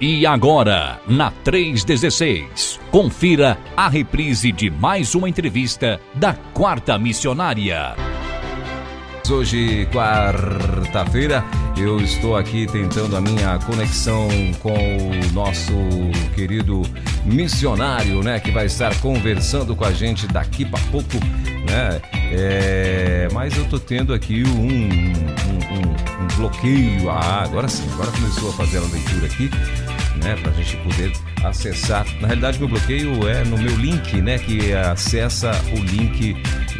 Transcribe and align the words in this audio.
E 0.00 0.24
agora, 0.24 1.00
na 1.08 1.32
316, 1.32 2.78
confira 2.88 3.58
a 3.76 3.88
reprise 3.88 4.52
de 4.52 4.70
mais 4.70 5.12
uma 5.16 5.28
entrevista 5.28 6.00
da 6.14 6.34
Quarta 6.34 6.96
Missionária. 6.96 7.96
Hoje, 9.28 9.88
quarta-feira, 9.92 11.44
eu 11.76 12.00
estou 12.00 12.36
aqui 12.36 12.68
tentando 12.70 13.16
a 13.16 13.20
minha 13.20 13.58
conexão 13.58 14.28
com 14.60 14.72
o 14.72 15.32
nosso 15.32 15.72
querido 16.32 16.82
missionário, 17.24 18.22
né, 18.22 18.38
que 18.38 18.52
vai 18.52 18.66
estar 18.66 18.94
conversando 19.00 19.74
com 19.74 19.84
a 19.84 19.90
gente 19.90 20.28
daqui 20.28 20.64
para 20.64 20.80
pouco, 20.92 21.18
né? 21.68 22.00
É, 22.30 23.28
mas 23.32 23.56
eu 23.56 23.68
tô 23.68 23.80
tendo 23.80 24.14
aqui 24.14 24.44
um, 24.44 24.60
um, 24.60 25.12
um, 25.74 26.24
um 26.24 26.36
bloqueio. 26.36 27.10
Ah, 27.10 27.42
agora 27.42 27.66
sim, 27.66 27.86
agora 27.94 28.12
começou 28.12 28.50
a 28.50 28.52
fazer 28.52 28.78
a 28.78 28.82
leitura 28.82 29.26
aqui 29.26 29.50
né, 30.18 30.36
para 30.36 30.50
a 30.50 30.54
gente 30.54 30.76
poder 30.78 31.12
acessar. 31.44 32.04
Na 32.20 32.28
realidade, 32.28 32.58
meu 32.58 32.68
bloqueio 32.68 33.28
é 33.28 33.44
no 33.44 33.58
meu 33.58 33.74
link, 33.76 34.20
né, 34.20 34.38
que 34.38 34.72
acessa 34.72 35.50
o 35.72 35.80
link 35.80 36.34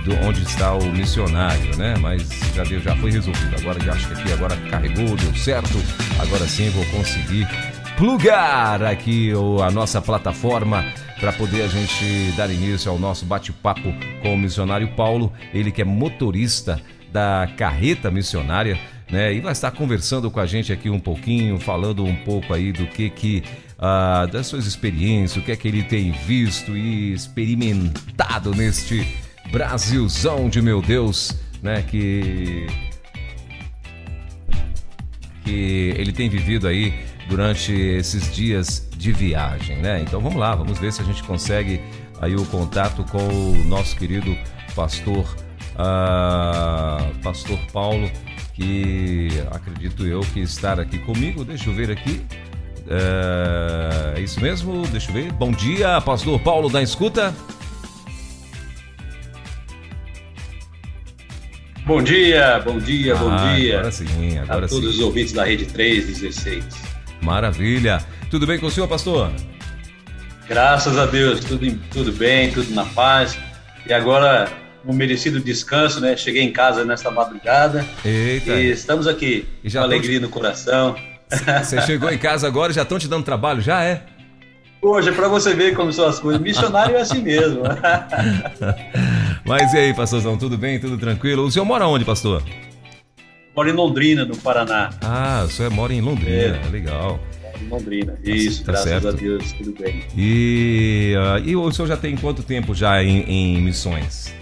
do 0.05 0.15
onde 0.27 0.43
está 0.43 0.73
o 0.73 0.85
missionário, 0.93 1.77
né? 1.77 1.95
Mas 2.01 2.29
já 2.55 2.65
deu, 2.65 2.81
já 2.81 2.97
foi 2.97 3.11
resolvido. 3.11 3.57
Agora 3.61 3.79
já 3.81 3.93
acho 3.93 4.09
que 4.09 4.15
aqui 4.15 4.33
agora 4.33 4.57
carregou, 4.71 5.17
deu 5.17 5.35
certo. 5.35 5.79
Agora 6.19 6.47
sim 6.47 6.71
vou 6.71 6.85
conseguir 6.87 7.47
plugar 7.97 8.83
aqui 8.83 9.33
a 9.67 9.71
nossa 9.71 10.01
plataforma 10.01 10.85
para 11.21 11.33
poder 11.33 11.63
a 11.63 11.67
gente 11.67 12.33
dar 12.37 12.49
início 12.49 12.91
ao 12.91 12.99
nosso 12.99 13.27
bate-papo 13.27 13.93
com 14.23 14.35
o 14.35 14.39
missionário 14.39 14.89
Paulo, 14.95 15.33
ele 15.53 15.73
que 15.73 15.83
é 15.83 15.85
motorista 15.85 16.81
da 17.13 17.49
carreta 17.57 18.11
missionária 18.11 18.79
né? 19.11 19.33
E 19.33 19.41
vai 19.41 19.53
estar 19.53 19.71
conversando 19.71 20.31
com 20.31 20.41
a 20.41 20.47
gente 20.47 20.73
aqui 20.73 20.91
um 20.91 21.01
pouquinho, 21.01 21.59
falando 21.59 22.05
um 22.05 22.17
pouco 22.17 22.53
aí 22.53 22.73
do 22.73 22.87
que 22.87 23.09
que 23.11 23.43
ah, 23.79 24.27
das 24.31 24.47
suas 24.47 24.67
experiências, 24.67 25.43
o 25.43 25.45
que 25.45 25.53
é 25.53 25.57
que 25.57 25.67
ele 25.67 25.83
tem 25.83 26.13
visto 26.13 26.77
e 26.77 27.13
experimentado 27.13 28.51
neste 28.55 29.07
Brasilzão 29.51 30.49
de 30.49 30.61
meu 30.61 30.83
Deus, 30.83 31.35
né? 31.63 31.83
Que 31.83 32.67
que 35.45 35.95
ele 35.97 36.13
tem 36.13 36.29
vivido 36.29 36.69
aí 36.69 36.93
durante 37.29 37.73
esses 37.73 38.35
dias 38.35 38.87
de 38.95 39.13
viagem, 39.13 39.79
né? 39.79 40.03
Então 40.03 40.21
vamos 40.21 40.39
lá, 40.39 40.55
vamos 40.55 40.79
ver 40.79 40.93
se 40.93 41.01
a 41.01 41.05
gente 41.05 41.23
consegue 41.23 41.81
aí 42.21 42.35
o 42.35 42.45
contato 42.47 43.05
com 43.05 43.27
o 43.27 43.65
nosso 43.65 43.97
querido 43.97 44.37
pastor, 44.75 45.25
uh, 45.75 47.15
pastor 47.23 47.59
Paulo 47.73 48.11
que 48.59 49.29
acredito 49.53 50.05
eu 50.05 50.21
que 50.21 50.41
estar 50.41 50.81
aqui 50.81 50.99
comigo. 50.99 51.45
Deixa 51.45 51.71
eu 51.71 51.75
ver 51.75 51.93
aqui. 51.93 52.21
É, 52.89 54.19
é 54.19 54.21
isso 54.21 54.41
mesmo? 54.41 54.83
Deixa 54.89 55.11
eu 55.11 55.15
ver. 55.15 55.33
Bom 55.33 55.53
dia, 55.53 56.01
pastor 56.01 56.41
Paulo 56.41 56.69
da 56.69 56.83
Escuta. 56.83 57.33
Bom 61.87 62.03
dia, 62.03 62.61
bom 62.65 62.79
dia, 62.79 63.15
bom 63.15 63.31
ah, 63.31 63.55
dia. 63.55 63.79
Agora 63.79 63.93
sim, 63.93 64.39
agora 64.39 64.67
a 64.67 64.69
todos 64.69 64.91
sim. 64.91 64.97
os 64.97 65.01
ouvintes 65.01 65.33
da 65.33 65.45
Rede 65.45 65.65
316. 65.67 66.65
Maravilha. 67.23 68.05
Tudo 68.31 68.47
bem 68.47 68.59
com 68.59 68.67
o 68.67 68.71
senhor, 68.71 68.89
pastor? 68.89 69.33
Graças 70.47 70.99
a 70.99 71.07
Deus, 71.07 71.41
tudo, 71.41 71.79
tudo 71.91 72.13
bem, 72.13 72.51
tudo 72.51 72.75
na 72.75 72.85
paz. 72.85 73.39
E 73.87 73.93
agora 73.93 74.51
um 74.87 74.93
merecido 74.93 75.41
descanso, 75.41 76.01
né? 76.01 76.17
Cheguei 76.17 76.43
em 76.43 76.53
casa 76.53 76.85
nesta 76.85 77.11
madrugada. 77.11 77.85
Eita. 78.05 78.53
E 78.53 78.71
estamos 78.71 79.07
aqui 79.07 79.47
E 79.63 79.71
com 79.71 79.79
alegria 79.79 80.21
no 80.21 80.29
coração. 80.29 80.97
Você 81.63 81.81
chegou 81.83 82.11
em 82.11 82.19
casa 82.19 82.47
agora 82.47 82.73
e 82.73 82.75
já 82.75 82.83
estão 82.83 82.99
te 82.99 83.09
dando 83.09 83.25
trabalho? 83.25 83.61
Já 83.61 83.85
é? 83.85 84.03
Hoje, 84.81 85.11
para 85.11 85.29
você 85.29 85.55
ver 85.55 85.75
como 85.75 85.93
são 85.93 86.07
as 86.07 86.21
coisas, 86.21 86.41
missionário 86.41 86.97
é 86.97 87.01
assim 87.01 87.21
mesmo. 87.21 87.63
Mas 89.45 89.73
e 89.75 89.79
aí, 89.79 89.95
pastorzão, 89.95 90.39
tudo 90.39 90.57
bem? 90.57 90.79
Tudo 90.79 90.97
tranquilo? 90.97 91.45
O 91.45 91.51
senhor 91.51 91.65
mora 91.65 91.87
onde, 91.87 92.05
pastor? 92.05 92.43
Moro 93.57 93.69
em 93.69 93.73
Londrina, 93.73 94.25
no 94.25 94.37
Paraná. 94.37 94.91
Ah, 95.03 95.43
o 95.45 95.51
senhor 95.51 95.73
mora 95.73 95.93
em 95.93 96.01
Londrina, 96.01 96.61
legal. 96.71 97.19
Moro 97.43 97.61
Em 97.61 97.69
Londrina. 97.69 98.15
Isso, 98.23 98.65
tá 98.65 98.73
graças 98.73 98.89
certo. 98.89 99.09
a 99.09 99.11
Deus, 99.11 99.53
tudo 99.53 99.75
bem. 99.81 100.05
E, 100.17 101.13
ah, 101.19 101.43
e 101.45 101.57
o 101.57 101.73
senhor 101.73 101.89
já 101.89 101.97
tem 101.97 102.17
quanto 102.17 102.45
tempo 102.45 102.73
já 102.73 103.03
em, 103.03 103.23
em 103.23 103.61
missões? 103.61 104.33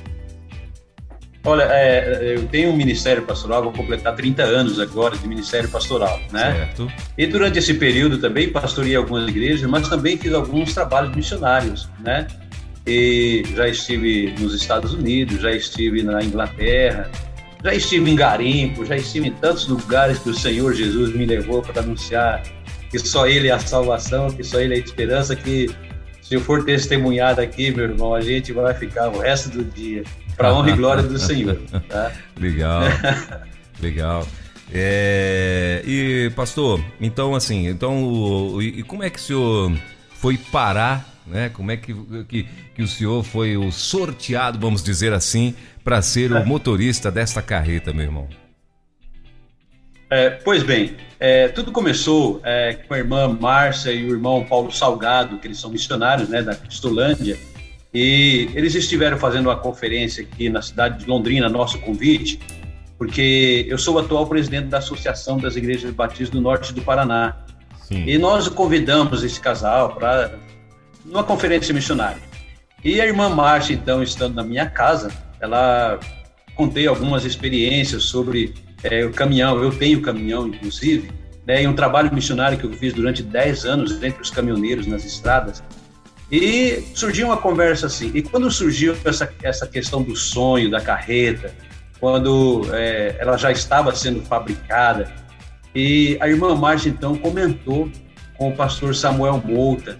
Olha, 1.46 1.62
é, 1.70 2.34
eu 2.34 2.44
tenho 2.48 2.70
um 2.70 2.76
ministério 2.76 3.22
pastoral, 3.22 3.62
vou 3.62 3.72
completar 3.72 4.16
30 4.16 4.42
anos 4.42 4.80
agora 4.80 5.16
de 5.16 5.28
ministério 5.28 5.68
pastoral, 5.68 6.20
né? 6.32 6.52
Certo? 6.52 6.92
E 7.16 7.24
durante 7.24 7.60
esse 7.60 7.72
período 7.74 8.18
também 8.18 8.48
pastorei 8.48 8.96
algumas 8.96 9.28
igrejas, 9.28 9.62
mas 9.70 9.88
também 9.88 10.18
fiz 10.18 10.34
alguns 10.34 10.74
trabalhos 10.74 11.14
missionários, 11.14 11.88
né? 12.00 12.26
E 12.84 13.44
já 13.54 13.68
estive 13.68 14.34
nos 14.40 14.54
Estados 14.54 14.92
Unidos, 14.92 15.40
já 15.40 15.52
estive 15.52 16.02
na 16.02 16.20
Inglaterra, 16.20 17.08
já 17.62 17.72
estive 17.72 18.10
em 18.10 18.16
Garimpo, 18.16 18.84
já 18.84 18.96
estive 18.96 19.28
em 19.28 19.32
tantos 19.32 19.68
lugares 19.68 20.18
que 20.18 20.30
o 20.30 20.34
Senhor 20.34 20.74
Jesus 20.74 21.14
me 21.14 21.26
levou 21.26 21.62
para 21.62 21.80
anunciar 21.80 22.42
que 22.90 22.98
só 22.98 23.28
Ele 23.28 23.46
é 23.46 23.52
a 23.52 23.60
salvação, 23.60 24.32
que 24.32 24.42
só 24.42 24.60
Ele 24.60 24.74
é 24.74 24.78
a 24.78 24.80
esperança, 24.80 25.36
que 25.36 25.70
se 26.20 26.34
eu 26.34 26.40
for 26.40 26.64
testemunhado 26.64 27.40
aqui, 27.40 27.70
meu 27.70 27.84
irmão, 27.84 28.16
a 28.16 28.20
gente 28.20 28.52
vai 28.52 28.74
ficar 28.74 29.10
o 29.10 29.20
resto 29.20 29.48
do 29.50 29.62
dia 29.62 30.02
para 30.36 30.54
honra 30.54 30.70
e 30.70 30.76
glória 30.76 31.02
do 31.02 31.18
Senhor, 31.18 31.56
tá? 31.88 32.12
Legal, 32.38 32.82
legal. 33.80 34.26
É, 34.72 35.82
e 35.86 36.30
pastor, 36.34 36.80
então 37.00 37.34
assim, 37.34 37.68
então 37.68 38.02
o- 38.04 38.60
e 38.60 38.82
como 38.82 39.02
é 39.04 39.08
que 39.10 39.18
o 39.18 39.22
senhor 39.22 39.72
foi 40.16 40.36
parar, 40.36 41.06
né? 41.26 41.48
Como 41.50 41.70
é 41.70 41.76
que, 41.76 41.94
que, 42.28 42.48
que 42.74 42.82
o 42.82 42.88
senhor 42.88 43.22
foi 43.22 43.56
o 43.56 43.70
sorteado, 43.70 44.58
vamos 44.58 44.82
dizer 44.82 45.12
assim, 45.12 45.54
para 45.84 46.02
ser 46.02 46.32
o 46.32 46.44
motorista 46.44 47.10
desta 47.12 47.40
carreta, 47.40 47.92
meu 47.92 48.04
irmão? 48.04 48.28
É, 50.10 50.30
pois 50.30 50.62
bem, 50.62 50.96
é, 51.18 51.48
tudo 51.48 51.72
começou 51.72 52.40
é, 52.44 52.74
com 52.74 52.94
a 52.94 52.98
irmã 52.98 53.28
Márcia 53.28 53.90
e 53.92 54.04
o 54.04 54.10
irmão 54.14 54.44
Paulo 54.44 54.70
Salgado, 54.70 55.38
que 55.38 55.46
eles 55.48 55.58
são 55.58 55.70
missionários 55.70 56.28
né, 56.28 56.42
da 56.42 56.54
Cristolândia, 56.54 57.36
e 57.98 58.50
eles 58.54 58.74
estiveram 58.74 59.16
fazendo 59.16 59.46
uma 59.46 59.56
conferência 59.56 60.22
aqui 60.22 60.50
na 60.50 60.60
cidade 60.60 60.98
de 60.98 61.06
Londrina, 61.06 61.48
nosso 61.48 61.78
convite, 61.78 62.38
porque 62.98 63.64
eu 63.70 63.78
sou 63.78 63.94
o 63.94 63.98
atual 63.98 64.26
presidente 64.26 64.66
da 64.66 64.76
Associação 64.76 65.38
das 65.38 65.56
Igrejas 65.56 65.94
Batistas 65.94 66.28
do 66.28 66.38
Norte 66.38 66.74
do 66.74 66.82
Paraná. 66.82 67.38
Sim. 67.88 68.04
E 68.06 68.18
nós 68.18 68.48
convidamos 68.48 69.24
esse 69.24 69.40
casal 69.40 69.94
para 69.94 70.38
uma 71.06 71.24
conferência 71.24 71.72
missionária. 71.72 72.20
E 72.84 73.00
a 73.00 73.06
irmã 73.06 73.30
Márcia, 73.30 73.72
então, 73.72 74.02
estando 74.02 74.34
na 74.34 74.44
minha 74.44 74.68
casa, 74.68 75.10
ela 75.40 75.98
contei 76.54 76.86
algumas 76.86 77.24
experiências 77.24 78.02
sobre 78.02 78.52
é, 78.84 79.06
o 79.06 79.10
caminhão. 79.10 79.58
Eu 79.62 79.70
tenho 79.70 80.02
caminhão, 80.02 80.48
inclusive, 80.48 81.10
né, 81.46 81.62
e 81.62 81.66
um 81.66 81.72
trabalho 81.72 82.14
missionário 82.14 82.58
que 82.58 82.64
eu 82.64 82.72
fiz 82.74 82.92
durante 82.92 83.22
10 83.22 83.64
anos 83.64 84.02
entre 84.02 84.20
os 84.20 84.28
caminhoneiros 84.28 84.86
nas 84.86 85.02
estradas. 85.02 85.62
E 86.30 86.82
surgiu 86.94 87.28
uma 87.28 87.36
conversa 87.36 87.86
assim. 87.86 88.10
E 88.14 88.22
quando 88.22 88.50
surgiu 88.50 88.96
essa, 89.04 89.32
essa 89.42 89.66
questão 89.66 90.02
do 90.02 90.16
sonho, 90.16 90.70
da 90.70 90.80
carreta, 90.80 91.54
quando 92.00 92.62
é, 92.72 93.16
ela 93.18 93.36
já 93.36 93.52
estava 93.52 93.94
sendo 93.94 94.20
fabricada, 94.22 95.12
e 95.74 96.16
a 96.20 96.28
irmã 96.28 96.54
Márcia, 96.54 96.88
então, 96.88 97.16
comentou 97.16 97.90
com 98.36 98.48
o 98.48 98.56
pastor 98.56 98.94
Samuel 98.94 99.42
Mouta 99.44 99.98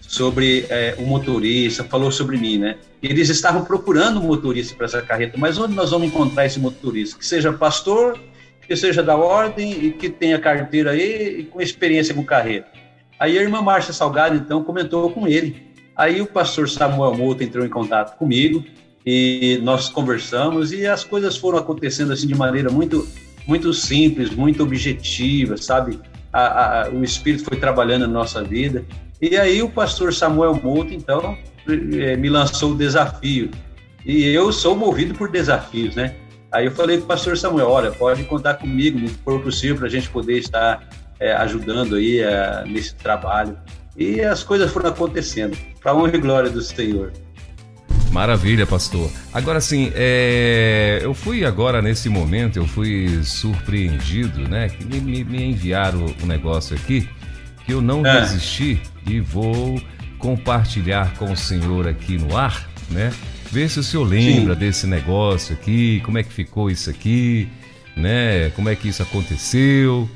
sobre 0.00 0.66
é, 0.70 0.94
o 0.98 1.02
motorista, 1.02 1.84
falou 1.84 2.10
sobre 2.10 2.36
mim, 2.36 2.58
né? 2.58 2.78
Eles 3.02 3.28
estavam 3.28 3.64
procurando 3.64 4.20
um 4.20 4.24
motorista 4.24 4.74
para 4.74 4.86
essa 4.86 5.02
carreta, 5.02 5.36
mas 5.38 5.58
onde 5.58 5.74
nós 5.74 5.90
vamos 5.90 6.08
encontrar 6.08 6.46
esse 6.46 6.58
motorista? 6.58 7.18
Que 7.18 7.26
seja 7.26 7.52
pastor, 7.52 8.18
que 8.66 8.76
seja 8.76 9.02
da 9.02 9.16
ordem 9.16 9.84
e 9.84 9.90
que 9.90 10.08
tenha 10.08 10.38
carteira 10.38 10.92
aí 10.92 11.40
e 11.40 11.44
com 11.44 11.60
experiência 11.60 12.14
com 12.14 12.24
carreta. 12.24 12.79
Aí 13.20 13.38
a 13.38 13.42
irmã 13.42 13.60
Márcia 13.60 13.92
Salgado, 13.92 14.34
então, 14.34 14.64
comentou 14.64 15.10
com 15.10 15.28
ele. 15.28 15.62
Aí 15.94 16.22
o 16.22 16.26
pastor 16.26 16.66
Samuel 16.66 17.14
Mouta 17.14 17.44
entrou 17.44 17.66
em 17.66 17.68
contato 17.68 18.16
comigo 18.16 18.64
e 19.04 19.60
nós 19.62 19.90
conversamos 19.90 20.72
e 20.72 20.86
as 20.86 21.04
coisas 21.04 21.36
foram 21.36 21.58
acontecendo 21.58 22.12
assim 22.12 22.26
de 22.26 22.34
maneira 22.34 22.70
muito 22.70 23.06
muito 23.46 23.74
simples, 23.74 24.30
muito 24.30 24.62
objetiva, 24.62 25.56
sabe? 25.56 25.98
A, 26.32 26.84
a, 26.84 26.90
o 26.90 27.02
Espírito 27.02 27.44
foi 27.44 27.58
trabalhando 27.58 28.02
na 28.02 28.12
nossa 28.12 28.42
vida. 28.42 28.84
E 29.20 29.36
aí 29.36 29.62
o 29.62 29.68
pastor 29.68 30.14
Samuel 30.14 30.54
Mouto, 30.54 30.94
então, 30.94 31.36
eh, 31.68 32.16
me 32.16 32.30
lançou 32.30 32.72
o 32.72 32.74
desafio. 32.76 33.50
E 34.06 34.24
eu 34.26 34.52
sou 34.52 34.76
movido 34.76 35.14
por 35.14 35.30
desafios, 35.30 35.96
né? 35.96 36.14
Aí 36.52 36.66
eu 36.66 36.72
falei 36.72 36.98
com 36.98 37.04
o 37.04 37.06
pastor 37.06 37.36
Samuel, 37.36 37.68
olha, 37.68 37.90
pode 37.92 38.24
contar 38.24 38.54
comigo, 38.54 38.98
no 38.98 39.08
for 39.08 39.40
possível, 39.40 39.76
para 39.76 39.86
a 39.86 39.90
gente 39.90 40.08
poder 40.08 40.38
estar 40.38 40.88
eh, 41.20 41.32
ajudando 41.32 41.96
aí 41.96 42.18
eh, 42.20 42.64
nesse 42.66 42.94
trabalho. 42.94 43.56
E 43.96 44.20
as 44.22 44.42
coisas 44.42 44.70
foram 44.72 44.90
acontecendo, 44.90 45.56
para 45.80 45.94
honra 45.94 46.16
e 46.16 46.20
glória 46.20 46.50
do 46.50 46.62
Senhor. 46.62 47.12
Maravilha, 48.12 48.66
pastor. 48.66 49.08
Agora 49.32 49.60
sim, 49.60 49.92
é, 49.94 50.98
eu 51.00 51.14
fui 51.14 51.44
agora 51.44 51.80
nesse 51.80 52.08
momento, 52.08 52.56
eu 52.56 52.66
fui 52.66 53.22
surpreendido, 53.22 54.48
né? 54.48 54.68
Que 54.68 54.84
me, 54.84 55.22
me- 55.24 55.44
enviaram 55.44 56.06
o 56.20 56.26
negócio 56.26 56.74
aqui 56.74 57.08
que 57.64 57.72
eu 57.72 57.80
não 57.80 58.04
é. 58.04 58.20
desisti 58.20 58.80
e 59.06 59.20
vou 59.20 59.80
compartilhar 60.18 61.14
com 61.14 61.30
o 61.32 61.36
senhor 61.36 61.86
aqui 61.86 62.18
no 62.18 62.36
ar, 62.36 62.68
né? 62.90 63.12
Ver 63.52 63.68
se 63.68 63.78
o 63.78 63.82
senhor 63.82 64.04
lembra 64.04 64.54
Sim. 64.54 64.60
desse 64.60 64.86
negócio 64.86 65.54
aqui, 65.54 66.00
como 66.04 66.18
é 66.18 66.22
que 66.24 66.32
ficou 66.32 66.68
isso 66.70 66.90
aqui, 66.90 67.48
né? 67.96 68.50
Como 68.56 68.68
é 68.68 68.74
que 68.74 68.88
isso 68.88 69.02
aconteceu. 69.02 70.08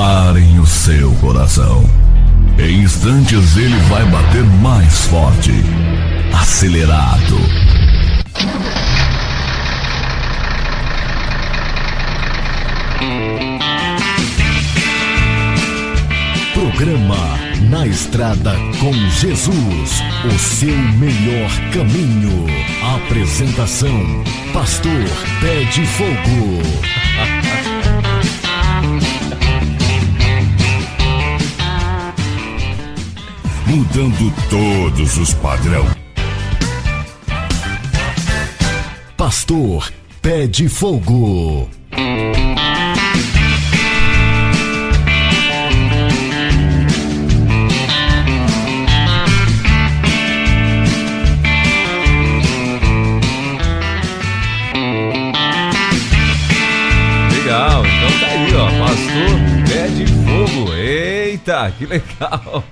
Preparem 0.00 0.58
o 0.58 0.66
seu 0.66 1.12
coração. 1.16 1.84
Em 2.58 2.84
instantes 2.84 3.54
ele 3.58 3.76
vai 3.90 4.02
bater 4.06 4.42
mais 4.62 5.04
forte, 5.04 5.52
acelerado. 6.32 7.36
Programa 16.54 17.38
Na 17.68 17.86
Estrada 17.86 18.56
com 18.80 18.94
Jesus, 19.10 20.02
o 20.24 20.38
seu 20.38 20.78
melhor 20.96 21.50
caminho. 21.74 22.46
Apresentação: 23.04 24.24
Pastor 24.54 25.04
Pé 25.42 25.64
de 25.64 25.84
Fogo. 25.84 27.39
Mudando 33.70 34.34
todos 34.50 35.16
os 35.16 35.32
padrões. 35.34 35.94
Pastor 39.16 39.92
Pé 40.20 40.48
de 40.48 40.68
Fogo. 40.68 41.68
Que 61.76 61.86
legal. 61.86 62.64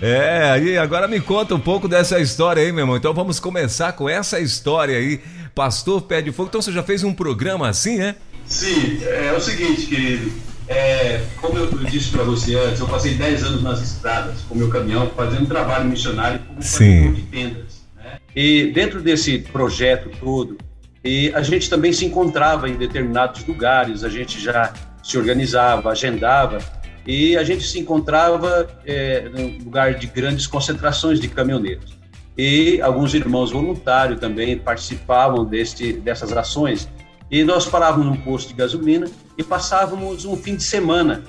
É, 0.00 0.50
aí 0.50 0.78
agora 0.78 1.06
me 1.06 1.20
conta 1.20 1.54
um 1.54 1.60
pouco 1.60 1.88
dessa 1.88 2.20
história 2.20 2.62
aí, 2.62 2.72
meu 2.72 2.82
irmão. 2.82 2.96
Então 2.96 3.12
vamos 3.12 3.38
começar 3.38 3.92
com 3.92 4.08
essa 4.08 4.40
história 4.40 4.96
aí. 4.96 5.20
Pastor 5.54 6.02
Pé 6.02 6.22
de 6.22 6.32
Fogo. 6.32 6.48
Então 6.48 6.62
você 6.62 6.72
já 6.72 6.82
fez 6.82 7.04
um 7.04 7.12
programa 7.12 7.68
assim, 7.68 8.00
é? 8.00 8.14
Sim, 8.46 9.00
é 9.02 9.32
o 9.32 9.40
seguinte, 9.40 9.86
querido. 9.86 10.32
É, 10.68 11.22
como 11.40 11.58
eu 11.58 11.68
disse 11.84 12.10
para 12.10 12.22
você 12.22 12.54
antes, 12.54 12.80
eu 12.80 12.86
passei 12.86 13.14
10 13.14 13.44
anos 13.44 13.62
nas 13.62 13.82
estradas 13.82 14.40
com 14.48 14.54
meu 14.54 14.70
caminhão, 14.70 15.10
fazendo 15.14 15.46
trabalho 15.46 15.84
missionário 15.84 16.40
como 16.40 16.62
Sim. 16.62 17.12
de 17.12 17.22
tendas. 17.22 17.82
Né? 17.96 18.18
E 18.34 18.72
dentro 18.72 19.00
desse 19.02 19.38
projeto 19.38 20.10
todo, 20.18 20.56
e 21.04 21.32
a 21.34 21.42
gente 21.42 21.68
também 21.68 21.92
se 21.92 22.04
encontrava 22.04 22.68
em 22.68 22.74
determinados 22.74 23.44
lugares, 23.46 24.04
a 24.04 24.08
gente 24.08 24.40
já 24.40 24.72
se 25.02 25.18
organizava, 25.18 25.90
agendava 25.90 26.58
e 27.06 27.36
a 27.36 27.44
gente 27.44 27.64
se 27.64 27.78
encontrava 27.78 28.68
é, 28.86 29.28
num 29.28 29.58
lugar 29.64 29.94
de 29.94 30.06
grandes 30.06 30.46
concentrações 30.46 31.20
de 31.20 31.28
caminhoneiros. 31.28 31.96
E 32.36 32.80
alguns 32.80 33.12
irmãos 33.14 33.50
voluntários 33.50 34.18
também 34.18 34.56
participavam 34.58 35.44
deste, 35.44 35.92
dessas 35.92 36.32
ações. 36.32 36.88
E 37.30 37.44
nós 37.44 37.66
parávamos 37.66 38.06
num 38.06 38.16
posto 38.16 38.48
de 38.48 38.54
gasolina 38.54 39.06
e 39.36 39.42
passávamos 39.42 40.24
um 40.24 40.36
fim 40.36 40.56
de 40.56 40.62
semana 40.62 41.22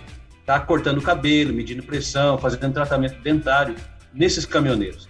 tá, 0.45 0.59
cortando 0.59 1.01
cabelo, 1.01 1.53
medindo 1.53 1.83
pressão, 1.83 2.37
fazendo 2.37 2.73
tratamento 2.73 3.21
dentário 3.21 3.75
nesses 4.13 4.45
caminhoneiros. 4.45 5.09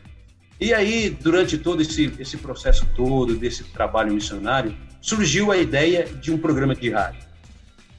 E 0.59 0.73
aí, 0.73 1.09
durante 1.09 1.57
todo 1.57 1.81
esse, 1.81 2.13
esse 2.19 2.37
processo 2.37 2.87
todo, 2.95 3.35
desse 3.35 3.63
trabalho 3.65 4.13
missionário, 4.13 4.75
surgiu 5.01 5.51
a 5.51 5.57
ideia 5.57 6.05
de 6.05 6.31
um 6.31 6.37
programa 6.37 6.73
de 6.73 6.89
rádio. 6.89 7.22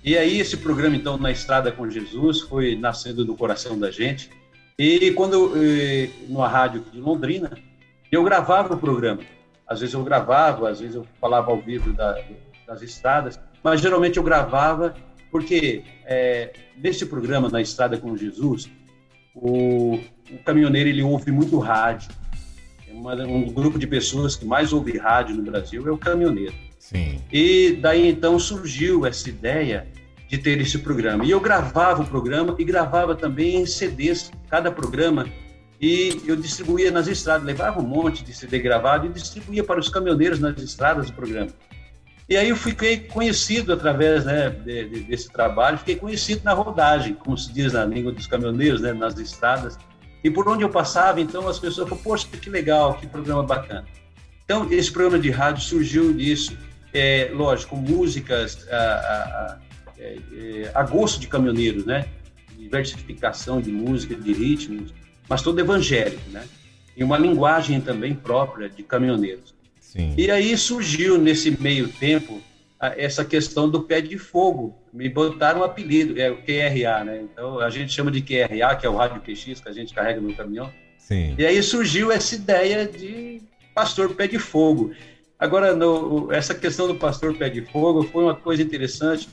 E 0.05 0.19
aí 0.19 0.39
esse 0.39 0.59
programa, 0.59 0.95
então, 0.95 1.17
Na 1.17 1.31
Estrada 1.31 1.73
com 1.73 1.89
Jesus, 1.89 2.43
foi 2.43 2.77
nascendo 2.77 3.25
do 3.25 3.35
coração 3.35 3.79
da 3.79 3.91
gente. 3.91 4.29
E 4.79 5.11
quando, 5.13 5.53
eh, 5.57 6.11
numa 6.29 6.47
rádio 6.47 6.85
de 6.93 7.01
Londrina, 7.01 7.51
eu 8.13 8.23
gravava 8.23 8.75
o 8.75 8.79
programa. 8.79 9.23
Às 9.67 9.81
vezes 9.81 9.95
eu 9.95 10.05
gravava, 10.05 10.69
às 10.69 10.81
vezes 10.81 10.95
eu 10.95 11.07
falava 11.19 11.51
ao 11.51 11.59
vivo 11.59 11.91
da, 11.95 12.23
das 12.67 12.83
estradas, 12.83 13.41
mas 13.63 13.81
geralmente 13.81 14.19
eu 14.19 14.23
gravava 14.23 14.95
porque 15.31 15.83
é, 16.05 16.53
nesse 16.77 17.07
programa, 17.07 17.49
Na 17.49 17.63
Estrada 17.63 17.97
com 17.97 18.15
Jesus, 18.15 18.69
o, 19.35 19.99
o 20.31 20.39
caminhoneiro 20.45 20.91
ele 20.91 21.03
ouve 21.03 21.33
muito 21.33 21.59
rádio. 21.59 22.11
É 22.87 22.93
uma, 22.93 23.15
um 23.25 23.51
grupo 23.51 23.79
de 23.79 23.87
pessoas 23.87 24.37
que 24.37 24.45
mais 24.45 24.71
ouve 24.71 24.99
rádio 24.99 25.35
no 25.35 25.43
Brasil 25.43 25.89
é 25.89 25.91
o 25.91 25.97
caminhoneiro. 25.97 26.55
Sim. 26.79 27.19
E 27.33 27.79
daí 27.81 28.07
então 28.07 28.39
surgiu 28.39 29.07
essa 29.07 29.31
ideia 29.31 29.89
de 30.37 30.39
ter 30.39 30.61
esse 30.61 30.79
programa. 30.79 31.25
E 31.25 31.31
eu 31.31 31.41
gravava 31.41 32.03
o 32.03 32.07
programa 32.07 32.57
e 32.59 32.65
gravava 32.65 33.15
também 33.15 33.57
em 33.57 33.67
CDs, 33.67 34.33
cada 34.51 34.71
programa, 34.71 35.27
e 35.81 36.21
eu 36.27 36.35
distribuía 36.35 36.91
nas 36.91 37.07
estradas, 37.07 37.47
levava 37.47 37.81
um 37.81 37.87
monte 37.87 38.25
de 38.25 38.33
CD 38.33 38.59
gravado 38.59 39.07
e 39.07 39.11
distribuía 39.11 39.63
para 39.63 39.79
os 39.79 39.89
caminhoneiros 39.89 40.41
nas 40.41 40.61
estradas 40.61 41.07
do 41.07 41.13
programa. 41.13 41.51
E 42.29 42.37
aí 42.37 42.49
eu 42.49 42.57
fiquei 42.57 43.01
conhecido 43.01 43.73
através 43.73 44.25
né, 44.25 44.49
de, 44.51 44.89
de, 44.89 45.01
desse 45.01 45.31
trabalho, 45.31 45.79
fiquei 45.79 45.97
conhecido 45.97 46.43
na 46.43 46.53
rodagem, 46.53 47.15
como 47.15 47.37
se 47.37 47.53
diz 47.53 47.73
na 47.75 47.85
língua 47.85 48.13
dos 48.13 48.27
caminhoneiros, 48.27 48.81
né, 48.81 48.93
nas 48.93 49.17
estradas. 49.19 49.79
E 50.23 50.31
por 50.31 50.49
onde 50.49 50.65
eu 50.65 50.71
passava, 50.71 51.21
então 51.21 51.47
as 51.47 51.59
pessoas 51.59 51.89
falavam, 51.89 52.03
poxa, 52.03 52.27
que 52.27 52.49
legal, 52.49 52.95
que 52.95 53.07
programa 53.07 53.43
bacana. 53.43 53.85
Então, 54.45 54.67
esse 54.71 54.91
programa 54.91 55.19
de 55.19 55.31
rádio 55.31 55.63
surgiu 55.63 56.13
disso 56.15 56.57
é, 56.95 57.29
lógico, 57.35 57.77
músicas 57.77 58.67
a, 58.71 58.77
a, 58.77 59.59
é, 60.05 60.19
é, 60.33 60.71
a, 60.75 60.83
gosto 60.83 61.19
de 61.19 61.27
caminhoneiros, 61.27 61.87
né? 61.87 62.07
Diversificação 62.59 63.61
de 63.61 63.73
música, 63.73 64.15
de 64.15 64.33
ritmos, 64.33 64.93
mas 65.29 65.41
todo 65.41 65.59
evangélico, 65.59 66.29
né? 66.31 66.45
E 66.97 67.03
uma 67.03 67.19
linguagem 67.19 67.81
também 67.81 68.15
própria 68.15 68.69
de 68.69 68.83
caminhoneiros. 68.83 69.55
Sim. 69.81 70.15
E 70.17 70.31
aí 70.31 70.57
surgiu 70.57 71.19
nesse 71.19 71.51
meio 71.61 71.89
tempo 71.89 72.41
essa 72.81 73.25
questão 73.25 73.69
do 73.69 73.83
pé 73.83 74.01
de 74.01 74.19
fogo. 74.19 74.77
Me 74.93 75.09
botaram 75.09 75.61
um 75.61 75.65
apelido, 75.65 76.21
é 76.21 76.31
o 76.31 76.37
QRA, 76.37 77.05
né? 77.05 77.23
Então 77.23 77.59
a 77.61 77.71
gente 77.71 77.93
chama 77.93 78.11
de 78.11 78.21
QRA, 78.21 78.77
que 78.77 78.87
é 78.87 78.89
o 78.89 78.97
rádio 78.97 79.21
PX 79.23 79.61
que 79.61 79.69
a 79.69 79.73
gente 79.73 79.95
carrega 79.95 80.21
no 80.21 80.35
caminhão. 80.35 80.71
Sim. 80.99 81.35
E 81.39 81.47
aí 81.47 81.63
surgiu 81.63 82.13
essa 82.13 82.35
ideia 82.35 82.87
de 82.87 83.43
pastor 83.75 84.15
pé 84.15 84.27
de 84.27 84.39
fogo. 84.39 84.93
Agora, 85.39 85.75
no, 85.75 86.33
essa 86.33 86.55
questão 86.55 86.87
do 86.87 86.95
pastor 86.95 87.37
pé 87.37 87.49
de 87.49 87.63
fogo 87.63 88.05
foi 88.05 88.25
uma 88.25 88.35
coisa 88.35 88.63
interessante. 88.63 89.29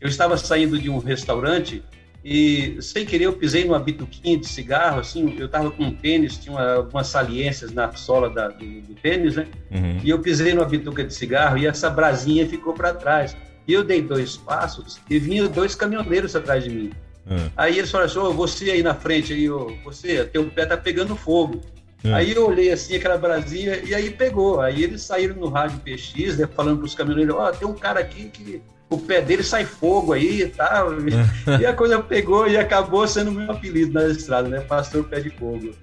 Eu 0.00 0.08
estava 0.08 0.36
saindo 0.36 0.78
de 0.78 0.90
um 0.90 0.98
restaurante 0.98 1.82
e, 2.28 2.78
sem 2.80 3.06
querer, 3.06 3.26
eu 3.26 3.34
pisei 3.34 3.64
numa 3.64 3.78
bituquinha 3.78 4.36
de 4.36 4.48
cigarro, 4.48 4.98
assim, 4.98 5.36
eu 5.38 5.46
estava 5.46 5.70
com 5.70 5.84
um 5.84 5.94
tênis, 5.94 6.36
tinha 6.36 6.56
uma, 6.56 6.74
algumas 6.74 7.06
saliências 7.06 7.70
na 7.70 7.92
sola 7.92 8.28
da, 8.28 8.48
do, 8.48 8.64
do, 8.80 8.94
tênis, 8.96 9.36
né? 9.36 9.46
Uhum. 9.70 10.00
E 10.02 10.10
eu 10.10 10.18
pisei 10.18 10.52
numa 10.52 10.64
bituca 10.64 11.04
de 11.04 11.14
cigarro 11.14 11.56
e 11.56 11.68
essa 11.68 11.88
brasinha 11.88 12.44
ficou 12.48 12.74
para 12.74 12.92
trás. 12.92 13.36
E 13.68 13.72
eu 13.72 13.84
dei 13.84 14.02
dois 14.02 14.36
passos 14.36 15.00
e 15.08 15.20
vinham 15.20 15.46
dois 15.46 15.76
caminhoneiros 15.76 16.34
atrás 16.34 16.64
de 16.64 16.70
mim. 16.70 16.90
Uhum. 17.30 17.48
Aí 17.56 17.78
eles 17.78 17.92
falaram 17.92 18.10
assim, 18.10 18.18
oh, 18.18 18.32
você 18.32 18.72
aí 18.72 18.82
na 18.82 18.94
frente, 18.94 19.32
aí, 19.32 19.48
oh, 19.48 19.72
você, 19.84 20.24
teu 20.24 20.46
pé 20.50 20.66
tá 20.66 20.76
pegando 20.76 21.14
fogo. 21.14 21.60
É. 22.02 22.12
Aí 22.12 22.32
eu 22.32 22.48
olhei 22.48 22.72
assim 22.72 22.96
aquela 22.96 23.16
brasinha 23.16 23.76
e 23.76 23.94
aí 23.94 24.10
pegou. 24.10 24.60
Aí 24.60 24.82
eles 24.82 25.02
saíram 25.02 25.36
no 25.36 25.48
rádio 25.48 25.78
PX, 25.78 26.38
né, 26.38 26.48
falando 26.56 26.78
para 26.78 26.86
os 26.86 26.94
caminhoneiros: 26.96 27.36
Ó, 27.36 27.48
oh, 27.48 27.52
tem 27.52 27.68
um 27.68 27.74
cara 27.74 28.00
aqui 28.00 28.30
que 28.30 28.60
o 28.88 28.98
pé 28.98 29.20
dele 29.20 29.42
sai 29.42 29.64
fogo 29.64 30.12
aí 30.12 30.42
e 30.42 30.48
tal. 30.48 30.90
e 31.60 31.66
a 31.66 31.72
coisa 31.72 32.02
pegou 32.02 32.48
e 32.48 32.56
acabou 32.56 33.06
sendo 33.06 33.30
o 33.30 33.34
meu 33.34 33.50
apelido 33.50 33.92
na 33.92 34.06
estrada, 34.06 34.48
né? 34.48 34.60
Pastor 34.60 35.04
Pé 35.04 35.20
de 35.20 35.30
Fogo. 35.30 35.74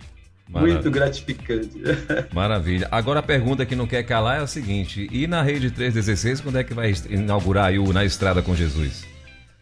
Maravilha. 0.49 0.73
Muito 0.73 0.91
gratificante. 0.91 1.81
Maravilha. 2.33 2.87
Agora 2.91 3.19
a 3.19 3.23
pergunta 3.23 3.65
que 3.65 3.75
não 3.75 3.87
quer 3.87 4.03
calar 4.03 4.39
é 4.39 4.43
a 4.43 4.47
seguinte: 4.47 5.07
e 5.11 5.25
na 5.25 5.41
rede 5.41 5.71
316, 5.71 6.41
quando 6.41 6.59
é 6.59 6.63
que 6.63 6.73
vai 6.73 6.93
inaugurar 7.09 7.65
aí 7.65 7.79
o 7.79 7.91
Na 7.91 8.05
Estrada 8.05 8.41
com 8.41 8.55
Jesus? 8.55 9.05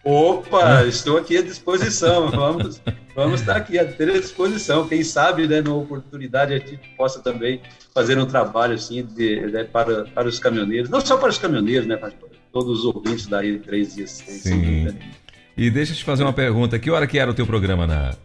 Opa, 0.03 0.83
estou 0.89 1.17
aqui 1.17 1.37
à 1.37 1.41
disposição. 1.41 2.29
Vamos, 2.29 2.81
vamos 3.15 3.41
estar 3.41 3.55
aqui 3.55 3.77
à 3.77 3.83
disposição. 3.83 4.87
Quem 4.87 5.03
sabe, 5.03 5.47
né, 5.47 5.61
numa 5.61 5.77
oportunidade 5.77 6.53
a 6.53 6.57
gente 6.57 6.89
possa 6.97 7.19
também 7.19 7.61
fazer 7.93 8.17
um 8.17 8.25
trabalho 8.25 8.73
assim 8.73 9.05
de, 9.05 9.51
de, 9.51 9.63
para, 9.65 10.05
para 10.05 10.27
os 10.27 10.39
caminhoneiros, 10.39 10.89
não 10.89 10.99
só 10.99 11.17
para 11.17 11.29
os 11.29 11.37
caminhoneiros, 11.37 11.87
né, 11.87 11.95
para 11.95 12.11
todos 12.51 12.79
os 12.79 12.85
ouvintes 12.85 13.27
da 13.27 13.41
Rede 13.41 13.59
316. 13.59 14.41
Sim. 14.41 14.97
E 15.57 15.69
deixa 15.69 15.93
eu 15.93 15.97
te 15.97 16.03
fazer 16.03 16.23
uma 16.23 16.33
pergunta. 16.33 16.77
Que 16.79 16.89
hora 16.89 17.07
que 17.07 17.17
era 17.17 17.29
o 17.29 17.33
teu 17.33 17.45
programa 17.45 17.85
na? 17.85 18.15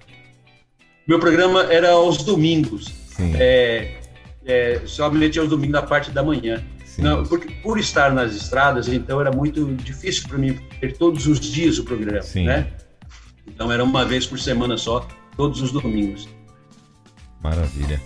Meu 1.06 1.18
programa 1.18 1.64
era 1.72 1.90
aos 1.90 2.18
domingos. 2.18 2.86
Sim. 3.08 3.32
É, 3.36 3.98
é, 4.44 4.80
somente 4.84 5.38
aos 5.38 5.48
domingos 5.48 5.72
da 5.72 5.82
parte 5.82 6.10
da 6.10 6.22
manhã. 6.22 6.62
Não, 6.98 7.24
porque 7.24 7.52
por 7.62 7.78
estar 7.78 8.12
nas 8.12 8.34
estradas, 8.34 8.88
então 8.88 9.20
era 9.20 9.30
muito 9.30 9.66
difícil 9.74 10.28
para 10.28 10.38
mim 10.38 10.58
ter 10.80 10.96
todos 10.96 11.26
os 11.26 11.38
dias 11.38 11.78
o 11.78 11.84
programa, 11.84 12.22
Sim. 12.22 12.44
né? 12.44 12.68
Então 13.46 13.70
era 13.70 13.84
uma 13.84 14.04
vez 14.04 14.26
por 14.26 14.38
semana 14.38 14.78
só, 14.78 15.06
todos 15.36 15.60
os 15.60 15.70
domingos. 15.70 16.26
Maravilha. 17.42 18.00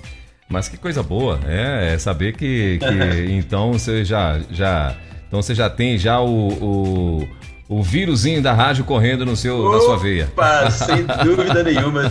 Mas 0.49 0.69
que 0.69 0.77
coisa 0.77 1.03
boa, 1.03 1.39
é, 1.47 1.95
é 1.95 1.99
saber 1.99 2.33
que, 2.33 2.79
que 2.79 3.31
então 3.33 3.73
você 3.73 4.05
já, 4.05 4.41
já, 4.51 4.97
então 5.31 5.41
você 5.41 5.55
já 5.55 5.71
tem 5.71 5.97
já 5.97 6.21
o, 6.21 6.49
o, 6.49 7.29
o 7.69 7.83
vírusinho 7.85 8.43
da 8.43 8.53
rádio 8.53 8.83
correndo 8.83 9.25
no 9.25 9.37
seu, 9.37 9.61
Opa, 9.61 9.77
na 9.77 9.81
sua 9.81 9.97
veia. 9.97 10.29
Sem 10.73 11.07
dúvida 11.25 11.63
nenhuma. 11.63 12.11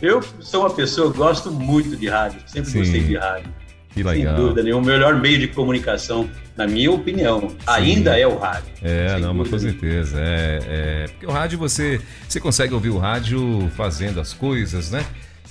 Eu 0.00 0.22
sou 0.40 0.62
uma 0.62 0.70
pessoa, 0.70 1.08
eu 1.08 1.12
gosto 1.12 1.50
muito 1.50 1.94
de 1.94 2.08
rádio, 2.08 2.40
sempre 2.46 2.70
Sim. 2.70 2.78
gostei 2.78 3.02
de 3.02 3.14
rádio. 3.14 3.52
Que 3.90 4.02
legal. 4.02 4.36
Sem 4.36 4.42
dúvida 4.42 4.62
nenhuma, 4.62 4.82
o 4.82 4.86
melhor 4.86 5.20
meio 5.20 5.38
de 5.38 5.48
comunicação, 5.48 6.30
na 6.56 6.66
minha 6.66 6.90
opinião, 6.90 7.50
Sim. 7.50 7.56
ainda 7.66 8.18
é 8.18 8.26
o 8.26 8.38
rádio. 8.38 8.72
É, 8.82 9.18
não, 9.18 9.34
mas 9.34 9.48
com 9.50 9.58
certeza. 9.58 10.18
É, 10.18 10.60
é, 10.66 11.04
porque 11.08 11.26
o 11.26 11.30
rádio 11.30 11.58
você, 11.58 12.00
você 12.26 12.40
consegue 12.40 12.72
ouvir 12.72 12.88
o 12.88 12.96
rádio 12.96 13.70
fazendo 13.76 14.18
as 14.18 14.32
coisas, 14.32 14.90
né? 14.90 15.04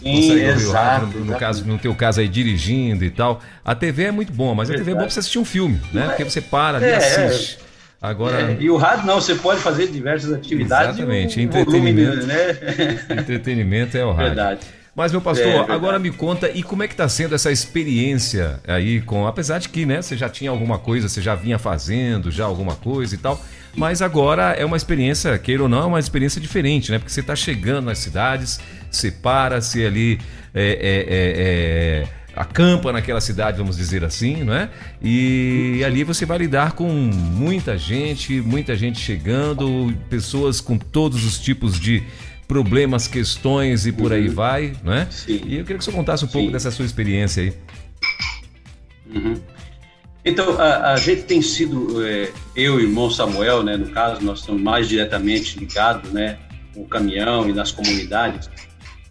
Sim, 0.06 0.22
consegue 0.22 0.42
exato, 0.44 0.56
ouvir 0.56 0.68
o 0.68 0.72
rádio, 0.72 1.20
no, 1.20 1.26
no, 1.26 1.38
caso, 1.40 1.66
no 1.66 1.78
teu 1.80 1.96
caso 1.96 2.22
aí, 2.22 2.28
dirigindo 2.28 3.04
e 3.04 3.10
tal. 3.10 3.42
A 3.64 3.74
TV 3.74 4.04
é 4.04 4.12
muito 4.12 4.32
boa, 4.32 4.54
mas 4.54 4.70
a 4.70 4.74
TV 4.74 4.92
é 4.92 4.94
boa 4.94 5.06
pra 5.06 5.10
você 5.10 5.20
assistir 5.20 5.40
um 5.40 5.46
filme, 5.46 5.82
né? 5.92 6.10
Porque 6.10 6.24
você 6.24 6.42
para 6.42 6.78
ali 6.78 6.86
e 6.86 6.90
é, 6.90 6.98
assiste. 6.98 7.58
É. 7.60 7.66
Agora... 8.00 8.52
É, 8.52 8.58
e 8.60 8.70
o 8.70 8.78
rádio 8.78 9.08
não, 9.08 9.20
você 9.20 9.34
pode 9.34 9.62
fazer 9.62 9.88
diversas 9.88 10.32
atividades. 10.32 10.98
Exatamente, 11.00 11.42
entretenimento. 11.42 12.12
Volume, 12.12 12.28
né? 12.28 13.00
entretenimento 13.18 13.98
é 13.98 14.06
o 14.06 14.12
rádio. 14.12 14.36
Verdade. 14.36 14.60
Mas, 14.96 15.12
meu 15.12 15.20
pastor, 15.20 15.48
é, 15.48 15.72
agora 15.74 16.00
me 16.00 16.10
conta, 16.10 16.50
e 16.50 16.64
como 16.64 16.84
é 16.84 16.88
que 16.88 16.94
está 16.94 17.10
sendo 17.10 17.36
essa 17.36 17.52
experiência 17.52 18.62
aí 18.66 19.02
com. 19.02 19.28
Apesar 19.28 19.60
de 19.60 19.68
que, 19.68 19.86
né, 19.86 20.02
você 20.02 20.16
já 20.16 20.30
tinha 20.30 20.50
alguma 20.50 20.80
coisa, 20.80 21.10
você 21.10 21.22
já 21.22 21.36
vinha 21.36 21.60
fazendo 21.60 22.32
já 22.32 22.46
alguma 22.46 22.76
coisa 22.76 23.14
e 23.16 23.18
tal. 23.18 23.44
Mas 23.76 24.02
agora 24.02 24.54
é 24.54 24.64
uma 24.64 24.78
experiência, 24.78 25.38
queira 25.38 25.64
ou 25.64 25.68
não, 25.68 25.82
é 25.82 25.86
uma 25.86 26.00
experiência 26.00 26.40
diferente, 26.40 26.92
né? 26.92 26.98
Porque 26.98 27.12
você 27.12 27.20
está 27.20 27.36
chegando 27.36 27.86
nas 27.86 27.98
cidades, 27.98 28.58
você 28.96 29.12
para, 29.12 29.62
se 29.62 29.86
ali 29.86 30.20
é, 30.54 30.64
é, 30.64 30.68
é, 30.68 32.04
é, 32.04 32.08
acampa 32.36 32.92
naquela 32.92 33.22
cidade, 33.22 33.58
vamos 33.58 33.78
dizer 33.78 34.04
assim, 34.04 34.44
não 34.44 34.54
é? 34.54 34.70
E 35.02 35.82
ali 35.86 36.04
você 36.04 36.26
vai 36.26 36.38
lidar 36.38 36.74
com 36.74 36.90
muita 36.90 37.78
gente, 37.78 38.42
muita 38.42 38.76
gente 38.76 39.00
chegando, 39.00 39.94
pessoas 40.10 40.60
com 40.60 40.78
todos 40.78 41.26
os 41.26 41.40
tipos 41.40 41.80
de 41.80 42.04
problemas, 42.48 43.08
questões 43.08 43.86
e 43.86 43.92
por 43.92 44.12
uhum. 44.12 44.18
aí 44.18 44.28
vai, 44.28 44.74
não 44.84 44.94
é? 44.94 45.08
Sim. 45.10 45.42
E 45.46 45.58
eu 45.58 45.64
queria 45.64 45.78
que 45.78 45.84
você 45.84 45.92
contasse 45.92 46.26
um 46.26 46.28
pouco 46.28 46.48
Sim. 46.48 46.54
dessa 46.54 46.72
sua 46.72 46.86
experiência 46.86 47.44
aí. 47.44 47.54
Uhum. 49.14 49.36
Então, 50.24 50.60
a, 50.60 50.94
a, 50.94 50.98
gente 50.98 51.24
tem 51.24 51.42
sido, 51.42 52.04
é, 52.04 52.32
eu 52.56 52.80
e 52.80 52.84
o 52.84 52.88
irmão 52.88 53.12
Samuel, 53.12 53.62
né, 53.62 53.78
no 53.78 53.88
caso, 53.90 54.22
nós 54.24 54.40
estamos 54.40 54.62
mais 54.62 54.90
diretamente 54.90 55.60
ligados, 55.60 56.12
né, 56.12 56.40
com 56.74 56.82
o 56.82 56.88
caminhão 56.88 57.48
e 57.48 57.54
nas 57.54 57.72
comunidades, 57.72 58.50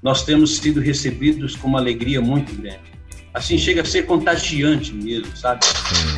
nós 0.04 0.22
temos 0.22 0.58
sido 0.58 0.80
recebidos 0.80 1.56
com 1.56 1.66
uma 1.66 1.80
alegria 1.80 2.20
muito 2.20 2.54
grande 2.54 2.94
assim 3.34 3.58
chega 3.58 3.82
a 3.82 3.84
ser 3.84 4.06
contagiante 4.06 4.94
mesmo, 4.94 5.36
sabe? 5.36 5.66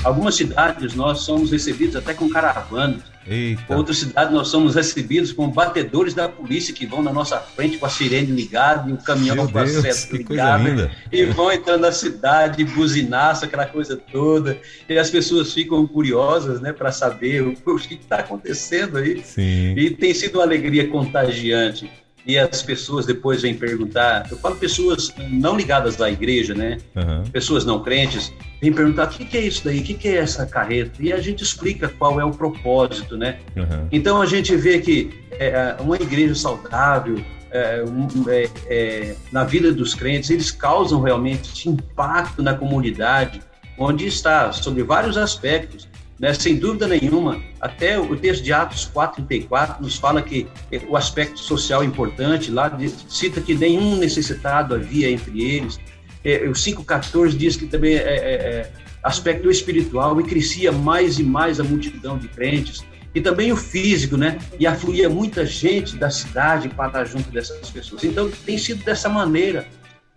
Algumas 0.04 0.34
cidades 0.34 0.94
nós 0.94 1.20
somos 1.20 1.50
recebidos 1.50 1.96
até 1.96 2.12
com 2.12 2.28
caravanas. 2.28 3.00
Eita. 3.26 3.74
Outras 3.74 3.98
cidades 3.98 4.32
nós 4.32 4.48
somos 4.48 4.76
recebidos 4.76 5.32
com 5.32 5.50
batedores 5.50 6.14
da 6.14 6.28
polícia 6.28 6.72
que 6.72 6.86
vão 6.86 7.02
na 7.02 7.12
nossa 7.12 7.40
frente 7.40 7.76
com 7.76 7.86
a 7.86 7.88
sirene 7.88 8.30
ligada 8.30 8.88
e 8.88 8.92
o 8.92 8.98
caminhão 8.98 9.34
Meu 9.34 9.48
com 9.48 9.58
a 9.58 9.66
seta 9.66 10.16
ligada 10.16 10.92
e 11.10 11.24
vão 11.24 11.50
entrando 11.50 11.80
na 11.80 11.90
cidade, 11.90 12.62
buzinaço, 12.64 13.44
aquela 13.46 13.66
coisa 13.66 13.96
toda. 13.96 14.56
E 14.88 14.96
as 14.96 15.10
pessoas 15.10 15.52
ficam 15.52 15.84
curiosas, 15.88 16.60
né, 16.60 16.72
para 16.72 16.92
saber 16.92 17.42
o, 17.42 17.56
o 17.66 17.78
que 17.78 17.94
está 17.94 18.16
acontecendo 18.16 18.98
aí. 18.98 19.24
Sim. 19.24 19.74
E 19.76 19.90
tem 19.90 20.14
sido 20.14 20.36
uma 20.36 20.44
alegria 20.44 20.86
contagiante 20.86 21.90
e 22.26 22.36
as 22.36 22.60
pessoas 22.62 23.06
depois 23.06 23.42
vêm 23.42 23.54
perguntar. 23.54 24.26
Eu 24.30 24.36
falo 24.38 24.56
pessoas 24.56 25.14
não 25.30 25.56
ligadas 25.56 26.00
à 26.00 26.10
igreja, 26.10 26.54
né? 26.54 26.78
Uhum. 26.96 27.22
Pessoas 27.30 27.64
não 27.64 27.82
crentes, 27.82 28.32
vêm 28.60 28.72
perguntar 28.72 29.04
o 29.04 29.08
que, 29.08 29.24
que, 29.24 29.38
é 29.38 29.42
isso 29.42 29.64
daí, 29.64 29.78
o 29.78 29.82
que, 29.84 29.94
que, 29.94 30.08
é 30.08 30.16
essa 30.16 30.44
carreta? 30.44 31.00
E 31.00 31.12
a 31.12 31.20
gente 31.20 31.44
explica 31.44 31.88
qual 31.88 32.20
é 32.20 32.24
o 32.24 32.32
propósito, 32.32 33.16
né? 33.16 33.38
Uhum. 33.56 33.88
Então 33.92 34.20
a 34.20 34.26
gente 34.26 34.56
vê 34.56 34.80
que 34.80 35.10
é, 35.38 35.76
uma 35.78 35.96
igreja 35.96 36.34
saudável, 36.34 37.22
é, 37.52 37.84
é, 38.28 38.50
é, 38.66 39.16
na 39.30 39.44
vida 39.44 39.72
dos 39.72 39.94
crentes, 39.94 40.30
eles 40.30 40.50
causam 40.50 41.00
realmente 41.00 41.68
impacto 41.68 42.42
na 42.42 42.54
comunidade, 42.54 43.40
onde 43.78 44.06
está, 44.06 44.52
sobre 44.52 44.82
vários 44.82 45.16
aspectos. 45.16 45.88
Né? 46.18 46.32
Sem 46.32 46.56
dúvida 46.56 46.88
nenhuma, 46.88 47.42
até 47.60 47.98
o 47.98 48.16
texto 48.16 48.42
de 48.42 48.52
Atos 48.52 48.90
4,34 48.94 49.80
nos 49.80 49.96
fala 49.96 50.22
que 50.22 50.46
o 50.88 50.96
aspecto 50.96 51.38
social 51.38 51.82
é 51.82 51.86
importante, 51.86 52.50
lá 52.50 52.76
cita 53.08 53.40
que 53.40 53.54
nenhum 53.54 53.96
necessitado 53.96 54.74
havia 54.74 55.10
entre 55.10 55.42
eles. 55.42 55.78
É, 56.24 56.38
o 56.48 56.52
5,14 56.52 57.36
diz 57.36 57.56
que 57.56 57.66
também 57.66 57.94
é, 57.94 57.98
é, 57.98 58.34
é 58.34 58.72
aspecto 59.02 59.50
espiritual 59.50 60.18
e 60.20 60.24
crescia 60.24 60.72
mais 60.72 61.18
e 61.18 61.22
mais 61.22 61.60
a 61.60 61.64
multidão 61.64 62.18
de 62.18 62.28
crentes. 62.28 62.84
E 63.14 63.20
também 63.20 63.52
o 63.52 63.56
físico, 63.56 64.16
né? 64.16 64.38
E 64.58 64.66
afluía 64.66 65.08
muita 65.08 65.46
gente 65.46 65.96
da 65.96 66.10
cidade 66.10 66.68
para 66.68 67.02
junto 67.04 67.30
dessas 67.30 67.70
pessoas. 67.70 68.04
Então, 68.04 68.30
tem 68.44 68.58
sido 68.58 68.84
dessa 68.84 69.08
maneira 69.08 69.66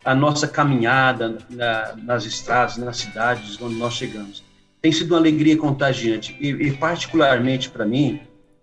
a 0.04 0.14
nossa 0.14 0.48
caminhada 0.48 1.38
na, 1.50 1.96
nas 1.96 2.26
estradas, 2.26 2.76
nas 2.78 2.98
cidades 2.98 3.62
onde 3.62 3.76
nós 3.76 3.94
chegamos 3.94 4.49
tem 4.82 4.92
sido 4.92 5.12
uma 5.12 5.20
alegria 5.20 5.58
contagiante 5.58 6.36
e, 6.40 6.50
e 6.50 6.72
particularmente 6.72 7.70
para 7.70 7.86
mim, 7.86 8.22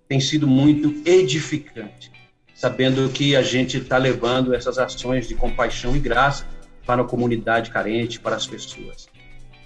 tem 0.08 0.20
sido 0.20 0.46
muito 0.46 0.94
edificante, 1.08 2.10
sabendo 2.54 3.08
que 3.10 3.34
a 3.36 3.42
gente 3.42 3.76
está 3.76 3.98
levando 3.98 4.54
essas 4.54 4.78
ações 4.78 5.28
de 5.28 5.34
compaixão 5.34 5.96
e 5.96 5.98
graça 5.98 6.46
para 6.86 7.02
a 7.02 7.04
comunidade 7.04 7.70
carente, 7.70 8.20
para 8.20 8.36
as 8.36 8.46
pessoas. 8.46 9.08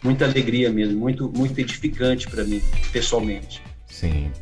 Muita 0.03 0.25
alegria 0.25 0.71
mesmo, 0.71 0.99
muito, 0.99 1.31
muito 1.31 1.59
edificante 1.59 2.29
para 2.29 2.43
mim, 2.43 2.63
pessoalmente. 2.91 3.63
Sim. 3.87 4.33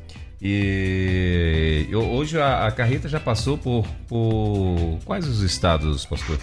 E 0.41 1.89
hoje 1.93 2.39
a, 2.39 2.69
a 2.69 2.71
carreta 2.71 3.09
já 3.09 3.19
passou 3.19 3.59
por, 3.59 3.85
por 4.07 4.99
quais 5.05 5.27
os 5.27 5.43
estados, 5.43 6.07
pastor? 6.07 6.39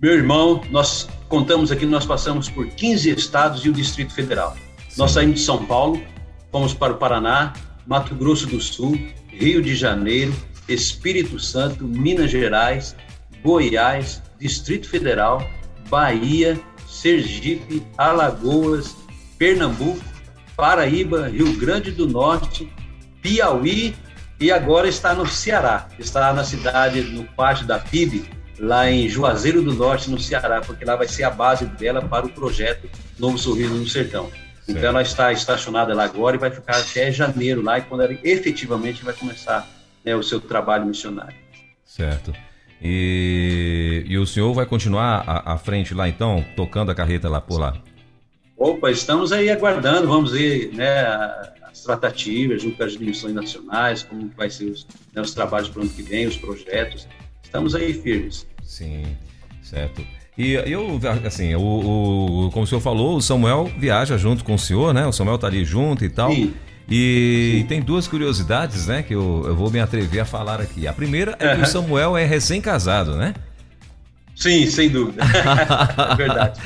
Meu 0.00 0.14
irmão, 0.14 0.62
nós 0.70 1.08
contamos 1.28 1.72
aqui, 1.72 1.84
nós 1.84 2.06
passamos 2.06 2.48
por 2.48 2.68
15 2.68 3.10
estados 3.10 3.64
e 3.64 3.68
o 3.68 3.72
Distrito 3.72 4.14
Federal. 4.14 4.56
Sim. 4.88 4.94
Nós 4.96 5.10
saímos 5.10 5.40
de 5.40 5.44
São 5.44 5.66
Paulo, 5.66 6.00
fomos 6.52 6.72
para 6.72 6.92
o 6.92 6.98
Paraná, 6.98 7.52
Mato 7.84 8.14
Grosso 8.14 8.46
do 8.46 8.60
Sul, 8.60 8.96
Rio 9.26 9.60
de 9.60 9.74
Janeiro, 9.74 10.32
Espírito 10.68 11.40
Santo, 11.40 11.82
Minas 11.82 12.30
Gerais, 12.30 12.94
Goiás, 13.42 14.22
Distrito 14.38 14.88
Federal, 14.88 15.44
Bahia, 15.90 16.60
Sergipe, 16.86 17.84
Alagoas, 17.96 18.96
Pernambuco, 19.36 20.04
Paraíba, 20.56 21.26
Rio 21.26 21.58
Grande 21.58 21.90
do 21.90 22.06
Norte, 22.06 22.72
Piauí 23.20 23.96
e 24.38 24.52
agora 24.52 24.88
está 24.88 25.12
no 25.12 25.26
Ceará. 25.26 25.88
Está 25.98 26.32
na 26.32 26.44
cidade, 26.44 27.02
no 27.02 27.24
pátio 27.24 27.66
da 27.66 27.80
PIB, 27.80 28.37
lá 28.58 28.90
em 28.90 29.08
Juazeiro 29.08 29.62
do 29.62 29.72
Norte, 29.72 30.10
no 30.10 30.18
Ceará, 30.18 30.60
porque 30.60 30.84
lá 30.84 30.96
vai 30.96 31.06
ser 31.06 31.24
a 31.24 31.30
base 31.30 31.66
dela 31.66 32.02
para 32.02 32.26
o 32.26 32.30
projeto 32.30 32.88
Novo 33.18 33.38
Sorriso 33.38 33.74
no 33.74 33.86
Sertão. 33.86 34.30
Certo. 34.30 34.78
Então 34.78 34.90
ela 34.90 35.02
está 35.02 35.32
estacionada 35.32 35.94
lá 35.94 36.04
agora 36.04 36.36
e 36.36 36.38
vai 36.38 36.50
ficar 36.50 36.76
até 36.76 37.10
janeiro 37.10 37.62
lá, 37.62 37.78
e 37.78 37.82
quando 37.82 38.02
ela 38.02 38.16
efetivamente 38.22 39.04
vai 39.04 39.14
começar 39.14 39.66
né, 40.04 40.14
o 40.14 40.22
seu 40.22 40.40
trabalho 40.40 40.86
missionário. 40.86 41.36
Certo. 41.84 42.32
E, 42.80 44.04
e 44.06 44.18
o 44.18 44.26
senhor 44.26 44.52
vai 44.52 44.66
continuar 44.66 45.24
à, 45.26 45.54
à, 45.54 45.58
frente 45.58 45.94
lá 45.94 46.08
então, 46.08 46.44
tocando 46.54 46.90
a 46.90 46.94
carreta 46.94 47.28
lá 47.28 47.40
por 47.40 47.58
lá? 47.58 47.76
Opa, 48.56 48.90
estamos 48.90 49.32
aí 49.32 49.50
aguardando, 49.50 50.06
vamos 50.06 50.32
ver 50.32 50.70
né, 50.74 51.06
as 51.70 51.82
tratativas 51.82 52.62
junto 52.62 52.82
às 52.82 52.92
dimensões 52.92 53.34
nacionais, 53.34 54.02
como 54.02 54.30
vai 54.36 54.50
ser 54.50 54.66
os, 54.66 54.86
né, 55.12 55.22
os 55.22 55.32
trabalhos 55.32 55.68
para 55.68 55.80
o 55.80 55.82
ano 55.82 55.90
que 55.90 56.02
vem, 56.02 56.26
os 56.26 56.36
projetos 56.36 57.08
estamos 57.48 57.74
aí 57.74 57.94
firmes. 57.94 58.46
Sim, 58.62 59.02
certo. 59.62 60.04
E 60.36 60.52
eu, 60.52 61.00
assim, 61.26 61.54
o, 61.56 61.60
o, 61.60 62.50
como 62.52 62.64
o 62.64 62.66
senhor 62.66 62.80
falou, 62.80 63.16
o 63.16 63.20
Samuel 63.20 63.68
viaja 63.76 64.16
junto 64.16 64.44
com 64.44 64.54
o 64.54 64.58
senhor, 64.58 64.94
né? 64.94 65.04
O 65.04 65.12
Samuel 65.12 65.36
tá 65.36 65.48
ali 65.48 65.64
junto 65.64 66.04
e 66.04 66.08
tal. 66.08 66.30
Sim. 66.30 66.54
E 66.88 67.58
Sim. 67.60 67.66
tem 67.66 67.82
duas 67.82 68.06
curiosidades, 68.06 68.86
né, 68.86 69.02
que 69.02 69.14
eu, 69.14 69.44
eu 69.46 69.54
vou 69.54 69.70
me 69.70 69.78
atrever 69.78 70.20
a 70.20 70.24
falar 70.24 70.58
aqui. 70.58 70.86
A 70.86 70.92
primeira 70.92 71.36
é 71.38 71.54
que 71.54 71.62
o 71.62 71.66
Samuel 71.66 72.16
é 72.16 72.24
recém-casado, 72.24 73.14
né? 73.16 73.34
Sim, 74.34 74.70
sem 74.70 74.88
dúvida. 74.88 75.22
é 76.12 76.14
verdade. 76.14 76.60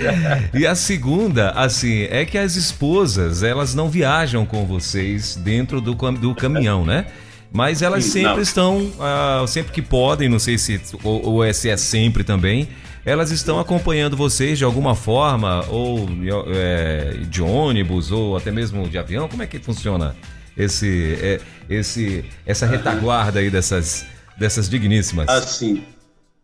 e 0.54 0.66
a 0.66 0.74
segunda, 0.74 1.50
assim, 1.50 2.02
é 2.10 2.24
que 2.24 2.38
as 2.38 2.54
esposas, 2.54 3.42
elas 3.42 3.74
não 3.74 3.88
viajam 3.88 4.44
com 4.44 4.64
vocês 4.64 5.34
dentro 5.34 5.80
do, 5.80 5.94
do 5.94 6.34
caminhão, 6.34 6.84
né? 6.84 7.06
Mas 7.52 7.82
elas 7.82 8.04
Sim, 8.04 8.10
sempre 8.10 8.34
não. 8.34 8.40
estão, 8.40 8.92
ah, 8.98 9.44
sempre 9.46 9.72
que 9.72 9.82
podem, 9.82 10.28
não 10.28 10.38
sei 10.38 10.56
se 10.56 10.80
ou, 11.04 11.26
ou 11.26 11.44
é, 11.44 11.52
se 11.52 11.68
é 11.68 11.76
sempre 11.76 12.24
também, 12.24 12.68
elas 13.04 13.30
estão 13.30 13.58
acompanhando 13.58 14.16
vocês 14.16 14.56
de 14.58 14.64
alguma 14.64 14.94
forma, 14.94 15.64
ou 15.68 16.08
é, 16.54 17.18
de 17.28 17.42
ônibus, 17.42 18.10
ou 18.10 18.36
até 18.36 18.50
mesmo 18.50 18.88
de 18.88 18.96
avião. 18.96 19.28
Como 19.28 19.42
é 19.42 19.46
que 19.46 19.58
funciona 19.58 20.16
esse, 20.56 21.18
é, 21.20 21.40
esse, 21.68 22.24
essa 22.46 22.64
retaguarda 22.66 23.40
aí 23.40 23.50
dessas, 23.50 24.06
dessas 24.38 24.68
digníssimas? 24.68 25.28
Assim. 25.28 25.84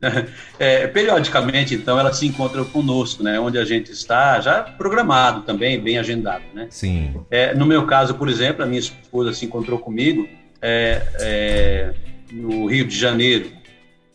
É, 0.60 0.86
periodicamente, 0.86 1.74
então, 1.74 1.98
elas 1.98 2.18
se 2.18 2.26
encontram 2.26 2.64
conosco, 2.64 3.20
né? 3.20 3.40
Onde 3.40 3.58
a 3.58 3.64
gente 3.64 3.90
está, 3.90 4.40
já 4.40 4.62
programado 4.62 5.42
também, 5.42 5.80
bem 5.80 5.98
agendado, 5.98 6.44
né? 6.54 6.68
Sim. 6.70 7.16
É, 7.28 7.52
no 7.52 7.66
meu 7.66 7.84
caso, 7.84 8.14
por 8.14 8.28
exemplo, 8.28 8.62
a 8.62 8.66
minha 8.66 8.78
esposa 8.78 9.32
se 9.32 9.44
encontrou 9.44 9.76
comigo 9.76 10.28
é, 10.62 11.02
é, 11.20 11.94
no 12.32 12.66
Rio 12.66 12.86
de 12.86 12.96
Janeiro, 12.96 13.50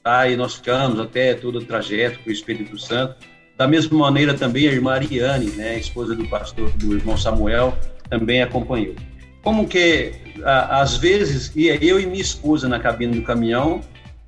tá? 0.04 0.28
E 0.28 0.36
nós 0.36 0.56
ficamos 0.56 1.00
até 1.00 1.34
todo 1.34 1.60
o 1.60 1.66
trajeto 1.66 2.20
para 2.20 2.30
o 2.30 2.34
Espírito 2.34 2.78
Santo. 2.78 3.16
Da 3.58 3.68
mesma 3.68 3.98
maneira, 3.98 4.34
também 4.34 4.68
a 4.68 4.72
irmã 4.72 4.94
Ariane, 4.94 5.52
né? 5.52 5.78
Esposa 5.78 6.16
do 6.16 6.28
pastor, 6.28 6.70
do 6.72 6.96
irmão 6.96 7.18
Samuel, 7.18 7.78
também 8.10 8.42
acompanhou. 8.42 8.96
Como 9.42 9.68
que, 9.68 10.14
a, 10.44 10.82
às 10.82 10.98
vezes, 10.98 11.52
ia 11.56 11.76
eu 11.84 12.00
e 12.00 12.06
minha 12.06 12.22
esposa 12.22 12.68
na 12.68 12.80
cabine 12.80 13.20
do 13.20 13.22
caminhão, 13.24 13.82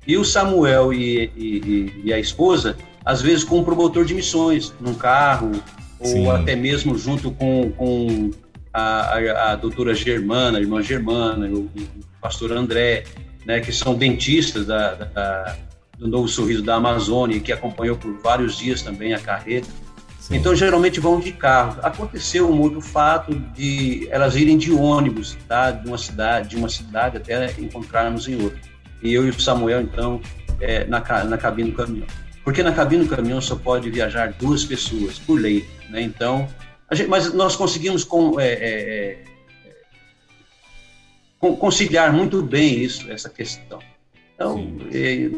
e 0.06 0.16
o 0.16 0.24
Samuel 0.24 0.92
e, 0.92 1.30
e, 1.36 2.02
e, 2.04 2.12
a 2.12 2.18
esposa, 2.18 2.76
às 3.04 3.20
vezes 3.20 3.42
com 3.42 3.58
um 3.58 3.64
promotor 3.64 4.04
de 4.04 4.14
missões, 4.14 4.72
num 4.80 4.94
carro, 4.94 5.50
Sim. 6.00 6.26
ou 6.26 6.30
até 6.30 6.54
mesmo 6.54 6.96
junto 6.96 7.32
com, 7.32 7.72
com 7.72 8.30
a, 8.76 9.18
a, 9.18 9.52
a, 9.52 9.56
doutora 9.56 9.94
Germana, 9.94 10.58
a 10.58 10.60
irmã 10.60 10.82
Germana, 10.82 11.46
o, 11.46 11.60
o, 11.60 11.88
pastor 12.20 12.52
André, 12.52 13.04
né, 13.44 13.60
que 13.60 13.72
são 13.72 13.94
dentistas 13.94 14.66
da, 14.66 14.94
da, 14.94 15.56
do 15.98 16.08
Novo 16.08 16.28
Sorriso 16.28 16.62
da 16.62 16.74
Amazônia, 16.74 17.40
que 17.40 17.52
acompanhou 17.52 17.96
por 17.96 18.12
vários 18.20 18.58
dias 18.58 18.82
também 18.82 19.14
a 19.14 19.18
carreta. 19.18 19.68
Sim. 20.18 20.36
Então, 20.36 20.54
geralmente 20.56 20.98
vão 20.98 21.20
de 21.20 21.30
carro. 21.30 21.78
Aconteceu 21.82 22.50
um 22.50 22.60
outro 22.60 22.80
fato 22.80 23.34
de 23.54 24.08
elas 24.10 24.34
irem 24.34 24.58
de 24.58 24.72
ônibus, 24.72 25.36
tá? 25.46 25.70
de 25.70 25.86
uma 25.86 25.98
cidade, 25.98 26.48
de 26.48 26.56
uma 26.56 26.68
cidade 26.68 27.16
até 27.16 27.52
encontrarmos 27.60 28.26
em 28.26 28.42
outra 28.42 28.58
e 29.02 29.12
eu 29.12 29.26
e 29.26 29.30
o 29.30 29.40
Samuel, 29.40 29.82
então, 29.82 30.20
é, 30.60 30.84
na, 30.84 31.00
na 31.24 31.38
cabine 31.38 31.70
do 31.70 31.76
caminhão. 31.76 32.06
Porque 32.44 32.62
na 32.62 32.72
cabine 32.72 33.04
do 33.04 33.14
caminhão 33.14 33.40
só 33.40 33.56
pode 33.56 33.90
viajar 33.90 34.32
duas 34.32 34.64
pessoas, 34.64 35.18
por 35.18 35.40
lei, 35.40 35.68
né? 35.90 36.00
Então, 36.00 36.48
gente, 36.94 37.08
mas 37.08 37.32
nós 37.32 37.56
conseguimos 37.56 38.04
com, 38.04 38.38
é, 38.38 38.52
é, 38.52 39.24
conciliar 41.58 42.12
muito 42.12 42.42
bem 42.42 42.82
isso, 42.82 43.10
essa 43.10 43.28
questão. 43.28 43.80
Então, 44.34 44.70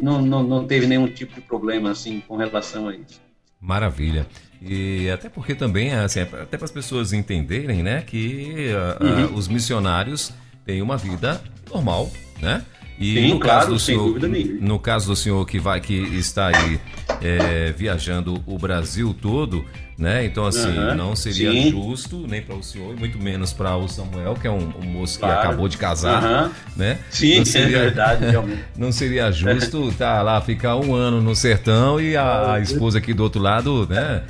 não, 0.03 0.21
não, 0.21 0.43
não 0.43 0.67
teve 0.67 0.87
nenhum 0.87 1.07
tipo 1.07 1.35
de 1.35 1.41
problema, 1.41 1.91
assim, 1.91 2.21
com 2.27 2.37
relação 2.37 2.89
a 2.89 2.95
isso. 2.95 3.21
Maravilha. 3.61 4.27
E 4.61 5.09
até 5.11 5.29
porque 5.29 5.55
também, 5.55 5.93
assim, 5.93 6.21
até 6.21 6.57
para 6.57 6.65
as 6.65 6.71
pessoas 6.71 7.13
entenderem, 7.13 7.83
né, 7.83 8.03
que 8.03 8.71
uh, 9.01 9.05
uhum. 9.05 9.27
uh, 9.27 9.35
os 9.35 9.47
missionários 9.47 10.33
têm 10.65 10.83
uma 10.83 10.97
vida 10.97 11.41
normal, 11.73 12.11
né? 12.41 12.65
E 12.99 13.15
Sim, 13.15 13.35
no 13.35 13.39
claro, 13.41 13.61
caso 13.61 13.73
do 13.73 13.79
sem 13.79 13.95
senhor, 13.95 14.09
dúvida 14.09 14.27
nenhuma. 14.27 14.61
no 14.61 14.79
caso 14.81 15.07
do 15.07 15.15
senhor 15.15 15.47
que 15.47 15.61
vai 15.61 15.81
que 15.81 15.95
está 15.95 16.49
aí 16.49 16.81
é, 17.23 17.71
viajando 17.71 18.43
o 18.45 18.59
Brasil 18.59 19.15
todo, 19.15 19.65
né? 19.99 20.25
Então 20.25 20.47
assim 20.47 20.73
não 20.97 21.17
seria 21.17 21.51
sim. 21.51 21.71
justo 21.73 22.25
nem 22.29 22.41
para 22.41 22.55
o 22.55 22.63
senhor 22.63 22.95
e 22.95 22.99
muito 23.01 23.19
menos 23.19 23.53
para 23.53 23.77
o 23.77 23.89
Samuel 23.89 24.35
que 24.41 24.47
é 24.47 24.51
um, 24.51 24.73
um 24.81 24.85
moço 24.87 25.19
Claro. 25.19 25.41
que 25.41 25.47
acabou 25.49 25.69
de 25.69 25.77
casar, 25.77 26.51
né? 26.77 26.99
Sim, 27.11 27.35
Não 27.37 27.43
é 27.43 27.45
seria- 27.45 27.79
verdade, 27.81 28.25
realmente. 28.27 28.65
Não 28.79 28.93
seria 28.93 29.33
justo 29.33 29.93
tá 29.99 30.23
lá 30.23 30.41
ficar 30.41 30.77
um 30.77 30.95
ano 30.95 31.21
no 31.21 31.35
sertão 31.35 32.01
e 32.01 32.17
a, 32.17 32.53
a 32.55 32.61
esposa 32.61 32.99
aqui 32.99 33.13
do 33.13 33.25
outro 33.25 33.43
lado, 33.43 33.87
né? 33.91 34.23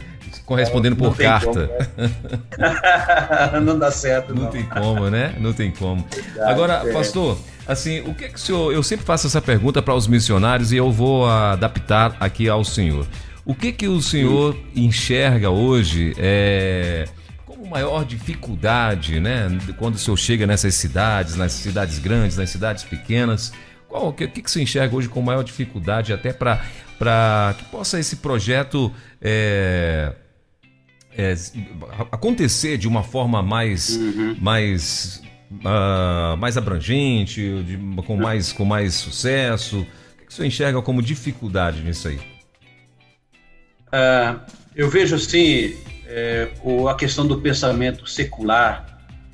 Correspondendo 0.47 0.97
Não 0.97 1.11
por 1.11 1.17
carta. 1.19 1.69
como, 1.69 2.09
né? 2.09 3.61
não 3.63 3.79
dá 3.79 3.91
certo, 3.91 4.35
não. 4.35 4.45
Não 4.45 4.51
tem 4.51 4.63
como, 4.65 5.11
né? 5.11 5.35
Não 5.39 5.53
tem 5.53 5.71
como. 5.71 6.07
Verdade, 6.11 6.51
Agora, 6.51 6.83
é. 6.87 6.93
pastor, 6.93 7.39
assim, 7.67 8.01
o 8.01 8.15
que 8.15 8.25
é 8.25 8.29
que 8.29 8.37
o 8.37 8.39
senhor. 8.39 8.73
Eu 8.73 8.83
sempre 8.83 9.05
faço 9.05 9.27
essa 9.27 9.43
pergunta 9.43 9.83
para 9.83 9.95
os 9.95 10.07
missionários 10.07 10.73
e 10.73 10.77
eu 10.77 10.91
vou 10.91 11.29
adaptar 11.29 12.17
aqui 12.19 12.49
ao 12.49 12.65
senhor. 12.65 13.07
O 13.49 13.55
que 13.55 13.73
que 13.73 13.89
o 13.89 14.03
senhor 14.03 14.55
enxerga 14.77 15.49
hoje 15.49 16.13
é, 16.19 17.09
como 17.47 17.67
maior 17.67 18.05
dificuldade, 18.05 19.19
né? 19.21 19.49
Quando 19.79 19.95
o 19.95 19.99
senhor 19.99 20.19
chega 20.19 20.47
nessas 20.47 20.75
cidades, 20.75 21.35
nas 21.35 21.53
cidades 21.53 21.99
grandes, 21.99 22.37
nas 22.37 22.51
cidades 22.51 22.85
pequenas? 22.85 23.51
Qual, 23.89 24.09
o 24.09 24.13
que, 24.13 24.29
que 24.29 24.43
que 24.43 24.51
você 24.51 24.61
enxerga 24.61 24.95
hoje 24.95 25.09
com 25.09 25.23
maior 25.23 25.43
dificuldade 25.43 26.13
até 26.13 26.31
para 26.31 27.55
que 27.57 27.65
possa 27.71 27.99
esse 27.99 28.17
projeto. 28.17 28.93
é, 29.23 30.13
é, 31.17 31.35
acontecer 32.13 32.77
de 32.77 32.87
uma 32.87 33.03
forma 33.03 33.43
mais 33.43 33.97
Uhum. 33.97 34.37
mais 34.41 35.23
ah, 35.65 36.37
mais 36.39 36.59
abrangente, 36.59 37.41
de- 37.65 37.79
com 38.03 38.15
mais 38.15 38.53
com 38.53 38.67
mais 38.67 38.93
sucesso. 38.95 39.81
O 39.81 40.19
que 40.19 40.27
que 40.27 40.35
você 40.35 40.47
enxerga 40.47 40.83
como 40.83 41.01
dificuldade 41.03 41.81
nisso 41.83 42.09
aí? 42.09 42.21
Ah, 43.93 44.37
eu 44.77 44.89
vejo 44.89 45.15
assim 45.17 45.75
é, 46.07 46.49
o- 46.63 46.89
a 46.89 46.95
questão 46.95 47.27
do 47.27 47.39
pensamento 47.41 48.07
secular 48.09 48.87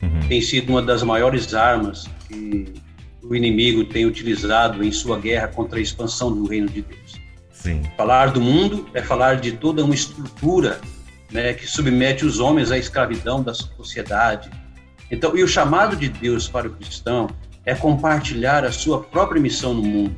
Uhum. 0.02 0.20
tem 0.28 0.40
sido 0.42 0.70
uma 0.70 0.82
das 0.82 1.02
maiores 1.02 1.54
armas 1.54 2.08
que 2.28 2.74
o 3.22 3.34
inimigo 3.34 3.84
tem 3.84 4.04
utilizado 4.06 4.82
em 4.84 4.90
sua 4.92 5.18
guerra 5.18 5.48
contra 5.48 5.78
a 5.78 5.82
expansão 5.82 6.32
do 6.34 6.46
reino 6.46 6.68
de 6.68 6.82
Deus. 6.82 7.14
Sim. 7.52 7.82
Falar 7.96 8.32
do 8.32 8.40
mundo 8.40 8.86
é 8.92 9.00
falar 9.02 9.36
de 9.36 9.52
toda 9.52 9.82
uma 9.84 9.94
estrutura 9.94 10.80
né, 11.30 11.54
que 11.54 11.66
submete 11.66 12.24
os 12.24 12.38
homens 12.38 12.70
à 12.70 12.76
escravidão 12.78 13.42
da 13.42 13.54
sociedade. 13.54 14.50
Então, 15.10 15.36
e 15.36 15.42
o 15.42 15.48
chamado 15.48 15.96
de 15.96 16.08
Deus 16.08 16.48
para 16.48 16.66
o 16.68 16.70
cristão 16.72 17.28
é 17.64 17.74
compartilhar 17.74 18.64
a 18.64 18.70
sua 18.72 19.00
própria 19.02 19.40
missão 19.40 19.72
no 19.72 19.82
mundo. 19.82 20.14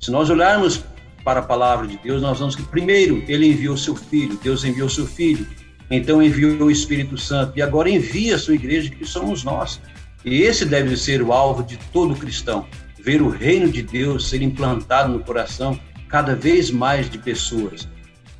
Se 0.00 0.10
nós 0.10 0.28
olharmos 0.28 0.84
para 1.24 1.40
a 1.40 1.42
palavra 1.42 1.86
de 1.86 1.96
Deus, 1.98 2.22
nós 2.22 2.38
vamos 2.38 2.56
que 2.56 2.62
primeiro 2.62 3.22
ele 3.28 3.46
enviou 3.46 3.76
seu 3.76 3.94
filho, 3.94 4.38
Deus 4.42 4.64
enviou 4.64 4.88
seu 4.88 5.06
filho, 5.06 5.46
então 5.90 6.22
enviou 6.22 6.66
o 6.66 6.70
Espírito 6.70 7.18
Santo 7.18 7.52
e 7.56 7.62
agora 7.62 7.88
envia 7.88 8.36
a 8.36 8.38
sua 8.38 8.54
igreja 8.54 8.90
que 8.90 9.04
somos 9.04 9.44
nós. 9.44 9.80
E 10.24 10.42
esse 10.42 10.64
deve 10.64 10.96
ser 10.96 11.22
o 11.22 11.32
alvo 11.32 11.62
de 11.62 11.76
todo 11.92 12.14
cristão, 12.14 12.66
ver 13.00 13.20
o 13.20 13.28
reino 13.28 13.70
de 13.70 13.82
Deus 13.82 14.28
ser 14.28 14.42
implantado 14.42 15.12
no 15.12 15.20
coração 15.20 15.78
cada 16.08 16.34
vez 16.34 16.70
mais 16.70 17.10
de 17.10 17.18
pessoas. 17.18 17.88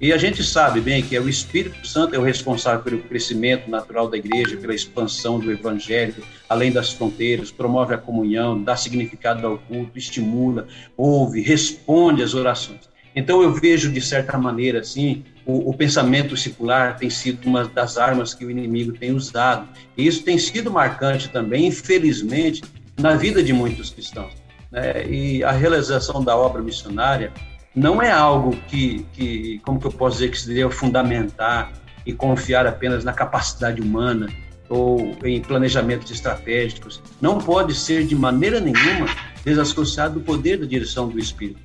E 0.02 0.12
a 0.12 0.18
gente 0.18 0.42
sabe 0.42 0.80
bem 0.80 1.00
que 1.00 1.14
é 1.14 1.20
o 1.20 1.28
Espírito 1.28 1.86
Santo 1.86 2.16
é 2.16 2.18
o 2.18 2.24
responsável 2.24 2.82
pelo 2.82 2.98
crescimento 3.02 3.70
natural 3.70 4.08
da 4.08 4.16
igreja, 4.16 4.56
pela 4.56 4.74
expansão 4.74 5.38
do 5.38 5.52
evangelho, 5.52 6.24
além 6.48 6.72
das 6.72 6.92
fronteiras, 6.92 7.52
promove 7.52 7.94
a 7.94 7.98
comunhão, 7.98 8.60
dá 8.60 8.74
significado 8.74 9.46
ao 9.46 9.58
culto, 9.58 9.96
estimula, 9.96 10.66
ouve, 10.96 11.40
responde 11.40 12.20
às 12.20 12.34
orações. 12.34 12.90
Então 13.14 13.42
eu 13.44 13.52
vejo 13.52 13.92
de 13.92 14.00
certa 14.00 14.36
maneira 14.36 14.80
assim, 14.80 15.22
o, 15.46 15.70
o 15.70 15.72
pensamento 15.72 16.36
secular 16.36 16.96
tem 16.96 17.08
sido 17.08 17.46
uma 17.46 17.64
das 17.64 17.96
armas 17.96 18.34
que 18.34 18.44
o 18.44 18.50
inimigo 18.50 18.90
tem 18.94 19.12
usado. 19.12 19.68
E 19.96 20.04
isso 20.04 20.24
tem 20.24 20.36
sido 20.36 20.68
marcante 20.68 21.28
também, 21.28 21.68
infelizmente, 21.68 22.60
na 22.98 23.14
vida 23.14 23.40
de 23.40 23.52
muitos 23.52 23.90
cristãos. 23.90 24.32
né? 24.68 25.06
E 25.08 25.44
a 25.44 25.52
realização 25.52 26.24
da 26.24 26.36
obra 26.36 26.60
missionária 26.60 27.32
não 27.74 28.02
é 28.02 28.10
algo 28.10 28.56
que, 28.68 29.06
que, 29.12 29.60
como 29.64 29.80
que 29.80 29.86
eu 29.86 29.92
posso 29.92 30.18
dizer, 30.18 30.30
que 30.30 30.38
se 30.38 30.52
deve 30.52 30.70
fundamentar 30.70 31.72
e 32.04 32.12
confiar 32.12 32.66
apenas 32.66 33.04
na 33.04 33.12
capacidade 33.12 33.80
humana 33.80 34.28
ou 34.68 35.16
em 35.24 35.40
planejamentos 35.40 36.10
estratégicos. 36.10 37.02
Não 37.20 37.38
pode 37.38 37.74
ser 37.74 38.06
de 38.06 38.14
maneira 38.14 38.60
nenhuma 38.60 39.06
desassociado 39.44 40.14
do 40.14 40.20
poder 40.20 40.58
da 40.58 40.66
direção 40.66 41.08
do 41.08 41.18
Espírito. 41.18 41.60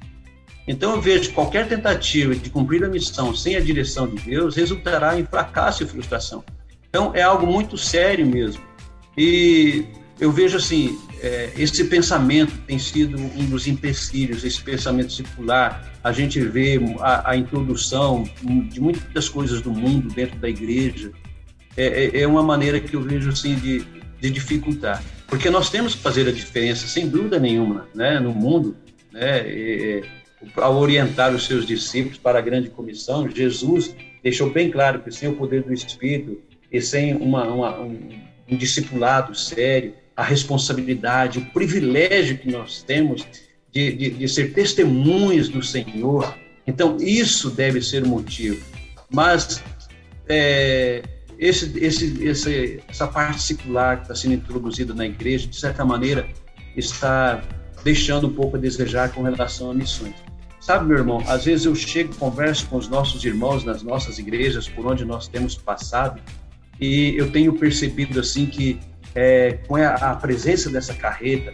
Então 0.67 0.95
eu 0.95 1.01
vejo 1.01 1.31
qualquer 1.33 1.67
tentativa 1.67 2.35
de 2.35 2.49
cumprir 2.49 2.83
a 2.83 2.89
missão 2.89 3.33
sem 3.33 3.55
a 3.55 3.59
direção 3.61 4.07
de 4.07 4.21
Deus 4.21 4.55
resultará 4.55 5.17
em 5.17 5.25
fracasso 5.25 5.83
e 5.83 5.85
frustração. 5.87 6.43
Então 6.89 7.11
é 7.15 7.21
algo 7.21 7.47
muito 7.47 7.77
sério 7.77 8.25
mesmo. 8.25 8.61
E 9.17 9.85
eu 10.19 10.31
vejo 10.31 10.57
assim, 10.57 10.97
é, 11.21 11.51
esse 11.57 11.83
pensamento 11.85 12.53
tem 12.65 12.79
sido 12.79 13.17
um 13.19 13.45
dos 13.45 13.67
empecilhos, 13.67 14.43
esse 14.43 14.61
pensamento 14.61 15.11
circular. 15.13 15.93
A 16.03 16.11
gente 16.11 16.39
vê 16.39 16.79
a, 16.99 17.31
a 17.31 17.37
introdução 17.37 18.27
de 18.69 18.79
muitas 18.79 19.29
coisas 19.29 19.61
do 19.61 19.71
mundo 19.71 20.07
dentro 20.13 20.37
da 20.39 20.49
igreja. 20.49 21.11
É, 21.75 22.05
é- 22.05 22.21
é 22.21 22.27
uma 22.27 22.41
maneira 22.41 22.79
que 22.79 22.95
eu 22.95 23.01
vejo 23.01 23.29
assim 23.29 23.53
de, 23.55 23.85
de 24.19 24.29
dificultar, 24.31 25.03
porque 25.27 25.47
nós 25.49 25.69
temos 25.69 25.93
que 25.93 26.01
fazer 26.01 26.27
a 26.27 26.31
diferença, 26.31 26.87
sem 26.87 27.07
dúvida 27.07 27.37
nenhuma, 27.39 27.87
né, 27.93 28.19
no 28.19 28.33
mundo, 28.33 28.75
né, 29.11 29.47
e- 29.47 30.01
e, 30.01 30.59
ao 30.59 30.75
orientar 30.77 31.35
os 31.35 31.45
seus 31.45 31.67
discípulos 31.67 32.17
para 32.17 32.39
a 32.39 32.41
grande 32.41 32.69
comissão, 32.69 33.29
Jesus 33.29 33.95
deixou 34.23 34.49
bem 34.49 34.71
claro 34.71 35.01
que 35.01 35.11
sem 35.11 35.29
o 35.29 35.33
poder 35.35 35.61
do 35.63 35.71
Espírito 35.73 36.39
e 36.71 36.81
sem 36.81 37.13
uma, 37.15 37.43
uma- 37.45 37.79
um, 37.79 37.99
um 38.49 38.57
discipulado 38.57 39.35
sério, 39.35 39.93
a 40.17 40.23
responsabilidade, 40.23 41.37
o 41.37 41.45
privilégio 41.45 42.39
que 42.39 42.51
nós 42.51 42.81
temos 42.81 43.25
de, 43.71 43.93
de, 43.93 44.09
de 44.09 44.27
ser 44.27 44.51
testemunhas 44.51 45.47
do 45.47 45.61
Senhor. 45.61 46.35
Então, 46.65 46.97
isso 46.99 47.51
deve 47.51 47.79
ser 47.81 48.03
o 48.03 48.07
motivo. 48.07 48.59
Mas 49.11 49.63
é, 50.27 51.03
esse, 51.37 51.71
esse, 51.77 52.23
esse, 52.23 52.83
essa 52.87 53.07
parte 53.07 53.41
secular 53.43 53.97
que 53.97 54.03
está 54.03 54.15
sendo 54.15 54.33
introduzida 54.33 54.91
na 54.93 55.05
igreja, 55.05 55.47
de 55.47 55.55
certa 55.55 55.85
maneira, 55.85 56.27
está 56.75 57.43
deixando 57.83 58.27
um 58.27 58.33
pouco 58.33 58.57
a 58.57 58.59
desejar 58.59 59.11
com 59.11 59.21
relação 59.21 59.69
a 59.69 59.73
missões. 59.73 60.15
Sabe, 60.59 60.87
meu 60.87 60.97
irmão, 60.97 61.23
às 61.27 61.45
vezes 61.45 61.65
eu 61.65 61.75
chego, 61.75 62.13
converso 62.15 62.67
com 62.67 62.77
os 62.77 62.89
nossos 62.89 63.23
irmãos 63.23 63.63
nas 63.63 63.83
nossas 63.83 64.17
igrejas, 64.17 64.67
por 64.67 64.85
onde 64.87 65.05
nós 65.05 65.27
temos 65.27 65.55
passado, 65.55 66.19
e 66.81 67.13
eu 67.15 67.31
tenho 67.31 67.53
percebido 67.53 68.19
assim 68.19 68.47
que 68.47 68.79
é, 69.17 69.53
com 69.67 69.75
a, 69.75 70.15
presença 70.15 70.69
dessa 70.69 70.93
carreta, 70.93 71.51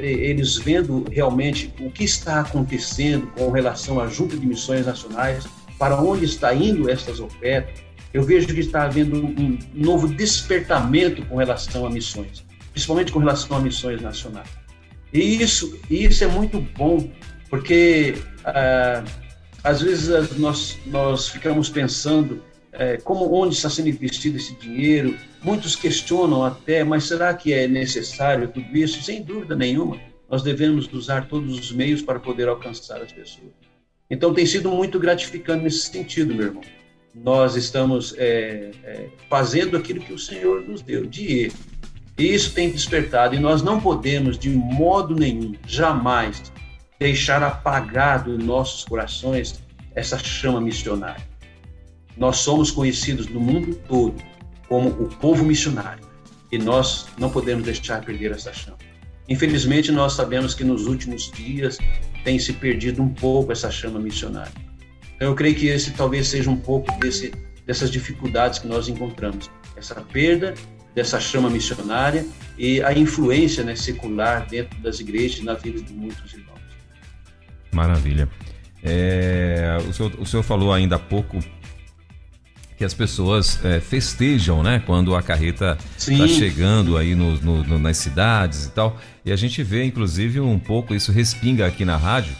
eles 0.00 0.56
vendo 0.56 1.04
realmente 1.10 1.70
o 1.78 1.90
que 1.90 2.02
está 2.02 2.40
acontecendo 2.40 3.26
com 3.36 3.50
relação 3.50 4.00
à 4.00 4.06
Junta 4.06 4.38
de 4.38 4.46
Missões 4.46 4.86
Nacionais, 4.86 5.46
para 5.78 6.00
onde 6.00 6.24
está 6.24 6.54
indo 6.54 6.88
essas 6.88 7.20
ofertas, 7.20 7.84
eu 8.14 8.22
vejo 8.22 8.46
que 8.46 8.58
está 8.58 8.84
havendo 8.84 9.16
um 9.18 9.58
novo 9.74 10.08
despertamento 10.08 11.20
com 11.26 11.36
relação 11.36 11.84
a 11.84 11.90
missões, 11.90 12.42
principalmente 12.72 13.12
com 13.12 13.18
relação 13.18 13.54
a 13.54 13.60
missões 13.60 14.00
nacionais. 14.00 14.48
E 15.12 15.42
isso, 15.42 15.78
isso 15.90 16.24
é 16.24 16.26
muito 16.26 16.58
bom, 16.58 17.10
porque 17.50 18.14
ah, 18.46 19.04
às 19.62 19.82
vezes 19.82 20.38
nós, 20.38 20.78
nós 20.86 21.28
ficamos 21.28 21.68
pensando 21.68 22.42
é, 22.74 22.96
como 22.98 23.32
onde 23.32 23.54
está 23.54 23.70
sendo 23.70 23.88
investido 23.88 24.36
esse 24.36 24.54
dinheiro. 24.56 25.16
Muitos 25.42 25.76
questionam 25.76 26.44
até, 26.44 26.84
mas 26.84 27.04
será 27.04 27.32
que 27.34 27.52
é 27.52 27.66
necessário 27.68 28.48
tudo 28.48 28.76
isso? 28.76 29.02
Sem 29.02 29.22
dúvida 29.22 29.54
nenhuma, 29.54 30.00
nós 30.28 30.42
devemos 30.42 30.92
usar 30.92 31.28
todos 31.28 31.58
os 31.58 31.72
meios 31.72 32.02
para 32.02 32.18
poder 32.18 32.48
alcançar 32.48 33.00
as 33.00 33.12
pessoas. 33.12 33.52
Então 34.10 34.34
tem 34.34 34.46
sido 34.46 34.70
muito 34.70 34.98
gratificante 34.98 35.64
nesse 35.64 35.90
sentido, 35.90 36.34
meu 36.34 36.46
irmão. 36.46 36.62
Nós 37.14 37.54
estamos 37.54 38.14
é, 38.18 38.70
é, 38.82 39.08
fazendo 39.30 39.76
aquilo 39.76 40.00
que 40.00 40.12
o 40.12 40.18
Senhor 40.18 40.62
nos 40.62 40.82
deu 40.82 41.06
de 41.06 41.44
erro. 41.44 41.58
E 42.18 42.32
isso 42.32 42.54
tem 42.54 42.70
despertado, 42.70 43.34
e 43.34 43.40
nós 43.40 43.62
não 43.62 43.80
podemos, 43.80 44.38
de 44.38 44.48
modo 44.48 45.16
nenhum, 45.16 45.54
jamais, 45.66 46.52
deixar 46.98 47.42
apagado 47.42 48.34
em 48.34 48.38
nossos 48.38 48.84
corações 48.84 49.60
essa 49.94 50.18
chama 50.18 50.60
missionária. 50.60 51.33
Nós 52.16 52.38
somos 52.38 52.70
conhecidos 52.70 53.26
no 53.26 53.40
mundo 53.40 53.74
todo 53.88 54.14
como 54.68 54.88
o 54.88 55.08
povo 55.08 55.44
missionário 55.44 56.04
e 56.50 56.58
nós 56.58 57.06
não 57.18 57.30
podemos 57.30 57.64
deixar 57.64 58.04
perder 58.04 58.32
essa 58.32 58.52
chama. 58.52 58.78
Infelizmente, 59.28 59.90
nós 59.90 60.12
sabemos 60.12 60.54
que 60.54 60.64
nos 60.64 60.86
últimos 60.86 61.30
dias 61.32 61.78
tem 62.22 62.38
se 62.38 62.52
perdido 62.52 63.02
um 63.02 63.08
pouco 63.08 63.52
essa 63.52 63.70
chama 63.70 63.98
missionária. 63.98 64.52
Então, 65.16 65.28
eu 65.28 65.34
creio 65.34 65.54
que 65.54 65.66
esse 65.66 65.92
talvez 65.92 66.28
seja 66.28 66.50
um 66.50 66.56
pouco 66.56 66.92
desse, 66.98 67.32
dessas 67.66 67.90
dificuldades 67.90 68.58
que 68.58 68.66
nós 68.66 68.88
encontramos, 68.88 69.50
essa 69.76 69.94
perda 70.00 70.54
dessa 70.94 71.18
chama 71.18 71.50
missionária 71.50 72.24
e 72.56 72.82
a 72.82 72.92
influência 72.92 73.64
né, 73.64 73.74
secular 73.74 74.46
dentro 74.46 74.78
das 74.80 75.00
igrejas 75.00 75.42
na 75.42 75.54
vida 75.54 75.80
de 75.80 75.92
muitos 75.92 76.32
irmãos. 76.32 76.60
Maravilha. 77.72 78.28
É, 78.82 79.78
o, 79.88 79.92
senhor, 79.92 80.12
o 80.20 80.26
senhor 80.26 80.42
falou 80.42 80.72
ainda 80.72 80.96
há 80.96 80.98
pouco 80.98 81.38
que 82.76 82.84
as 82.84 82.92
pessoas 82.92 83.64
é, 83.64 83.80
festejam, 83.80 84.62
né? 84.62 84.82
Quando 84.84 85.14
a 85.14 85.22
carreta 85.22 85.78
está 85.96 86.26
chegando 86.26 86.96
aí 86.96 87.14
no, 87.14 87.36
no, 87.40 87.62
no, 87.62 87.78
nas 87.78 87.96
cidades 87.96 88.66
e 88.66 88.70
tal. 88.70 88.98
E 89.24 89.30
a 89.30 89.36
gente 89.36 89.62
vê, 89.62 89.84
inclusive, 89.84 90.40
um 90.40 90.58
pouco 90.58 90.94
isso 90.94 91.12
respinga 91.12 91.66
aqui 91.66 91.84
na 91.84 91.96
rádio, 91.96 92.34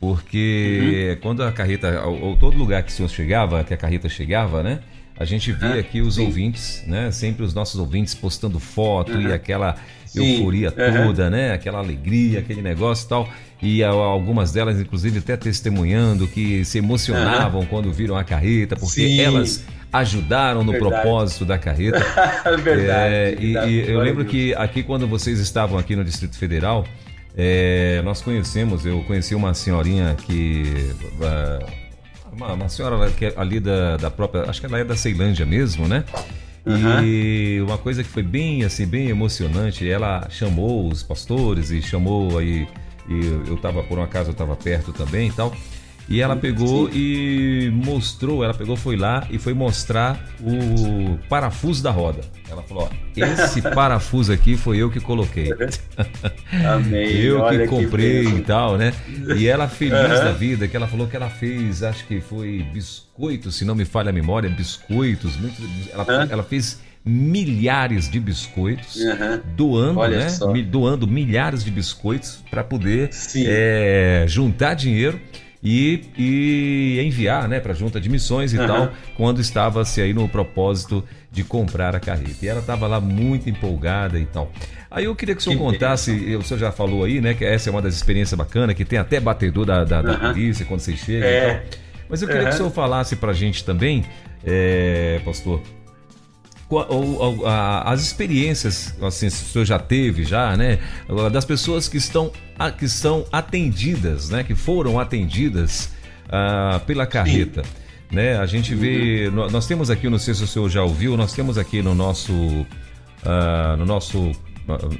porque 0.00 1.10
uhum. 1.10 1.20
quando 1.20 1.42
a 1.42 1.52
carreta, 1.52 2.02
ou, 2.02 2.20
ou, 2.20 2.36
todo 2.36 2.56
lugar 2.56 2.82
que 2.82 2.90
o 2.90 2.94
senhor 2.94 3.08
chegava, 3.08 3.62
que 3.62 3.74
a 3.74 3.76
carreta 3.76 4.08
chegava, 4.08 4.62
né? 4.62 4.80
A 5.16 5.24
gente 5.24 5.52
vê 5.52 5.66
ah, 5.66 5.78
aqui 5.78 6.00
os 6.00 6.16
sim. 6.16 6.24
ouvintes, 6.24 6.82
né? 6.86 7.10
Sempre 7.12 7.44
os 7.44 7.54
nossos 7.54 7.78
ouvintes 7.78 8.14
postando 8.14 8.58
foto 8.58 9.12
uhum. 9.12 9.28
e 9.28 9.32
aquela 9.32 9.76
sim. 10.06 10.38
euforia 10.38 10.72
toda, 10.72 11.30
né? 11.30 11.52
Aquela 11.52 11.78
alegria, 11.78 12.40
aquele 12.40 12.62
negócio 12.62 13.04
e 13.04 13.08
tal 13.08 13.28
e 13.64 13.82
algumas 13.82 14.52
delas, 14.52 14.78
inclusive, 14.78 15.20
até 15.20 15.38
testemunhando 15.38 16.28
que 16.28 16.64
se 16.66 16.76
emocionavam 16.76 17.62
uhum. 17.62 17.66
quando 17.66 17.90
viram 17.90 18.14
a 18.14 18.22
carreta, 18.22 18.76
porque 18.76 19.08
Sim. 19.08 19.20
elas 19.20 19.64
ajudaram 19.90 20.62
no 20.62 20.72
verdade. 20.72 21.00
propósito 21.00 21.46
da 21.46 21.56
carreta. 21.56 21.98
verdade, 22.62 23.14
é, 23.14 23.34
verdade. 23.34 23.72
E, 23.72 23.80
e 23.86 23.90
eu 23.90 24.00
lembro 24.00 24.22
que 24.26 24.54
aqui, 24.54 24.82
quando 24.82 25.08
vocês 25.08 25.38
estavam 25.38 25.78
aqui 25.78 25.96
no 25.96 26.04
Distrito 26.04 26.36
Federal, 26.36 26.84
é, 27.34 28.02
nós 28.04 28.20
conhecemos, 28.20 28.84
eu 28.84 29.02
conheci 29.04 29.34
uma 29.34 29.54
senhorinha 29.54 30.14
que. 30.14 30.94
Uma, 32.30 32.52
uma 32.52 32.68
senhora 32.68 33.10
que 33.12 33.26
é 33.26 33.32
ali 33.34 33.60
da, 33.60 33.96
da 33.96 34.10
própria. 34.10 34.42
Acho 34.42 34.60
que 34.60 34.66
ela 34.66 34.78
é 34.78 34.84
da 34.84 34.94
Ceilândia 34.94 35.46
mesmo, 35.46 35.88
né? 35.88 36.04
Uhum. 36.66 37.02
E 37.02 37.60
uma 37.62 37.78
coisa 37.78 38.02
que 38.02 38.08
foi 38.10 38.22
bem 38.22 38.62
assim, 38.62 38.86
bem 38.86 39.08
emocionante, 39.08 39.88
ela 39.88 40.26
chamou 40.28 40.86
os 40.86 41.02
pastores 41.02 41.70
e 41.70 41.80
chamou 41.80 42.38
aí 42.38 42.66
e 43.08 43.26
eu 43.46 43.54
estava 43.54 43.82
por 43.82 43.98
um 43.98 44.02
acaso 44.02 44.30
eu 44.30 44.32
estava 44.32 44.56
perto 44.56 44.92
também 44.92 45.28
e 45.28 45.32
tal. 45.32 45.54
E 46.08 46.20
ela 46.20 46.36
pegou 46.36 46.90
e 46.90 47.70
mostrou, 47.72 48.44
ela 48.44 48.52
pegou, 48.52 48.76
foi 48.76 48.94
lá 48.94 49.26
e 49.30 49.38
foi 49.38 49.54
mostrar 49.54 50.22
o 50.38 51.18
parafuso 51.28 51.82
da 51.82 51.90
roda. 51.90 52.20
Ela 52.48 52.62
falou: 52.62 52.90
ó, 52.90 53.16
esse 53.16 53.62
parafuso 53.74 54.30
aqui 54.30 54.56
foi 54.56 54.76
eu 54.76 54.90
que 54.90 55.00
coloquei. 55.00 55.50
Amém. 56.66 57.08
eu 57.24 57.40
Olha 57.40 57.60
que 57.60 57.68
comprei 57.68 58.24
que 58.24 58.36
e 58.36 58.40
tal, 58.42 58.76
né? 58.76 58.92
E 59.36 59.48
ela 59.48 59.66
feliz 59.66 59.94
uhum. 59.94 60.24
da 60.24 60.32
vida, 60.32 60.68
que 60.68 60.76
ela 60.76 60.86
falou 60.86 61.06
que 61.06 61.16
ela 61.16 61.30
fez, 61.30 61.82
acho 61.82 62.06
que 62.06 62.20
foi 62.20 62.62
biscoitos, 62.70 63.56
se 63.56 63.64
não 63.64 63.74
me 63.74 63.86
falha 63.86 64.10
a 64.10 64.12
memória, 64.12 64.50
biscoitos, 64.50 65.36
muito, 65.38 65.56
ela, 65.90 66.02
uhum. 66.04 66.28
ela 66.30 66.42
fez 66.42 66.83
milhares 67.04 68.08
de 68.08 68.18
biscoitos, 68.18 68.96
uhum. 68.96 69.40
doando, 69.54 70.00
Olha 70.00 70.18
né? 70.18 70.28
Só. 70.30 70.52
Doando 70.52 71.06
milhares 71.06 71.62
de 71.62 71.70
biscoitos 71.70 72.42
para 72.50 72.64
poder 72.64 73.10
é, 73.36 74.24
juntar 74.26 74.72
dinheiro 74.74 75.20
e, 75.62 76.04
e 76.16 77.00
enviar 77.04 77.46
né, 77.46 77.60
para 77.60 77.72
a 77.72 77.74
junta 77.74 78.00
de 78.00 78.08
missões 78.08 78.54
e 78.54 78.58
uhum. 78.58 78.66
tal, 78.66 78.92
quando 79.16 79.40
estava-se 79.40 80.00
aí 80.00 80.14
no 80.14 80.26
propósito 80.28 81.04
de 81.30 81.44
comprar 81.44 81.94
a 81.94 82.00
carreta. 82.00 82.38
E 82.42 82.48
ela 82.48 82.60
estava 82.60 82.86
lá 82.86 83.00
muito 83.00 83.50
empolgada 83.50 84.18
e 84.18 84.24
tal. 84.24 84.50
Aí 84.90 85.04
eu 85.04 85.14
queria 85.14 85.34
que 85.34 85.40
o 85.40 85.44
senhor 85.44 85.56
que 85.56 85.62
contasse, 85.62 86.36
o 86.36 86.42
senhor 86.42 86.58
já 86.60 86.72
falou 86.72 87.04
aí, 87.04 87.20
né, 87.20 87.34
que 87.34 87.44
essa 87.44 87.68
é 87.68 87.70
uma 87.70 87.82
das 87.82 87.94
experiências 87.94 88.38
bacanas, 88.38 88.74
que 88.74 88.84
tem 88.84 88.98
até 88.98 89.20
batedor 89.20 89.66
da, 89.66 89.84
da, 89.84 90.00
da 90.00 90.16
polícia 90.16 90.64
quando 90.64 90.80
você 90.80 90.96
chega 90.96 91.26
é. 91.26 91.36
e 91.36 91.54
tal. 91.54 91.80
Mas 92.08 92.22
eu 92.22 92.28
queria 92.28 92.44
que 92.44 92.50
o 92.50 92.56
senhor 92.56 92.70
falasse 92.70 93.16
para 93.16 93.30
a 93.30 93.34
gente 93.34 93.64
também, 93.64 94.04
é, 94.44 95.20
pastor, 95.24 95.60
ou, 96.68 97.46
as 97.46 98.02
experiências, 98.02 98.94
assim, 99.02 99.26
o 99.26 99.30
senhor 99.30 99.64
já 99.64 99.78
teve 99.78 100.24
já, 100.24 100.56
né, 100.56 100.78
das 101.32 101.44
pessoas 101.44 101.88
que 101.88 101.96
estão 101.96 102.32
que 102.78 102.88
são 102.88 103.24
atendidas, 103.32 104.30
né, 104.30 104.42
que 104.44 104.54
foram 104.54 104.98
atendidas 104.98 105.90
uh, 106.26 106.80
pela 106.80 107.06
carreta. 107.06 107.62
Né? 108.10 108.36
A 108.38 108.46
gente 108.46 108.74
vê, 108.74 109.28
uhum. 109.28 109.50
nós 109.50 109.66
temos 109.66 109.90
aqui, 109.90 110.08
não 110.08 110.18
sei 110.18 110.34
se 110.34 110.44
o 110.44 110.46
senhor 110.46 110.68
já 110.68 110.82
ouviu, 110.82 111.16
nós 111.16 111.32
temos 111.32 111.58
aqui 111.58 111.82
no 111.82 111.94
nosso, 111.94 112.32
uh, 112.32 113.76
no 113.76 113.84
nosso, 113.84 114.32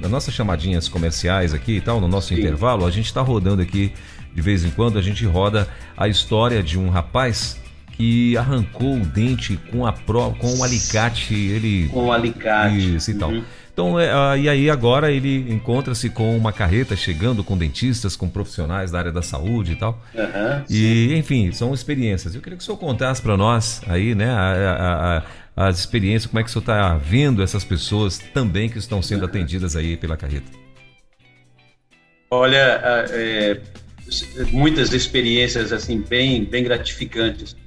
nas 0.01 0.11
nossas 0.11 0.33
chamadinhas 0.33 0.89
comerciais 0.89 1.53
aqui 1.53 1.77
e 1.77 1.81
tal, 1.81 2.01
no 2.01 2.07
nosso 2.07 2.29
Sim. 2.29 2.39
intervalo, 2.39 2.85
a 2.85 2.91
gente 2.91 3.05
está 3.05 3.21
rodando 3.21 3.61
aqui 3.61 3.93
de 4.33 4.41
vez 4.41 4.65
em 4.65 4.69
quando, 4.69 4.99
a 4.99 5.01
gente 5.01 5.25
roda 5.25 5.67
a 5.95 6.09
história 6.09 6.61
de 6.61 6.77
um 6.77 6.89
rapaz 6.89 7.57
que 7.97 8.35
arrancou 8.37 8.97
o 8.97 9.05
dente 9.05 9.57
com 9.71 9.85
a 9.85 9.93
pro, 9.93 10.31
com 10.31 10.53
o 10.59 10.63
alicate, 10.63 11.33
ele 11.33 11.87
com 11.89 12.05
o 12.05 12.11
alicate 12.11 12.95
isso 12.95 13.11
e 13.11 13.13
tal. 13.13 13.29
Uhum. 13.29 13.43
Então, 13.71 13.99
é, 13.99 14.09
ah, 14.09 14.37
e 14.37 14.47
aí 14.47 14.69
agora 14.69 15.11
ele 15.11 15.51
encontra-se 15.51 16.09
com 16.09 16.37
uma 16.37 16.53
carreta 16.53 16.95
chegando 16.95 17.43
com 17.43 17.57
dentistas, 17.57 18.15
com 18.15 18.29
profissionais 18.29 18.91
da 18.91 18.99
área 18.99 19.11
da 19.11 19.21
saúde 19.21 19.73
e 19.73 19.75
tal. 19.75 20.01
Uhum, 20.13 20.63
e, 20.69 21.13
enfim, 21.15 21.51
são 21.51 21.73
experiências. 21.73 22.33
Eu 22.35 22.41
queria 22.41 22.57
que 22.57 22.63
o 22.63 22.65
senhor 22.65 22.77
contasse 22.77 23.21
para 23.21 23.35
nós 23.35 23.81
aí, 23.87 24.15
né, 24.15 24.29
a, 24.29 25.23
a, 25.57 25.67
as 25.67 25.79
experiências, 25.79 26.27
como 26.27 26.39
é 26.39 26.43
que 26.43 26.49
o 26.49 26.53
senhor 26.53 26.61
está 26.61 26.95
vendo 26.95 27.43
essas 27.43 27.65
pessoas 27.65 28.17
também 28.17 28.69
que 28.69 28.77
estão 28.77 29.01
sendo 29.01 29.23
uhum. 29.23 29.27
atendidas 29.27 29.75
aí 29.75 29.97
pela 29.97 30.15
carreta. 30.15 30.49
Olha, 32.31 32.81
é, 33.09 33.59
muitas 34.51 34.93
experiências 34.93 35.73
assim 35.73 36.01
bem, 36.01 36.45
bem 36.45 36.63
gratificantes 36.63 37.57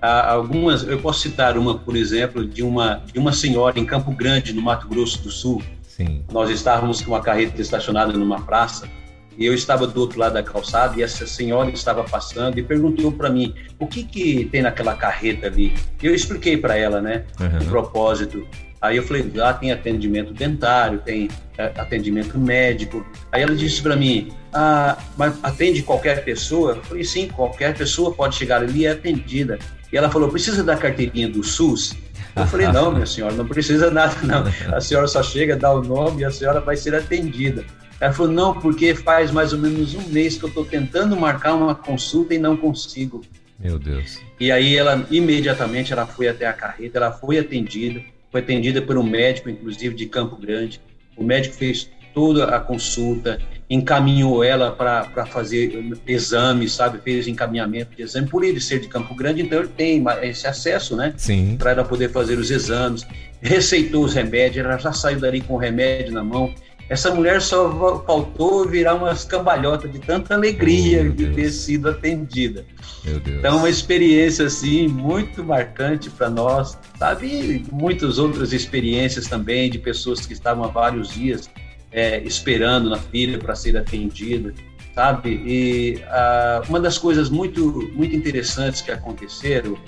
algumas, 0.00 0.82
eu 0.86 0.98
posso 1.00 1.20
citar 1.20 1.56
uma, 1.58 1.78
por 1.78 1.96
exemplo, 1.96 2.46
de 2.46 2.62
uma, 2.62 3.02
de 3.12 3.18
uma 3.18 3.32
senhora 3.32 3.78
em 3.78 3.84
Campo 3.84 4.12
Grande, 4.12 4.52
no 4.52 4.62
Mato 4.62 4.86
Grosso 4.88 5.22
do 5.22 5.30
Sul. 5.30 5.62
Sim. 5.82 6.24
Nós 6.32 6.50
estávamos 6.50 7.02
com 7.02 7.10
uma 7.10 7.20
carreta 7.20 7.60
estacionada 7.60 8.12
numa 8.12 8.40
praça 8.40 8.88
e 9.36 9.46
eu 9.46 9.54
estava 9.54 9.86
do 9.86 10.00
outro 10.00 10.18
lado 10.18 10.34
da 10.34 10.42
calçada 10.42 10.98
e 10.98 11.02
essa 11.02 11.26
senhora 11.26 11.70
estava 11.70 12.02
passando 12.04 12.58
e 12.58 12.62
perguntou 12.62 13.12
para 13.12 13.30
mim 13.30 13.54
o 13.78 13.86
que 13.86 14.02
que 14.02 14.44
tem 14.46 14.62
naquela 14.62 14.94
carreta 14.94 15.46
ali. 15.46 15.74
Eu 16.02 16.14
expliquei 16.14 16.56
para 16.56 16.76
ela, 16.76 17.00
né, 17.00 17.24
uhum. 17.40 17.58
o 17.58 17.64
propósito. 17.66 18.46
Aí 18.80 18.96
eu 18.96 19.02
falei, 19.02 19.28
lá 19.34 19.52
tem 19.52 19.72
atendimento 19.72 20.32
dentário, 20.32 21.00
tem 21.00 21.28
é, 21.56 21.64
atendimento 21.76 22.38
médico. 22.38 23.04
Aí 23.32 23.42
ela 23.42 23.54
disse 23.54 23.82
para 23.82 23.96
mim, 23.96 24.28
ah, 24.52 24.96
mas 25.16 25.36
atende 25.42 25.82
qualquer 25.82 26.24
pessoa? 26.24 26.72
Eu 26.72 26.82
falei, 26.84 27.04
sim, 27.04 27.28
qualquer 27.28 27.76
pessoa 27.76 28.12
pode 28.12 28.36
chegar 28.36 28.62
ali 28.62 28.80
e 28.80 28.86
é 28.86 28.90
atendida. 28.90 29.58
E 29.92 29.96
ela 29.96 30.10
falou, 30.10 30.28
precisa 30.28 30.62
da 30.62 30.76
carteirinha 30.76 31.28
do 31.28 31.42
SUS? 31.42 31.96
Eu 32.36 32.46
falei, 32.46 32.68
não, 32.68 32.92
minha 32.92 33.06
senhora, 33.06 33.34
não 33.34 33.46
precisa 33.46 33.90
nada, 33.90 34.14
não. 34.22 34.44
A 34.74 34.80
senhora 34.80 35.08
só 35.08 35.22
chega, 35.22 35.56
dá 35.56 35.72
o 35.72 35.82
nome 35.82 36.22
e 36.22 36.24
a 36.24 36.30
senhora 36.30 36.60
vai 36.60 36.76
ser 36.76 36.94
atendida. 36.94 37.64
Ela 38.00 38.12
falou, 38.12 38.30
não, 38.30 38.54
porque 38.54 38.94
faz 38.94 39.30
mais 39.30 39.52
ou 39.52 39.58
menos 39.58 39.94
um 39.94 40.02
mês 40.08 40.38
que 40.38 40.44
eu 40.44 40.48
estou 40.48 40.64
tentando 40.64 41.16
marcar 41.16 41.54
uma 41.54 41.74
consulta 41.74 42.34
e 42.34 42.38
não 42.38 42.56
consigo. 42.56 43.22
Meu 43.58 43.78
Deus. 43.78 44.20
E 44.38 44.52
aí 44.52 44.76
ela, 44.76 45.04
imediatamente, 45.10 45.92
ela 45.92 46.06
foi 46.06 46.28
até 46.28 46.46
a 46.46 46.52
carreta, 46.52 46.98
ela 46.98 47.10
foi 47.10 47.38
atendida, 47.38 48.00
foi 48.30 48.40
atendida 48.40 48.80
por 48.80 48.96
um 48.96 49.02
médico, 49.02 49.50
inclusive 49.50 49.96
de 49.96 50.06
Campo 50.06 50.36
Grande. 50.36 50.80
O 51.16 51.24
médico 51.24 51.56
fez 51.56 51.90
toda 52.14 52.44
a 52.44 52.60
consulta, 52.60 53.40
encaminhou 53.70 54.42
ela 54.42 54.70
para 54.70 55.26
fazer 55.26 55.78
exames, 56.06 56.72
sabe? 56.72 56.98
Fez 57.02 57.28
encaminhamento 57.28 57.94
de 57.94 58.02
exame. 58.02 58.28
Por 58.28 58.42
ele 58.42 58.60
ser 58.60 58.80
de 58.80 58.88
Campo 58.88 59.14
Grande, 59.14 59.42
então 59.42 59.58
ele 59.58 59.68
tem 59.68 60.02
esse 60.22 60.46
acesso, 60.46 60.96
né? 60.96 61.12
Sim. 61.16 61.56
Para 61.58 61.72
ela 61.72 61.84
poder 61.84 62.10
fazer 62.10 62.38
os 62.38 62.50
exames. 62.50 63.06
Receitou 63.42 64.04
os 64.04 64.14
remédios, 64.14 64.64
ela 64.64 64.78
já 64.78 64.92
saiu 64.92 65.20
dali 65.20 65.40
com 65.40 65.54
o 65.54 65.58
remédio 65.58 66.12
na 66.12 66.24
mão. 66.24 66.52
Essa 66.88 67.14
mulher 67.14 67.42
só 67.42 68.02
faltou 68.06 68.66
virar 68.66 68.94
umas 68.94 69.22
cambalhotas 69.22 69.92
de 69.92 69.98
tanta 69.98 70.34
alegria 70.34 71.06
de 71.10 71.34
ter 71.34 71.50
sido 71.50 71.90
atendida. 71.90 72.64
Meu 73.04 73.20
Deus. 73.20 73.38
Então, 73.38 73.58
uma 73.58 73.68
experiência 73.68 74.46
assim 74.46 74.88
muito 74.88 75.44
marcante 75.44 76.08
para 76.08 76.30
nós, 76.30 76.78
sabe? 76.98 77.26
E 77.26 77.66
muitas 77.70 78.18
outras 78.18 78.54
experiências 78.54 79.26
também 79.26 79.68
de 79.68 79.78
pessoas 79.78 80.24
que 80.24 80.32
estavam 80.32 80.64
há 80.64 80.68
vários 80.68 81.10
dias 81.10 81.50
é, 81.92 82.22
esperando 82.22 82.90
na 82.90 82.98
fila 82.98 83.38
para 83.38 83.54
ser 83.54 83.76
atendida, 83.76 84.52
sabe? 84.94 85.42
E 85.46 86.02
ah, 86.06 86.62
uma 86.68 86.80
das 86.80 86.98
coisas 86.98 87.30
muito 87.30 87.90
muito 87.94 88.14
interessantes 88.14 88.80
que 88.80 88.90
aconteceram 88.90 89.78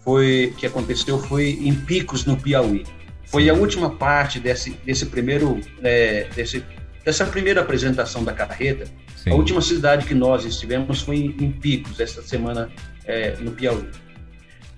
foi 0.00 0.52
que 0.58 0.66
aconteceu 0.66 1.18
foi 1.18 1.58
em 1.62 1.74
Picos 1.74 2.24
no 2.24 2.36
Piauí. 2.36 2.84
Foi 3.26 3.48
a 3.48 3.54
última 3.54 3.90
parte 3.90 4.40
desse, 4.40 4.70
desse 4.84 5.06
primeiro, 5.06 5.60
é, 5.82 6.28
desse, 6.34 6.64
dessa 7.04 7.24
primeira 7.24 7.60
apresentação 7.60 8.24
da 8.24 8.32
carreta. 8.32 8.86
Sim. 9.16 9.30
A 9.30 9.34
última 9.34 9.60
cidade 9.60 10.04
que 10.04 10.14
nós 10.14 10.44
estivemos 10.44 11.02
foi 11.02 11.16
em, 11.16 11.36
em 11.38 11.52
Picos, 11.52 12.00
essa 12.00 12.22
semana 12.22 12.68
é, 13.04 13.36
no 13.36 13.52
Piauí. 13.52 13.88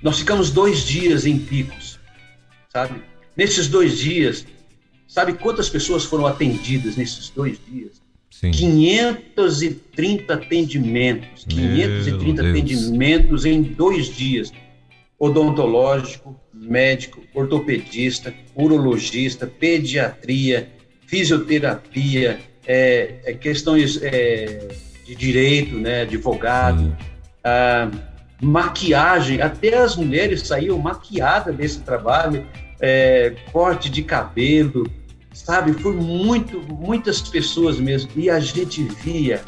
Nós 0.03 0.19
ficamos 0.19 0.51
dois 0.51 0.81
dias 0.81 1.25
em 1.25 1.39
Picos, 1.39 1.99
sabe? 2.69 3.03
Nesses 3.37 3.69
dois 3.69 3.97
dias, 3.97 4.45
sabe 5.13 5.35
quantas 5.35 5.69
pessoas 5.69 6.05
foram 6.05 6.27
atendidas 6.27 6.97
nesses 6.97 7.29
dois 7.29 7.61
dias? 7.69 8.01
Sim. 8.31 8.51
530 8.51 10.33
atendimentos. 10.33 11.45
Meu 11.45 11.69
530 11.69 12.43
Deus. 12.43 12.57
atendimentos 12.57 13.45
em 13.45 13.61
dois 13.63 14.07
dias. 14.07 14.51
Odontológico, 15.19 16.35
médico, 16.55 17.21
ortopedista, 17.35 18.33
urologista, 18.57 19.47
pediatria, 19.47 20.73
fisioterapia, 21.07 22.41
é, 22.67 23.17
é 23.27 23.35
questões 23.35 24.01
é, 24.03 24.67
de 25.05 25.15
direito, 25.15 25.77
né, 25.77 26.03
advogado, 26.03 26.97
ah, 27.45 27.91
maquiagem, 28.41 29.43
até 29.43 29.77
as 29.77 29.95
mulheres 29.95 30.47
saíam 30.47 30.79
maquiadas 30.79 31.55
desse 31.55 31.81
trabalho, 31.81 32.47
é, 32.81 33.35
corte 33.53 33.91
de 33.91 34.03
cabelo, 34.03 34.91
sabe? 35.33 35.73
Foi 35.75 35.95
muito, 35.95 36.61
muitas 36.61 37.21
pessoas 37.21 37.79
mesmo, 37.79 38.11
e 38.17 38.31
a 38.31 38.41
gente 38.41 38.83
via 38.85 39.43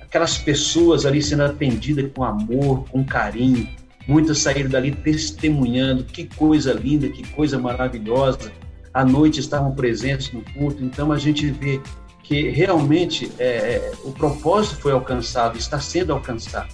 aquelas 0.00 0.38
pessoas 0.38 1.04
ali 1.04 1.22
sendo 1.22 1.44
atendidas 1.44 2.10
com 2.14 2.22
amor, 2.24 2.84
com 2.90 3.04
carinho, 3.04 3.68
Muitas 4.06 4.38
saíram 4.38 4.68
dali 4.68 4.92
testemunhando, 4.92 6.04
que 6.04 6.26
coisa 6.36 6.72
linda, 6.72 7.08
que 7.08 7.26
coisa 7.28 7.58
maravilhosa. 7.58 8.52
À 8.92 9.04
noite 9.04 9.40
estavam 9.40 9.74
presentes 9.74 10.30
no 10.30 10.42
culto, 10.52 10.84
então 10.84 11.10
a 11.10 11.18
gente 11.18 11.50
vê 11.50 11.80
que 12.22 12.50
realmente 12.50 13.32
é, 13.38 13.46
é 13.46 13.92
o 14.04 14.12
propósito 14.12 14.76
foi 14.76 14.92
alcançado, 14.92 15.58
está 15.58 15.80
sendo 15.80 16.12
alcançado. 16.12 16.72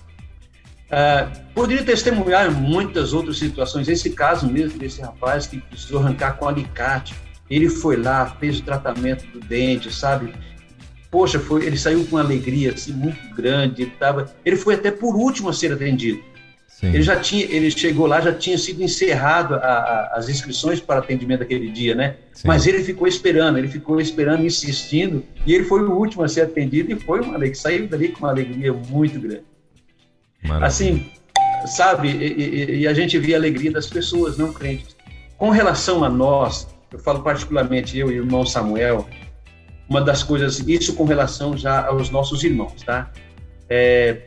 É, 0.91 1.29
poderia 1.55 1.85
testemunhar 1.85 2.51
muitas 2.51 3.13
outras 3.13 3.39
situações. 3.39 3.89
Esse 3.89 4.11
caso 4.11 4.47
mesmo 4.49 4.79
desse 4.79 5.01
rapaz 5.01 5.47
que 5.47 5.61
precisou 5.61 6.01
arrancar 6.01 6.33
com 6.37 6.49
alicate, 6.49 7.15
ele 7.51 7.69
foi 7.69 7.97
lá, 7.97 8.27
fez 8.39 8.61
o 8.61 8.63
tratamento 8.63 9.27
do 9.27 9.41
dente, 9.41 9.93
sabe? 9.93 10.33
Poxa, 11.11 11.41
foi, 11.41 11.67
ele 11.67 11.77
saiu 11.77 12.05
com 12.07 12.17
uma 12.17 12.23
alegria 12.23 12.73
assim, 12.73 12.93
muito 12.93 13.35
grande. 13.35 13.83
Ele, 13.83 13.91
tava, 13.99 14.33
ele 14.45 14.57
foi 14.57 14.75
até 14.75 14.93
por 14.93 15.17
último 15.17 15.49
a 15.49 15.53
ser 15.53 15.73
atendido. 15.73 16.23
Sim. 16.69 16.87
Ele 16.87 17.03
já 17.03 17.17
tinha, 17.17 17.45
ele 17.45 17.71
chegou 17.71 18.07
lá, 18.07 18.21
já 18.21 18.33
tinha 18.33 18.57
sido 18.57 18.83
encerrado 18.83 19.55
a, 19.55 19.59
a, 19.59 20.15
as 20.15 20.29
inscrições 20.29 20.81
para 20.81 21.01
atendimento 21.01 21.41
daquele 21.41 21.71
dia, 21.71 21.95
né? 21.95 22.17
Sim. 22.33 22.47
Mas 22.47 22.67
ele 22.67 22.83
ficou 22.83 23.07
esperando, 23.07 23.59
ele 23.59 23.69
ficou 23.69 24.01
esperando, 24.01 24.47
insistindo, 24.47 25.23
e 25.45 25.53
ele 25.53 25.65
foi 25.65 25.83
o 25.83 25.93
último 25.93 26.23
a 26.23 26.29
ser 26.29 26.43
atendido 26.43 26.93
e 26.93 26.99
foi 26.99 27.21
uma 27.21 27.35
alegria, 27.35 27.61
saiu 27.61 27.87
dali 27.87 28.09
com 28.09 28.21
uma 28.21 28.31
alegria 28.31 28.73
muito 28.73 29.21
grande. 29.21 29.43
Maravilha. 30.43 30.67
Assim, 30.67 31.11
sabe? 31.67 32.09
E, 32.09 32.33
e, 32.33 32.79
e, 32.81 32.89
a 32.89 32.95
gente 32.95 33.19
via 33.19 33.37
a 33.37 33.39
alegria 33.39 33.71
das 33.73 33.87
pessoas 33.87 34.39
não 34.39 34.53
crentes. 34.53 34.97
Com 35.37 35.51
relação 35.51 36.03
a 36.03 36.09
nós, 36.09 36.67
eu 36.93 36.99
falo 36.99 37.23
particularmente 37.23 37.97
eu 37.99 38.11
e 38.11 38.21
o 38.21 38.25
irmão 38.25 38.45
Samuel, 38.45 39.07
uma 39.89 40.01
das 40.01 40.23
coisas, 40.23 40.61
isso 40.61 40.95
com 40.95 41.05
relação 41.05 41.57
já 41.57 41.87
aos 41.87 42.11
nossos 42.11 42.45
irmãos, 42.45 42.83
tá? 42.83 43.11
É, 43.69 44.23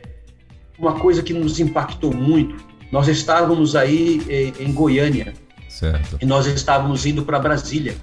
uma 0.78 0.98
coisa 0.98 1.22
que 1.22 1.32
nos 1.32 1.60
impactou 1.60 2.12
muito. 2.12 2.56
Nós 2.92 3.08
estávamos 3.08 3.74
aí 3.74 4.20
em, 4.28 4.64
em 4.64 4.72
Goiânia 4.72 5.32
certo. 5.68 6.18
e 6.20 6.26
nós 6.26 6.46
estávamos 6.46 7.04
indo 7.06 7.24
para 7.24 7.38
Brasília. 7.38 7.94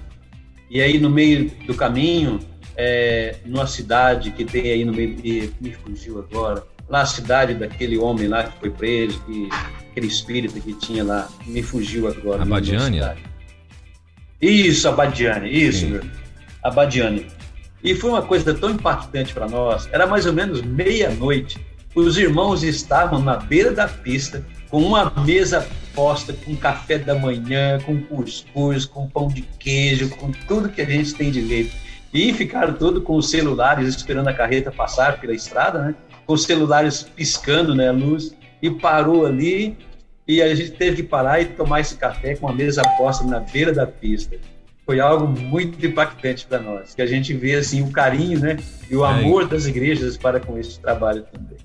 E 0.70 0.80
aí 0.80 0.98
no 0.98 1.10
meio 1.10 1.50
do 1.66 1.74
caminho, 1.74 2.40
é, 2.76 3.36
numa 3.44 3.66
cidade 3.66 4.30
que 4.30 4.44
tem 4.44 4.70
aí 4.70 4.84
no 4.84 4.92
meio, 4.92 5.14
de, 5.16 5.50
me 5.60 5.72
fugiu 5.72 6.18
agora, 6.18 6.64
lá 6.88 7.02
a 7.02 7.06
cidade 7.06 7.54
daquele 7.54 7.98
homem 7.98 8.28
lá 8.28 8.44
que 8.44 8.58
foi 8.58 8.70
preso, 8.70 9.20
que, 9.24 9.48
aquele 9.90 10.06
espírito 10.06 10.60
que 10.60 10.72
tinha 10.74 11.04
lá, 11.04 11.28
me 11.46 11.62
fugiu 11.62 12.08
agora. 12.08 12.42
Abadiânia? 12.42 13.16
Isso, 14.42 14.88
Abadiânia, 14.88 15.48
isso, 15.48 15.86
meu. 15.86 16.02
Abadiânia. 16.62 17.24
E 17.82 17.94
foi 17.94 18.10
uma 18.10 18.22
coisa 18.22 18.52
tão 18.52 18.70
impactante 18.70 19.32
para 19.32 19.48
nós, 19.48 19.88
era 19.92 20.06
mais 20.06 20.26
ou 20.26 20.32
menos 20.32 20.60
meia-noite, 20.62 21.64
os 21.94 22.16
irmãos 22.16 22.62
estavam 22.62 23.20
na 23.20 23.36
beira 23.36 23.70
da 23.70 23.86
pista, 23.86 24.44
com 24.68 24.82
uma 24.82 25.12
mesa 25.24 25.68
posta, 25.94 26.32
com 26.32 26.56
café 26.56 26.98
da 26.98 27.14
manhã, 27.14 27.78
com 27.84 28.00
cuscuz, 28.02 28.86
com 28.86 29.08
pão 29.08 29.28
de 29.28 29.42
queijo, 29.42 30.08
com 30.10 30.32
tudo 30.48 30.70
que 30.70 30.80
a 30.80 30.86
gente 30.86 31.14
tem 31.14 31.30
direito. 31.30 31.76
E 32.12 32.32
ficaram 32.32 32.72
todos 32.72 33.02
com 33.04 33.16
os 33.16 33.30
celulares 33.30 33.88
esperando 33.88 34.28
a 34.28 34.32
carreta 34.32 34.72
passar 34.72 35.20
pela 35.20 35.34
estrada, 35.34 35.82
né? 35.82 35.94
Com 36.26 36.32
os 36.32 36.44
celulares 36.44 37.02
piscando, 37.02 37.74
né, 37.74 37.88
a 37.88 37.92
luz. 37.92 38.34
E 38.62 38.70
parou 38.70 39.26
ali 39.26 39.76
e 40.26 40.40
a 40.40 40.54
gente 40.54 40.72
teve 40.72 40.96
que 40.96 41.02
parar 41.02 41.40
e 41.40 41.46
tomar 41.46 41.80
esse 41.80 41.96
café 41.96 42.36
com 42.36 42.48
a 42.48 42.52
mesa 42.52 42.82
posta 42.96 43.24
na 43.24 43.40
beira 43.40 43.72
da 43.72 43.86
pista. 43.86 44.36
Foi 44.84 45.00
algo 45.00 45.26
muito 45.26 45.84
impactante 45.84 46.46
para 46.46 46.60
nós, 46.60 46.94
que 46.94 47.02
a 47.02 47.06
gente 47.06 47.32
vê 47.34 47.54
assim 47.54 47.82
o 47.82 47.90
carinho, 47.90 48.40
né, 48.40 48.56
e 48.90 48.96
o 48.96 49.04
amor 49.04 49.46
das 49.46 49.66
igrejas 49.66 50.16
para 50.16 50.40
com 50.40 50.58
esse 50.58 50.78
trabalho 50.80 51.24
também. 51.32 51.58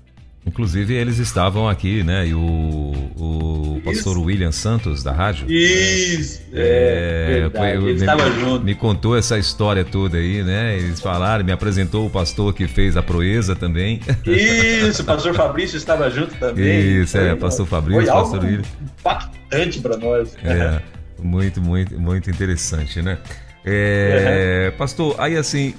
Inclusive, 0.46 0.94
eles 0.94 1.18
estavam 1.18 1.68
aqui, 1.68 2.02
né? 2.02 2.28
E 2.28 2.34
o, 2.34 2.40
o 2.40 3.80
pastor 3.84 4.16
Isso. 4.16 4.24
William 4.24 4.52
Santos, 4.52 5.02
da 5.02 5.12
rádio. 5.12 5.50
Isso! 5.50 6.40
É, 6.52 7.46
é 7.46 7.50
foi, 7.50 7.70
ele 7.70 7.92
estava 7.92 8.30
junto. 8.30 8.64
Me 8.64 8.74
contou 8.74 9.16
essa 9.16 9.38
história 9.38 9.84
toda 9.84 10.16
aí, 10.16 10.42
né? 10.42 10.76
Eles 10.76 11.00
falaram, 11.00 11.44
me 11.44 11.52
apresentou 11.52 12.06
o 12.06 12.10
pastor 12.10 12.54
que 12.54 12.66
fez 12.66 12.96
a 12.96 13.02
proeza 13.02 13.54
também. 13.54 14.00
Isso, 14.26 15.02
o 15.02 15.04
pastor 15.04 15.34
Fabrício 15.34 15.76
estava 15.76 16.08
junto 16.10 16.34
também. 16.36 17.02
Isso, 17.02 17.18
é, 17.18 17.30
foi, 17.30 17.36
pastor 17.36 17.66
Fabrício, 17.66 18.04
foi 18.04 18.12
pastor 18.12 18.44
William. 18.44 18.62
impactante 18.98 19.80
para 19.80 19.96
nós. 19.98 20.36
É, 20.42 20.80
muito, 21.22 21.60
muito, 21.60 22.00
muito 22.00 22.30
interessante, 22.30 23.02
né? 23.02 23.18
É, 23.64 24.68
uhum. 24.70 24.78
Pastor, 24.78 25.16
aí 25.18 25.36
assim, 25.36 25.74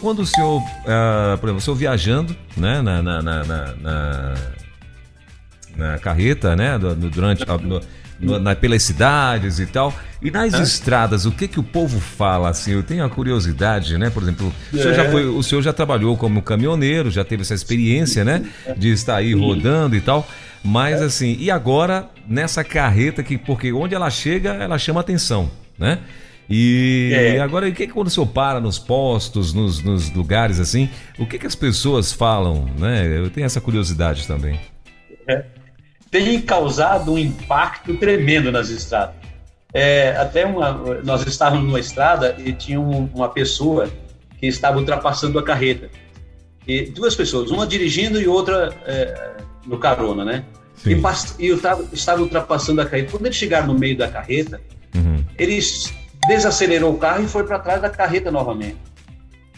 quando 0.00 0.20
o 0.20 0.26
senhor, 0.26 0.60
uh, 0.60 1.38
por 1.38 1.46
exemplo, 1.46 1.56
o 1.56 1.60
senhor 1.60 1.76
viajando, 1.76 2.36
né, 2.56 2.82
na, 2.82 3.02
na, 3.02 3.22
na, 3.22 3.44
na, 3.44 4.34
na 5.76 5.98
carreta, 5.98 6.56
né, 6.56 6.78
durante, 6.78 7.44
no, 7.46 7.80
no, 8.18 8.38
na, 8.38 8.54
pelas 8.54 8.82
cidades 8.82 9.58
e 9.58 9.66
tal, 9.66 9.94
e 10.20 10.30
nas 10.30 10.54
uhum. 10.54 10.62
estradas, 10.62 11.24
o 11.24 11.32
que 11.32 11.48
que 11.48 11.58
o 11.58 11.62
povo 11.62 12.00
fala, 12.00 12.50
assim, 12.50 12.72
eu 12.72 12.82
tenho 12.82 13.04
a 13.04 13.08
curiosidade, 13.08 13.96
né, 13.96 14.10
por 14.10 14.22
exemplo, 14.22 14.52
o 14.72 14.76
senhor, 14.76 14.94
já 14.94 15.04
é. 15.04 15.10
foi, 15.10 15.24
o 15.24 15.42
senhor 15.42 15.62
já 15.62 15.72
trabalhou 15.72 16.16
como 16.16 16.42
caminhoneiro, 16.42 17.10
já 17.10 17.24
teve 17.24 17.42
essa 17.42 17.54
experiência, 17.54 18.24
né, 18.24 18.44
de 18.76 18.90
estar 18.90 19.16
aí 19.16 19.32
rodando 19.32 19.96
e 19.96 20.00
tal, 20.00 20.28
mas 20.62 21.00
assim, 21.00 21.36
e 21.38 21.50
agora 21.50 22.08
nessa 22.28 22.62
carreta 22.62 23.22
que, 23.22 23.38
porque 23.38 23.72
onde 23.72 23.94
ela 23.94 24.10
chega, 24.10 24.50
ela 24.54 24.76
chama 24.78 25.00
atenção, 25.00 25.50
né? 25.78 26.00
E 26.50 27.12
é. 27.14 27.40
agora, 27.40 27.68
o 27.68 27.72
que, 27.72 27.86
que 27.86 27.92
quando 27.92 28.08
o 28.08 28.10
senhor 28.10 28.26
para 28.26 28.60
nos 28.60 28.76
postos, 28.76 29.54
nos, 29.54 29.80
nos 29.84 30.10
lugares 30.10 30.58
assim, 30.58 30.90
o 31.16 31.24
que, 31.24 31.38
que 31.38 31.46
as 31.46 31.54
pessoas 31.54 32.12
falam, 32.12 32.66
né? 32.76 33.06
Eu 33.18 33.30
tenho 33.30 33.44
essa 33.44 33.60
curiosidade 33.60 34.26
também. 34.26 34.58
É. 35.28 35.44
Tem 36.10 36.40
causado 36.40 37.12
um 37.12 37.18
impacto 37.18 37.94
tremendo 37.94 38.50
nas 38.50 38.68
estradas. 38.68 39.14
É, 39.72 40.16
até 40.16 40.44
uma, 40.44 40.72
nós 41.04 41.24
estávamos 41.24 41.64
numa 41.64 41.78
estrada 41.78 42.34
e 42.44 42.52
tinha 42.52 42.80
uma 42.80 43.28
pessoa 43.28 43.88
que 44.36 44.46
estava 44.48 44.78
ultrapassando 44.78 45.38
a 45.38 45.44
carreta. 45.44 45.88
E 46.66 46.86
duas 46.86 47.14
pessoas, 47.14 47.52
uma 47.52 47.64
dirigindo 47.64 48.20
e 48.20 48.26
outra 48.26 48.74
é, 48.84 49.36
no 49.64 49.78
carona, 49.78 50.24
né? 50.24 50.44
Sim. 50.74 50.96
E, 50.96 51.44
e 51.44 51.46
eu 51.46 51.60
tava, 51.60 51.86
estava 51.92 52.20
ultrapassando 52.20 52.80
a 52.80 52.86
carreta. 52.86 53.12
Quando 53.12 53.26
eles 53.26 53.36
chegaram 53.36 53.68
no 53.68 53.78
meio 53.78 53.96
da 53.96 54.08
carreta, 54.08 54.60
uhum. 54.96 55.24
eles 55.38 55.94
desacelerou 56.30 56.94
o 56.94 56.98
carro 56.98 57.24
e 57.24 57.28
foi 57.28 57.42
para 57.42 57.58
trás 57.58 57.82
da 57.82 57.90
carreta 57.90 58.30
novamente. 58.30 58.76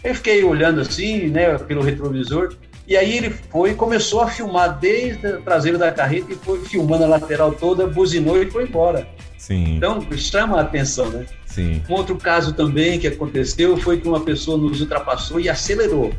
Eu 0.02 0.14
fiquei 0.14 0.42
olhando 0.42 0.80
assim, 0.80 1.28
né, 1.28 1.58
pelo 1.58 1.82
retrovisor, 1.82 2.54
e 2.86 2.96
aí 2.96 3.16
ele 3.16 3.30
foi 3.50 3.70
e 3.70 3.74
começou 3.74 4.22
a 4.22 4.26
filmar 4.28 4.78
desde 4.78 5.26
a 5.26 5.40
traseira 5.42 5.76
da 5.76 5.92
carreta 5.92 6.32
e 6.32 6.34
foi 6.34 6.64
filmando 6.64 7.04
a 7.04 7.06
lateral 7.06 7.52
toda, 7.52 7.86
buzinou 7.86 8.42
e 8.42 8.50
foi 8.50 8.64
embora. 8.64 9.06
Sim. 9.36 9.76
Então, 9.76 10.04
chama 10.16 10.58
a 10.58 10.62
atenção, 10.62 11.10
né? 11.10 11.26
Sim. 11.44 11.82
Um 11.88 11.94
outro 11.94 12.16
caso 12.16 12.54
também 12.54 12.98
que 12.98 13.06
aconteceu 13.06 13.76
foi 13.76 14.00
que 14.00 14.08
uma 14.08 14.20
pessoa 14.20 14.56
nos 14.56 14.80
ultrapassou 14.80 15.38
e 15.38 15.48
acelerou. 15.48 16.12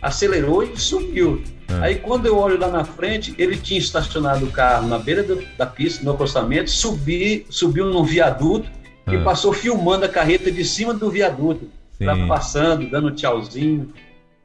Acelerou 0.00 0.62
e 0.62 0.78
subiu. 0.78 1.42
Ah. 1.68 1.84
Aí, 1.84 1.96
quando 1.96 2.26
eu 2.26 2.38
olho 2.38 2.58
lá 2.58 2.68
na 2.68 2.84
frente, 2.84 3.34
ele 3.36 3.56
tinha 3.56 3.80
estacionado 3.80 4.46
o 4.46 4.50
carro 4.50 4.86
na 4.86 4.98
beira 4.98 5.22
do, 5.22 5.42
da 5.56 5.66
pista, 5.66 6.04
no 6.04 6.12
acostamento, 6.12 6.70
subi, 6.70 7.44
subiu 7.50 7.86
num 7.86 8.04
viaduto 8.04 8.77
e 9.10 9.16
ah. 9.16 9.24
passou 9.24 9.52
filmando 9.52 10.04
a 10.04 10.08
carreta 10.08 10.50
de 10.50 10.64
cima 10.64 10.94
do 10.94 11.10
viaduto. 11.10 11.68
Tá 11.98 12.14
passando, 12.28 12.88
dando 12.88 13.10
tchauzinho. 13.10 13.92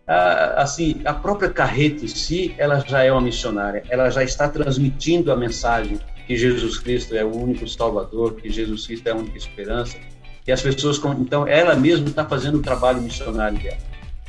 Ah, 0.08 0.56
assim, 0.58 1.02
a 1.06 1.13
própria 1.13 1.49
carreta 1.49 2.04
em 2.04 2.08
si, 2.08 2.54
ela 2.58 2.80
já 2.80 3.04
é 3.04 3.12
uma 3.12 3.21
missionária. 3.21 3.84
Ela 3.89 4.10
já 4.10 4.23
está 4.23 4.49
transmitindo 4.49 5.32
a 5.32 5.36
mensagem 5.36 5.99
que 6.26 6.36
Jesus 6.36 6.80
Cristo 6.80 7.15
é 7.15 7.23
o 7.23 7.36
único 7.36 7.67
Salvador, 7.67 8.36
que 8.36 8.49
Jesus 8.49 8.88
Cristo 8.88 9.08
é 9.08 9.12
a 9.12 9.15
única 9.15 9.38
esperança. 9.38 9.97
E 10.45 10.52
as 10.52 10.62
pessoas, 10.62 10.99
então, 11.19 11.47
ela 11.47 11.76
mesma 11.76 12.08
está 12.08 12.26
fazendo 12.26 12.58
o 12.58 12.62
trabalho 12.62 13.02
missionário 13.02 13.58
dela. 13.60 13.78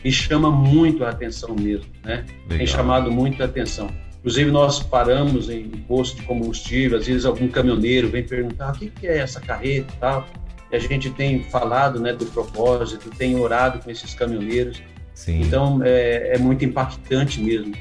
E 0.05 0.13
chama 0.13 0.51
muito 0.51 1.05
a 1.05 1.11
atenção 1.11 1.55
mesmo, 1.55 1.91
né? 2.05 2.25
Legal. 2.43 2.59
Tem 2.59 2.67
chamado 2.67 3.11
muito 3.11 3.43
a 3.43 3.47
atenção. 3.47 3.89
Inclusive, 4.25 4.51
nós 4.51 4.81
paramos 4.81 5.51
em 5.51 5.69
posto 5.69 6.17
de 6.17 6.23
combustível, 6.23 6.97
às 6.97 7.07
vezes 7.07 7.27
algum 7.27 7.47
caminhoneiro 7.47 8.09
vem 8.09 8.25
perguntar 8.25 8.73
o 8.73 8.79
que, 8.79 8.89
que 8.89 9.07
é 9.07 9.19
essa 9.19 9.39
carreta 9.39 9.93
e 9.93 9.99
tal. 9.99 10.27
E 10.73 10.77
a 10.77 10.79
gente 10.79 11.11
tem 11.11 11.45
falado 11.45 12.01
né, 12.01 12.15
do 12.15 12.25
propósito, 12.25 13.11
tem 13.11 13.39
orado 13.39 13.81
com 13.81 13.91
esses 13.91 14.15
caminhoneiros. 14.15 14.83
Sim. 15.13 15.43
Então, 15.43 15.81
é, 15.85 16.37
é 16.37 16.39
muito 16.39 16.65
impactante 16.65 17.39
mesmo 17.39 17.75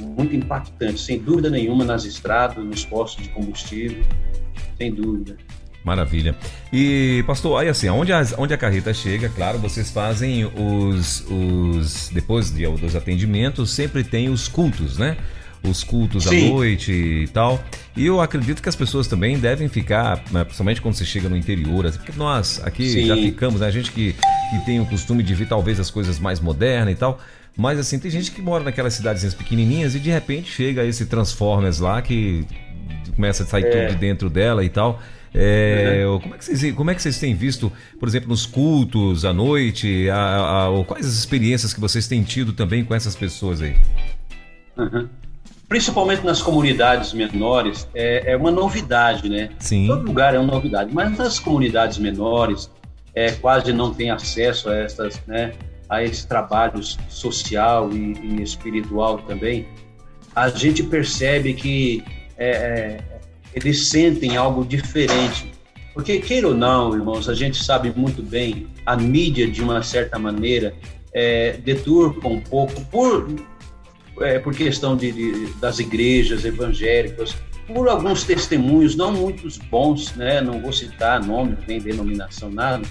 muito 0.00 0.34
impactante, 0.34 1.00
sem 1.00 1.18
dúvida 1.18 1.50
nenhuma, 1.50 1.84
nas 1.84 2.04
estradas, 2.04 2.64
nos 2.64 2.84
postos 2.84 3.24
de 3.24 3.30
combustível, 3.30 4.02
sem 4.78 4.92
dúvida. 4.92 5.36
Maravilha. 5.84 6.36
E, 6.72 7.24
pastor, 7.26 7.60
aí 7.60 7.68
assim, 7.68 7.88
onde 7.88 8.12
a, 8.12 8.22
onde 8.36 8.52
a 8.52 8.58
carreta 8.58 8.92
chega, 8.92 9.30
claro, 9.30 9.58
vocês 9.58 9.90
fazem 9.90 10.44
os, 10.44 11.24
os 11.30 12.10
depois 12.10 12.50
de, 12.50 12.66
dos 12.66 12.94
atendimentos, 12.94 13.70
sempre 13.70 14.04
tem 14.04 14.28
os 14.28 14.46
cultos, 14.46 14.98
né? 14.98 15.16
Os 15.62 15.84
cultos 15.84 16.24
Sim. 16.24 16.48
à 16.48 16.54
noite 16.54 16.92
e 16.92 17.28
tal. 17.28 17.62
E 17.94 18.06
eu 18.06 18.20
acredito 18.20 18.62
que 18.62 18.68
as 18.68 18.76
pessoas 18.76 19.06
também 19.06 19.38
devem 19.38 19.68
ficar, 19.68 20.22
né, 20.30 20.42
principalmente 20.42 20.80
quando 20.80 20.94
você 20.94 21.04
chega 21.04 21.28
no 21.28 21.36
interior, 21.36 21.84
assim, 21.84 21.98
porque 21.98 22.12
nós 22.16 22.60
aqui 22.64 22.88
Sim. 22.88 23.06
já 23.06 23.14
ficamos, 23.14 23.60
né? 23.60 23.66
A 23.66 23.70
gente 23.70 23.92
que, 23.92 24.14
que 24.14 24.64
tem 24.64 24.80
o 24.80 24.86
costume 24.86 25.22
de 25.22 25.34
ver 25.34 25.48
talvez 25.48 25.78
as 25.78 25.90
coisas 25.90 26.18
mais 26.18 26.40
modernas 26.40 26.94
e 26.94 26.96
tal. 26.96 27.20
Mas 27.56 27.78
assim, 27.78 27.98
tem 27.98 28.10
gente 28.10 28.30
que 28.30 28.40
mora 28.40 28.64
naquelas 28.64 28.94
cidadezinhas 28.94 29.34
pequenininhas 29.34 29.94
e 29.94 29.98
de 29.98 30.08
repente 30.08 30.50
chega 30.50 30.84
esse 30.84 31.04
Transformers 31.06 31.78
lá 31.78 32.00
que 32.00 32.46
começa 33.14 33.42
a 33.42 33.46
sair 33.46 33.66
é. 33.66 33.70
tudo 33.70 33.94
de 33.94 34.00
dentro 34.00 34.30
dela 34.30 34.64
e 34.64 34.68
tal. 34.68 35.00
É, 35.32 36.04
uhum. 36.06 36.20
como, 36.20 36.34
é 36.34 36.38
que 36.38 36.44
vocês, 36.44 36.74
como 36.74 36.90
é 36.90 36.94
que 36.94 37.02
vocês 37.02 37.18
têm 37.18 37.34
visto, 37.34 37.72
por 37.98 38.08
exemplo, 38.08 38.28
nos 38.28 38.46
cultos 38.46 39.24
à 39.24 39.32
noite? 39.32 40.08
A, 40.10 40.66
a, 40.66 40.84
quais 40.84 41.06
as 41.06 41.14
experiências 41.14 41.72
que 41.72 41.80
vocês 41.80 42.08
têm 42.08 42.22
tido 42.22 42.52
também 42.52 42.84
com 42.84 42.94
essas 42.94 43.14
pessoas 43.14 43.62
aí? 43.62 43.76
Uhum. 44.76 45.08
Principalmente 45.70 46.26
nas 46.26 46.42
comunidades 46.42 47.12
menores, 47.12 47.88
é, 47.94 48.32
é, 48.32 48.36
uma 48.36 48.50
novidade, 48.50 49.28
né? 49.28 49.50
Sim. 49.60 49.86
Todo 49.86 50.04
lugar 50.04 50.34
é 50.34 50.38
uma 50.40 50.52
novidade, 50.52 50.92
mas 50.92 51.16
nas 51.16 51.38
comunidades 51.38 51.96
menores, 51.96 52.68
é, 53.14 53.30
quase 53.30 53.72
não 53.72 53.94
tem 53.94 54.10
acesso 54.10 54.68
a 54.68 54.74
essas, 54.74 55.22
né? 55.28 55.52
a 55.88 56.02
esse 56.02 56.26
trabalho 56.26 56.82
social 57.08 57.92
e, 57.92 58.14
e 58.14 58.42
espiritual 58.42 59.18
também, 59.18 59.68
a 60.34 60.48
gente 60.48 60.82
percebe 60.82 61.54
que 61.54 62.02
é, 62.36 62.50
é, 62.50 62.98
eles 63.54 63.86
sentem 63.86 64.36
algo 64.36 64.64
diferente. 64.64 65.52
Porque, 65.94 66.18
queira 66.18 66.48
ou 66.48 66.54
não, 66.54 66.92
irmãos, 66.92 67.28
a 67.28 67.34
gente 67.34 67.62
sabe 67.62 67.92
muito 67.96 68.24
bem, 68.24 68.66
a 68.84 68.96
mídia, 68.96 69.48
de 69.48 69.62
uma 69.62 69.84
certa 69.84 70.18
maneira, 70.18 70.74
é, 71.12 71.58
deturpa 71.58 72.26
um 72.26 72.40
pouco, 72.40 72.80
por, 72.86 73.28
é, 74.20 74.38
por 74.38 74.54
questão 74.54 74.96
de, 74.96 75.12
de, 75.12 75.52
das 75.54 75.78
igrejas 75.78 76.44
evangélicas, 76.44 77.36
por 77.66 77.88
alguns 77.88 78.24
testemunhos, 78.24 78.96
não 78.96 79.12
muitos 79.12 79.58
bons, 79.58 80.14
né? 80.14 80.40
não 80.40 80.60
vou 80.60 80.72
citar 80.72 81.24
nome, 81.24 81.56
nem 81.66 81.80
denominação, 81.80 82.50
nada, 82.50 82.86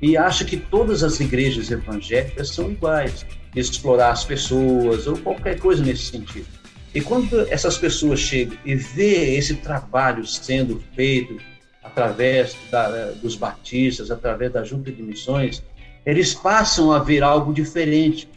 e 0.00 0.16
acha 0.16 0.44
que 0.44 0.56
todas 0.56 1.02
as 1.02 1.20
igrejas 1.20 1.70
evangélicas 1.70 2.48
são 2.48 2.70
iguais, 2.70 3.24
explorar 3.54 4.10
as 4.10 4.24
pessoas 4.24 5.06
ou 5.06 5.16
qualquer 5.18 5.58
coisa 5.58 5.82
nesse 5.82 6.06
sentido. 6.06 6.46
E 6.94 7.00
quando 7.00 7.40
essas 7.50 7.76
pessoas 7.76 8.20
chegam 8.20 8.56
e 8.64 8.74
vê 8.74 9.36
esse 9.36 9.54
trabalho 9.56 10.24
sendo 10.26 10.82
feito 10.94 11.38
através 11.82 12.56
da, 12.70 13.10
dos 13.12 13.34
batistas, 13.34 14.10
através 14.10 14.52
da 14.52 14.62
junta 14.62 14.92
de 14.92 15.02
missões, 15.02 15.62
eles 16.06 16.34
passam 16.34 16.92
a 16.92 16.98
ver 16.98 17.22
algo 17.22 17.52
diferente. 17.52 18.28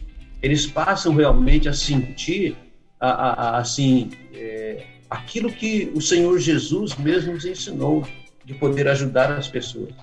Eles 0.41 0.65
passam 0.67 1.15
realmente 1.15 1.67
a 1.67 1.73
sentir, 1.73 2.55
a, 2.99 3.09
a, 3.09 3.31
a, 3.31 3.57
assim, 3.59 4.11
é, 4.33 4.85
aquilo 5.09 5.51
que 5.51 5.91
o 5.95 6.01
Senhor 6.01 6.37
Jesus 6.39 6.95
mesmo 6.95 7.33
nos 7.33 7.45
ensinou 7.45 8.05
de 8.45 8.53
poder 8.53 8.87
ajudar 8.87 9.31
as 9.31 9.47
pessoas. 9.47 9.93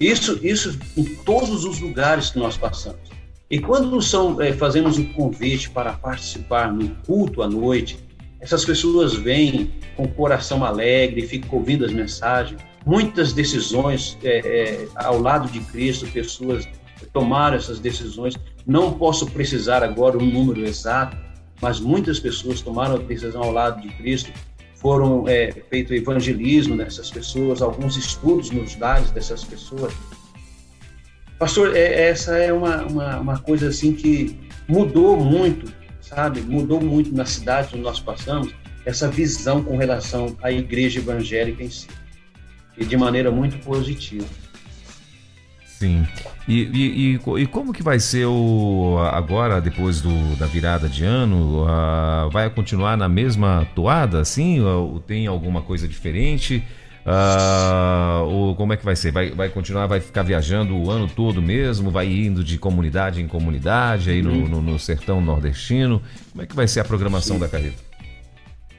Isso, 0.00 0.38
isso 0.42 0.78
em 0.96 1.04
todos 1.16 1.64
os 1.64 1.78
lugares 1.78 2.30
que 2.30 2.38
nós 2.38 2.56
passamos. 2.56 3.10
E 3.48 3.58
quando 3.58 4.00
são, 4.00 4.40
é, 4.40 4.52
fazemos 4.52 4.98
um 4.98 5.12
convite 5.12 5.70
para 5.70 5.92
participar 5.92 6.72
no 6.72 6.88
culto 7.06 7.42
à 7.42 7.48
noite, 7.48 7.98
essas 8.40 8.64
pessoas 8.64 9.14
vêm 9.14 9.70
com 9.94 10.04
o 10.04 10.08
coração 10.08 10.64
alegre, 10.64 11.22
ficam 11.26 11.58
ouvindo 11.58 11.84
as 11.84 11.92
mensagens. 11.92 12.60
Muitas 12.84 13.32
decisões 13.32 14.18
é, 14.24 14.38
é, 14.38 14.88
ao 14.96 15.20
lado 15.20 15.48
de 15.48 15.60
Cristo, 15.60 16.06
pessoas 16.08 16.66
tomaram 17.12 17.56
essas 17.56 17.78
decisões. 17.78 18.34
Não 18.66 18.92
posso 18.92 19.26
precisar 19.30 19.82
agora 19.82 20.18
um 20.18 20.24
número 20.24 20.64
exato, 20.64 21.16
mas 21.60 21.80
muitas 21.80 22.18
pessoas 22.18 22.60
tomaram 22.60 22.96
a 22.96 22.98
decisão 22.98 23.42
ao 23.42 23.52
lado 23.52 23.80
de 23.80 23.88
Cristo 23.88 24.32
foram 24.82 25.28
é, 25.28 25.52
feito 25.70 25.94
evangelismo 25.94 26.76
dessas 26.76 27.08
pessoas, 27.08 27.62
alguns 27.62 27.96
estudos 27.96 28.50
nos 28.50 28.76
lares 28.76 29.12
dessas 29.12 29.44
pessoas. 29.44 29.94
Pastor, 31.38 31.76
é, 31.76 32.08
essa 32.08 32.36
é 32.36 32.52
uma, 32.52 32.82
uma, 32.82 33.20
uma, 33.20 33.38
coisa 33.38 33.68
assim 33.68 33.94
que 33.94 34.36
mudou 34.66 35.16
muito, 35.16 35.72
sabe? 36.00 36.40
Mudou 36.40 36.80
muito 36.80 37.14
na 37.14 37.24
cidade 37.24 37.68
onde 37.74 37.84
nós 37.84 38.00
passamos, 38.00 38.52
essa 38.84 39.08
visão 39.08 39.62
com 39.62 39.76
relação 39.76 40.36
à 40.42 40.50
igreja 40.50 40.98
evangélica 40.98 41.62
em 41.62 41.70
si, 41.70 41.86
e 42.76 42.84
de 42.84 42.96
maneira 42.96 43.30
muito 43.30 43.58
positiva. 43.60 44.26
Sim. 45.82 46.06
E, 46.46 46.62
e, 46.62 47.16
e, 47.16 47.42
e, 47.42 47.46
como 47.48 47.72
que 47.72 47.82
vai 47.82 47.98
ser 47.98 48.24
o 48.26 48.98
agora, 49.10 49.60
depois 49.60 50.00
do, 50.00 50.36
da 50.36 50.46
virada 50.46 50.88
de 50.88 51.04
ano? 51.04 51.64
Uh, 51.64 52.30
vai 52.30 52.48
continuar 52.50 52.96
na 52.96 53.08
mesma 53.08 53.66
toada, 53.74 54.20
assim? 54.20 54.60
Ou 54.60 55.00
tem 55.00 55.26
alguma 55.26 55.60
coisa 55.60 55.88
diferente? 55.88 56.62
Uh, 57.04 58.22
ou 58.26 58.54
como 58.54 58.72
é 58.72 58.76
que 58.76 58.84
vai 58.84 58.94
ser? 58.94 59.10
Vai, 59.10 59.32
vai 59.32 59.48
continuar, 59.48 59.88
vai 59.88 59.98
ficar 59.98 60.22
viajando 60.22 60.76
o 60.76 60.88
ano 60.88 61.08
todo 61.08 61.42
mesmo? 61.42 61.90
Vai 61.90 62.06
indo 62.06 62.44
de 62.44 62.58
comunidade 62.58 63.20
em 63.20 63.26
comunidade 63.26 64.10
aí 64.10 64.22
no, 64.22 64.48
no, 64.48 64.62
no 64.62 64.78
sertão 64.78 65.20
nordestino? 65.20 66.00
Como 66.30 66.44
é 66.44 66.46
que 66.46 66.54
vai 66.54 66.68
ser 66.68 66.78
a 66.78 66.84
programação 66.84 67.34
Sim. 67.34 67.40
da 67.40 67.48
carreta? 67.48 67.82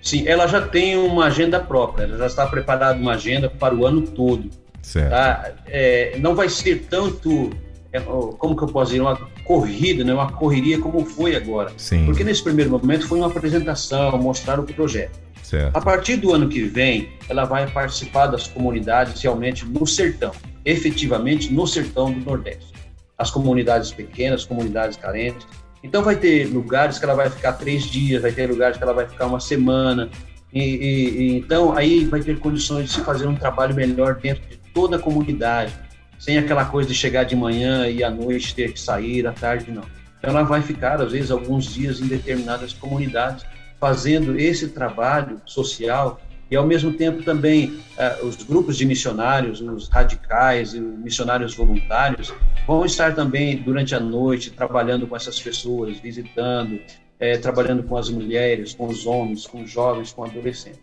Sim, 0.02 0.26
ela 0.26 0.48
já 0.48 0.62
tem 0.62 0.96
uma 0.96 1.26
agenda 1.26 1.60
própria, 1.60 2.06
ela 2.06 2.18
já 2.18 2.28
está 2.28 2.48
preparada 2.48 2.98
uma 2.98 3.14
agenda 3.14 3.50
para 3.50 3.76
o 3.76 3.86
ano 3.86 4.04
todo. 4.04 4.63
Certo. 4.84 5.10
Tá? 5.10 5.52
É, 5.66 6.18
não 6.20 6.36
vai 6.36 6.50
ser 6.50 6.86
tanto, 6.90 7.50
é, 7.92 8.00
como 8.02 8.56
que 8.56 8.64
eu 8.64 8.68
posso 8.68 8.92
dizer, 8.92 9.02
uma 9.02 9.18
corrida, 9.44 10.04
né? 10.04 10.14
uma 10.14 10.32
correria 10.32 10.78
como 10.78 11.04
foi 11.06 11.36
agora. 11.36 11.72
Sim. 11.78 12.06
Porque 12.06 12.24
nesse 12.24 12.44
primeiro 12.44 12.70
momento 12.70 13.08
foi 13.08 13.18
uma 13.18 13.28
apresentação, 13.28 14.16
mostrar 14.18 14.60
o 14.60 14.64
projeto. 14.64 15.24
Certo. 15.42 15.76
A 15.76 15.82
partir 15.82 16.18
do 16.18 16.34
ano 16.34 16.48
que 16.48 16.64
vem, 16.64 17.10
ela 17.30 17.46
vai 17.46 17.68
participar 17.68 18.28
das 18.28 18.48
comunidades 18.48 19.22
realmente 19.22 19.66
no 19.66 19.88
sertão. 19.88 20.32
efetivamente 20.66 21.52
no 21.52 21.68
sertão 21.68 22.12
do 22.12 22.20
Nordeste. 22.22 22.72
As 23.18 23.30
comunidades 23.30 23.92
pequenas, 23.92 24.46
comunidades 24.46 24.98
carentes. 24.98 25.46
Então, 25.84 26.02
vai 26.02 26.16
ter 26.16 26.46
lugares 26.46 26.98
que 26.98 27.04
ela 27.04 27.14
vai 27.14 27.30
ficar 27.30 27.54
três 27.54 27.84
dias, 27.84 28.22
vai 28.22 28.32
ter 28.32 28.50
lugares 28.50 28.78
que 28.78 28.84
ela 28.84 28.94
vai 28.94 29.06
ficar 29.06 29.26
uma 29.26 29.42
semana. 29.42 30.10
E, 30.54 30.62
e, 30.62 31.10
e 31.10 31.38
então, 31.38 31.74
aí 31.76 32.06
vai 32.06 32.22
ter 32.22 32.40
condições 32.40 32.86
de 32.86 32.94
se 32.94 33.02
fazer 33.02 33.28
um 33.28 33.36
trabalho 33.36 33.76
melhor 33.76 34.16
dentro 34.16 34.48
de 34.48 34.63
toda 34.74 34.98
a 34.98 35.00
comunidade, 35.00 35.74
sem 36.20 36.38
aquela 36.38 36.66
coisa 36.66 36.90
de 36.90 36.96
chegar 36.96 37.24
de 37.24 37.36
manhã 37.36 37.88
e 37.88 38.04
à 38.04 38.10
noite 38.10 38.56
ter 38.56 38.74
que 38.74 38.80
sair, 38.80 39.28
à 39.28 39.32
tarde, 39.32 39.72
não. 39.72 39.84
Então, 40.18 40.32
ela 40.32 40.44
vai 40.44 40.62
ficar, 40.62 41.02
às 41.02 41.12
vezes, 41.12 41.32
alguns 41.32 41.66
dias 41.66 42.00
em 42.00 42.08
determinadas 42.08 42.74
comunidades, 42.74 43.46
fazendo 43.80 44.40
esse 44.40 44.70
trabalho 44.70 45.42
social 45.46 46.22
e 46.50 46.56
ao 46.56 46.68
mesmo 46.68 46.94
tempo 46.94 47.24
também 47.24 47.82
uh, 47.98 48.26
os 48.26 48.36
grupos 48.44 48.78
de 48.78 48.86
missionários, 48.86 49.60
os 49.60 49.90
radicais 49.90 50.74
e 50.74 50.80
os 50.80 51.00
missionários 51.00 51.56
voluntários 51.56 52.32
vão 52.68 52.86
estar 52.86 53.16
também 53.16 53.58
durante 53.58 53.96
a 53.96 54.00
noite 54.00 54.52
trabalhando 54.52 55.08
com 55.08 55.16
essas 55.16 55.40
pessoas, 55.42 55.98
visitando, 55.98 56.80
é, 57.20 57.38
trabalhando 57.38 57.82
com 57.82 57.98
as 57.98 58.10
mulheres, 58.10 58.74
com 58.74 58.88
os 58.88 59.06
homens, 59.06 59.48
com 59.48 59.64
os 59.64 59.72
jovens, 59.72 60.14
com 60.14 60.24
adolescentes. 60.24 60.80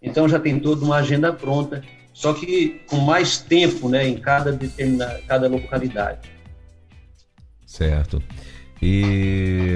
Então 0.00 0.28
já 0.28 0.38
tem 0.38 0.60
toda 0.60 0.84
uma 0.84 0.96
agenda 0.96 1.32
pronta, 1.32 1.82
só 2.20 2.34
que 2.34 2.82
com 2.86 2.98
mais 2.98 3.38
tempo, 3.38 3.88
né, 3.88 4.06
em 4.06 4.18
cada 4.18 4.52
determinada 4.52 5.22
cada 5.26 5.48
localidade. 5.48 6.28
Certo. 7.64 8.22
E 8.82 9.74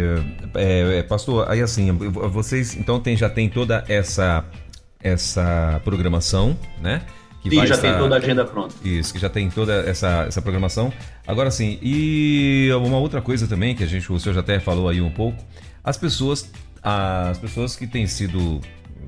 é, 0.55 0.99
é 0.99 1.03
pastor, 1.03 1.51
aí 1.51 1.62
assim, 1.62 1.90
vocês 1.92 2.76
então 2.76 3.01
tem, 3.01 3.16
já 3.16 3.30
tem 3.30 3.49
toda 3.49 3.82
essa 3.88 4.45
essa 5.03 5.80
programação, 5.84 6.55
né? 6.82 7.07
Que 7.40 7.49
Sim, 7.49 7.66
já 7.66 7.76
estar... 7.76 7.78
tem 7.78 7.99
toda 7.99 8.14
a 8.14 8.18
agenda 8.18 8.45
pronta. 8.45 8.74
Isso, 8.86 9.14
que 9.14 9.18
já 9.18 9.30
tem 9.30 9.49
toda 9.49 9.72
essa, 9.88 10.26
essa 10.28 10.42
programação. 10.42 10.92
Agora 11.26 11.51
sim, 11.51 11.78
e 11.80 12.68
uma 12.74 12.99
outra 12.99 13.22
coisa 13.22 13.47
também 13.49 13.74
que 13.74 13.82
a 13.82 13.86
gente, 13.86 14.12
o 14.12 14.20
senhor 14.20 14.34
já 14.34 14.40
até 14.40 14.61
falou 14.61 14.86
aí 14.86 15.01
um 15.01 15.11
pouco, 15.11 15.42
as 15.82 15.97
pessoas, 15.97 16.51
as 16.82 17.38
pessoas 17.38 17.74
que 17.74 17.86
têm 17.86 18.07
sido 18.07 18.61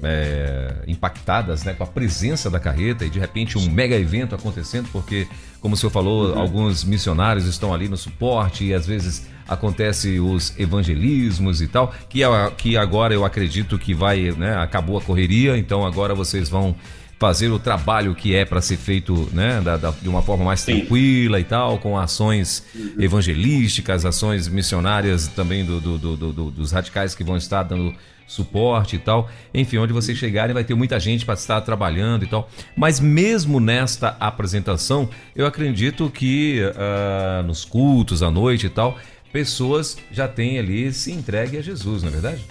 é, 0.02 0.74
impactadas 0.86 1.64
né, 1.64 1.74
com 1.74 1.84
a 1.84 1.86
presença 1.86 2.50
da 2.50 2.58
carreta 2.58 3.04
e 3.04 3.10
de 3.10 3.18
repente 3.18 3.58
um 3.58 3.70
mega 3.70 3.96
evento 3.96 4.34
acontecendo, 4.34 4.88
porque, 4.92 5.26
como 5.60 5.74
o 5.74 5.76
senhor 5.76 5.90
falou, 5.90 6.32
uhum. 6.32 6.38
alguns 6.38 6.84
missionários 6.84 7.46
estão 7.46 7.72
ali 7.72 7.88
no 7.88 7.96
suporte 7.96 8.64
e 8.64 8.74
às 8.74 8.86
vezes 8.86 9.26
acontece 9.48 10.18
os 10.18 10.58
evangelismos 10.58 11.62
e 11.62 11.68
tal, 11.68 11.94
que, 12.08 12.20
que 12.56 12.76
agora 12.76 13.14
eu 13.14 13.24
acredito 13.24 13.78
que 13.78 13.94
vai, 13.94 14.32
né, 14.32 14.56
acabou 14.56 14.98
a 14.98 15.00
correria, 15.00 15.56
então 15.56 15.84
agora 15.84 16.14
vocês 16.14 16.48
vão 16.48 16.74
fazer 17.18 17.48
o 17.48 17.58
trabalho 17.58 18.14
que 18.14 18.34
é 18.34 18.44
para 18.44 18.60
ser 18.60 18.76
feito 18.76 19.28
né, 19.32 19.60
da, 19.62 19.76
da, 19.76 19.90
de 19.90 20.08
uma 20.08 20.22
forma 20.22 20.44
mais 20.44 20.60
Sim. 20.60 20.80
tranquila 20.80 21.40
e 21.40 21.44
tal, 21.44 21.78
com 21.78 21.98
ações 21.98 22.62
uhum. 22.74 22.94
evangelísticas, 22.98 24.04
ações 24.04 24.48
missionárias 24.48 25.28
também 25.28 25.64
do, 25.64 25.80
do, 25.80 26.16
do, 26.16 26.50
dos 26.50 26.72
radicais 26.72 27.14
que 27.14 27.24
vão 27.24 27.36
estar 27.36 27.62
dando 27.62 27.94
suporte 28.26 28.96
e 28.96 28.98
tal. 28.98 29.30
Enfim, 29.54 29.78
onde 29.78 29.92
vocês 29.92 30.18
chegarem 30.18 30.52
vai 30.52 30.64
ter 30.64 30.74
muita 30.74 30.98
gente 30.98 31.24
para 31.24 31.34
estar 31.34 31.60
trabalhando 31.60 32.24
e 32.24 32.26
tal. 32.26 32.48
Mas 32.76 33.00
mesmo 33.00 33.60
nesta 33.60 34.16
apresentação, 34.20 35.08
eu 35.34 35.46
acredito 35.46 36.10
que 36.10 36.60
uh, 36.62 37.42
nos 37.44 37.64
cultos 37.64 38.22
à 38.22 38.30
noite 38.30 38.66
e 38.66 38.70
tal, 38.70 38.98
pessoas 39.32 39.96
já 40.10 40.26
têm 40.26 40.58
ali 40.58 40.92
se 40.92 41.12
entregue 41.12 41.58
a 41.58 41.62
Jesus, 41.62 42.02
não 42.02 42.08
é 42.08 42.12
verdade? 42.12 42.44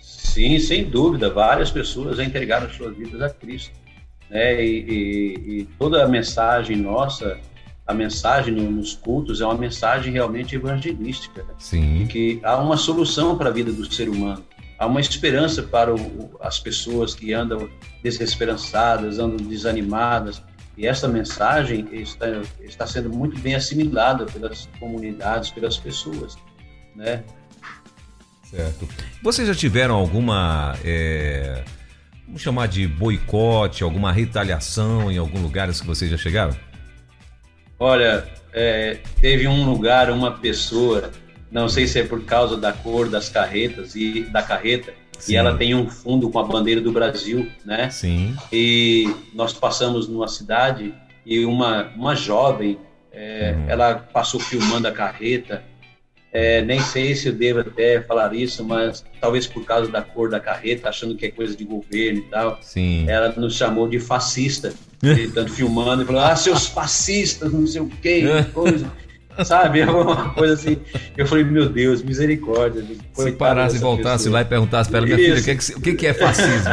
Sim, 0.00 0.58
sem 0.58 0.84
dúvida. 0.84 1.28
Várias 1.28 1.70
pessoas 1.70 2.16
já 2.16 2.24
entregaram 2.24 2.70
suas 2.70 2.96
vidas 2.96 3.20
a 3.20 3.28
Cristo. 3.28 3.72
Né? 4.30 4.64
E, 4.64 4.80
e, 4.88 5.58
e 5.60 5.64
toda 5.78 6.02
a 6.02 6.08
mensagem 6.08 6.76
nossa, 6.76 7.38
a 7.86 7.92
mensagem 7.92 8.54
nos 8.54 8.94
cultos 8.94 9.40
é 9.40 9.44
uma 9.44 9.56
mensagem 9.56 10.12
realmente 10.12 10.54
evangelística. 10.54 11.44
Sim. 11.58 12.06
Que 12.06 12.40
há 12.42 12.56
uma 12.56 12.76
solução 12.76 13.36
para 13.36 13.50
a 13.50 13.52
vida 13.52 13.70
do 13.70 13.92
ser 13.92 14.08
humano. 14.08 14.42
Há 14.82 14.86
uma 14.86 15.00
esperança 15.00 15.62
para 15.62 15.94
o, 15.94 16.36
as 16.40 16.58
pessoas 16.58 17.14
que 17.14 17.32
andam 17.32 17.70
desesperançadas, 18.02 19.20
andam 19.20 19.36
desanimadas, 19.36 20.42
e 20.76 20.88
essa 20.88 21.06
mensagem 21.06 21.86
está, 21.92 22.26
está 22.60 22.84
sendo 22.84 23.08
muito 23.08 23.38
bem 23.38 23.54
assimilada 23.54 24.26
pelas 24.26 24.68
comunidades, 24.80 25.52
pelas 25.52 25.78
pessoas, 25.78 26.36
né? 26.96 27.22
Certo. 28.50 28.88
Vocês 29.22 29.46
já 29.46 29.54
tiveram 29.54 29.94
alguma, 29.94 30.76
é, 30.84 31.62
vamos 32.26 32.42
chamar 32.42 32.66
de 32.66 32.84
boicote, 32.88 33.84
alguma 33.84 34.10
retaliação 34.10 35.12
em 35.12 35.16
algum 35.16 35.40
lugar 35.40 35.72
que 35.72 35.86
vocês 35.86 36.10
já 36.10 36.18
chegaram? 36.18 36.56
Olha, 37.78 38.26
é, 38.52 38.98
teve 39.20 39.46
um 39.46 39.64
lugar, 39.64 40.10
uma 40.10 40.32
pessoa, 40.32 41.08
não 41.52 41.68
sei 41.68 41.86
se 41.86 42.00
é 42.00 42.04
por 42.04 42.24
causa 42.24 42.56
da 42.56 42.72
cor 42.72 43.08
das 43.08 43.28
carretas 43.28 43.94
e 43.94 44.22
da 44.22 44.42
carreta, 44.42 44.92
Sim. 45.22 45.34
E 45.34 45.36
ela 45.36 45.56
tem 45.56 45.72
um 45.72 45.88
fundo 45.88 46.28
com 46.30 46.40
a 46.40 46.42
bandeira 46.42 46.80
do 46.80 46.90
Brasil, 46.90 47.48
né? 47.64 47.88
Sim. 47.90 48.34
E 48.52 49.08
nós 49.32 49.52
passamos 49.52 50.08
numa 50.08 50.26
cidade 50.26 50.92
e 51.24 51.44
uma, 51.44 51.92
uma 51.94 52.16
jovem, 52.16 52.76
é, 53.12 53.54
uhum. 53.56 53.64
ela 53.68 53.94
passou 53.94 54.40
filmando 54.40 54.88
a 54.88 54.90
carreta. 54.90 55.62
É, 56.32 56.62
nem 56.62 56.80
sei 56.80 57.14
se 57.14 57.28
eu 57.28 57.34
devo 57.34 57.60
até 57.60 58.00
falar 58.00 58.34
isso, 58.34 58.64
mas 58.64 59.04
talvez 59.20 59.46
por 59.46 59.64
causa 59.64 59.92
da 59.92 60.02
cor 60.02 60.28
da 60.28 60.40
carreta, 60.40 60.88
achando 60.88 61.14
que 61.14 61.26
é 61.26 61.30
coisa 61.30 61.54
de 61.54 61.62
governo 61.62 62.18
e 62.18 62.22
tal. 62.22 62.58
Sim. 62.60 63.08
Ela 63.08 63.28
nos 63.36 63.54
chamou 63.54 63.86
de 63.86 64.00
fascista, 64.00 64.74
tanto 65.34 65.52
filmando 65.52 66.02
e 66.02 66.06
falou: 66.06 66.22
ah, 66.22 66.34
seus 66.34 66.66
fascistas, 66.66 67.52
não 67.52 67.64
sei 67.64 67.80
o 67.80 67.88
quê, 67.88 68.24
coisa 68.52 68.90
sabe? 69.44 69.82
Alguma 69.82 70.30
coisa 70.30 70.54
assim. 70.54 70.78
Eu 71.16 71.26
falei, 71.26 71.44
meu 71.44 71.68
Deus, 71.68 72.02
misericórdia. 72.02 72.84
Se 73.14 73.32
parasse 73.32 73.76
e 73.76 73.78
voltasse 73.78 74.24
pessoa. 74.24 74.34
lá 74.34 74.42
e 74.42 74.44
perguntasse 74.44 74.90
para 74.90 74.98
ela, 74.98 75.06
minha 75.06 75.18
filha, 75.18 75.40
o 75.40 75.80
que, 75.80 75.90
é 75.90 75.94
que, 75.94 76.06
é 76.06 76.14
fascismo? 76.14 76.70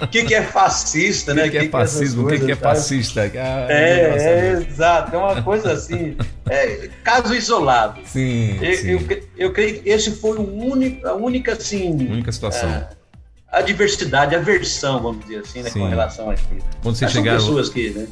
O 0.00 0.08
que, 0.08 0.24
que 0.24 0.34
é 0.34 0.42
fascista, 0.42 1.34
né? 1.34 1.42
O 1.42 1.50
que, 1.50 1.50
que, 1.50 1.66
é 1.66 1.68
fascismo? 1.68 2.24
O 2.24 2.28
que, 2.28 2.38
que 2.38 2.52
é 2.52 2.56
fascista? 2.56 3.22
Ah, 3.22 3.66
é, 3.68 4.18
é, 4.18 4.66
exato. 4.68 5.14
É 5.14 5.18
uma 5.18 5.42
coisa 5.42 5.72
assim. 5.72 6.16
É, 6.48 6.88
caso 7.04 7.34
isolado. 7.34 8.00
Sim. 8.04 8.58
Eu, 8.60 8.76
sim. 8.76 8.90
Eu, 8.90 9.22
eu, 9.36 9.52
creio 9.52 9.80
que 9.80 9.88
esse 9.88 10.10
foi 10.12 10.36
o 10.38 10.42
único, 10.42 11.06
a 11.06 11.14
única, 11.14 11.52
assim. 11.52 11.90
Única 11.90 12.32
situação. 12.32 12.68
É, 12.68 12.88
a 13.52 13.60
diversidade, 13.60 14.34
a 14.34 14.38
versão, 14.38 15.02
vamos 15.02 15.24
dizer 15.26 15.40
assim, 15.40 15.62
né, 15.62 15.70
com 15.70 15.86
relação 15.86 16.30
a 16.30 16.34
isso. 16.34 16.44
Quando 16.82 16.96
você 16.96 17.06
chegaram, 17.08 17.38
pessoas 17.38 17.68
que, 17.68 17.90
né? 17.90 18.06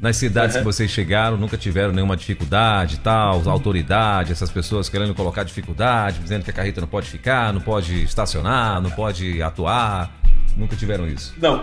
Nas 0.00 0.16
cidades 0.16 0.56
uhum. 0.56 0.62
que 0.62 0.64
vocês 0.64 0.90
chegaram, 0.90 1.36
nunca 1.36 1.56
tiveram 1.56 1.92
nenhuma 1.92 2.16
dificuldade 2.16 2.98
tal, 3.00 3.40
uhum. 3.40 3.50
autoridade, 3.50 4.32
essas 4.32 4.50
pessoas 4.50 4.88
querendo 4.88 5.14
colocar 5.14 5.44
dificuldade, 5.44 6.18
dizendo 6.18 6.44
que 6.44 6.50
a 6.50 6.52
carreta 6.52 6.80
não 6.80 6.88
pode 6.88 7.08
ficar, 7.08 7.52
não 7.52 7.60
pode 7.60 8.02
estacionar, 8.02 8.80
não 8.80 8.90
pode 8.90 9.40
atuar. 9.40 10.12
Nunca 10.56 10.76
tiveram 10.76 11.06
isso? 11.06 11.34
Não. 11.40 11.62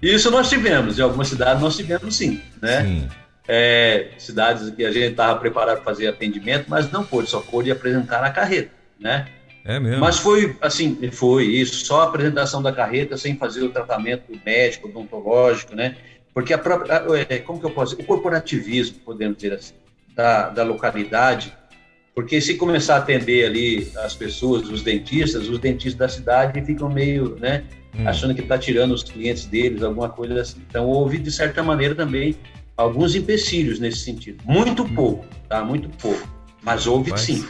Isso 0.00 0.30
nós 0.30 0.48
tivemos, 0.48 0.98
em 0.98 1.02
algumas 1.02 1.28
cidades 1.28 1.62
nós 1.62 1.76
tivemos 1.76 2.16
sim, 2.16 2.40
né? 2.60 2.82
Sim. 2.82 3.08
É, 3.46 4.10
cidades 4.18 4.70
que 4.70 4.84
a 4.84 4.90
gente 4.90 5.10
estava 5.10 5.38
preparado 5.38 5.76
para 5.76 5.84
fazer 5.84 6.08
atendimento, 6.08 6.66
mas 6.68 6.90
não 6.90 7.04
pôde, 7.04 7.28
só 7.28 7.40
pôde 7.40 7.70
apresentar 7.70 8.22
a 8.24 8.30
carreta, 8.30 8.70
né? 8.98 9.26
É 9.64 9.78
mesmo. 9.78 10.00
Mas 10.00 10.18
foi 10.18 10.56
assim, 10.60 11.10
foi 11.12 11.44
isso, 11.44 11.86
só 11.86 12.00
a 12.00 12.04
apresentação 12.04 12.62
da 12.62 12.72
carreta 12.72 13.16
sem 13.16 13.36
fazer 13.36 13.62
o 13.62 13.68
tratamento 13.68 14.24
médico, 14.44 14.88
odontológico, 14.88 15.74
né? 15.74 15.96
Porque 16.34 16.52
a 16.52 16.58
própria, 16.58 17.00
como 17.44 17.60
que 17.60 17.66
eu 17.66 17.70
posso 17.70 17.92
dizer? 17.92 18.04
O 18.04 18.06
corporativismo, 18.06 18.98
podemos 19.04 19.36
dizer 19.36 19.54
assim, 19.54 19.74
da, 20.14 20.48
da 20.48 20.64
localidade, 20.64 21.52
porque 22.14 22.40
se 22.40 22.56
começar 22.56 22.96
a 22.96 22.98
atender 22.98 23.46
ali 23.46 23.90
as 23.98 24.14
pessoas, 24.14 24.68
os 24.68 24.82
dentistas, 24.82 25.48
os 25.48 25.58
dentistas 25.58 25.94
da 25.94 26.08
cidade 26.08 26.62
ficam 26.64 26.88
meio, 26.88 27.36
né, 27.38 27.64
hum. 27.94 28.06
achando 28.06 28.34
que 28.34 28.42
está 28.42 28.58
tirando 28.58 28.92
os 28.92 29.02
clientes 29.02 29.46
deles, 29.46 29.82
alguma 29.82 30.08
coisa 30.08 30.40
assim. 30.40 30.60
Então, 30.68 30.86
houve, 30.86 31.18
de 31.18 31.30
certa 31.30 31.62
maneira, 31.62 31.94
também 31.94 32.36
alguns 32.76 33.14
empecilhos 33.14 33.78
nesse 33.78 33.98
sentido. 33.98 34.42
Muito 34.44 34.82
hum. 34.82 34.94
pouco, 34.94 35.26
tá? 35.48 35.64
Muito 35.64 35.88
pouco. 35.98 36.26
Mas 36.62 36.86
houve 36.86 37.10
Mas... 37.10 37.22
sim. 37.22 37.46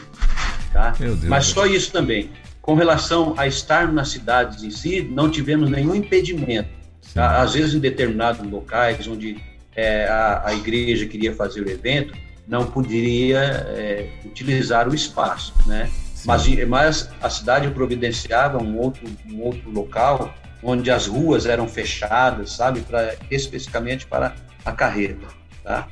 Tá? 0.71 0.93
Mas 1.27 1.45
só 1.45 1.65
isso 1.65 1.91
também. 1.91 2.31
Com 2.61 2.73
relação 2.73 3.35
a 3.37 3.45
estar 3.45 3.91
nas 3.91 4.09
cidades 4.09 4.63
em 4.63 4.71
si, 4.71 5.01
não 5.01 5.29
tivemos 5.29 5.69
nenhum 5.69 5.93
impedimento 5.93 6.82
às 7.15 7.53
vezes, 7.53 7.73
em 7.73 7.79
determinados 7.79 8.45
locais 8.49 9.07
onde 9.07 9.37
é, 9.75 10.05
a, 10.05 10.47
a, 10.47 10.53
igreja 10.53 11.05
queria 11.05 11.33
fazer 11.33 11.61
o 11.61 11.69
evento, 11.69 12.13
não 12.47 12.65
poderia 12.65 13.39
é, 13.39 14.09
utilizar 14.25 14.89
o 14.89 14.95
espaço, 14.95 15.53
né? 15.65 15.89
Mas, 16.25 16.47
mas 16.67 17.09
a 17.21 17.29
cidade 17.29 17.69
providenciava 17.71 18.57
um 18.57 18.77
outro, 18.77 19.05
um 19.29 19.41
outro 19.41 19.69
local 19.69 20.33
onde 20.63 20.89
as 20.89 21.07
ruas 21.07 21.45
eram 21.45 21.67
fechadas, 21.67 22.51
sabe, 22.51 22.81
para 22.81 23.15
especificamente 23.29 24.07
para 24.07 24.33
a 24.63 24.71
carreta, 24.71 25.27
tá? 25.63 25.87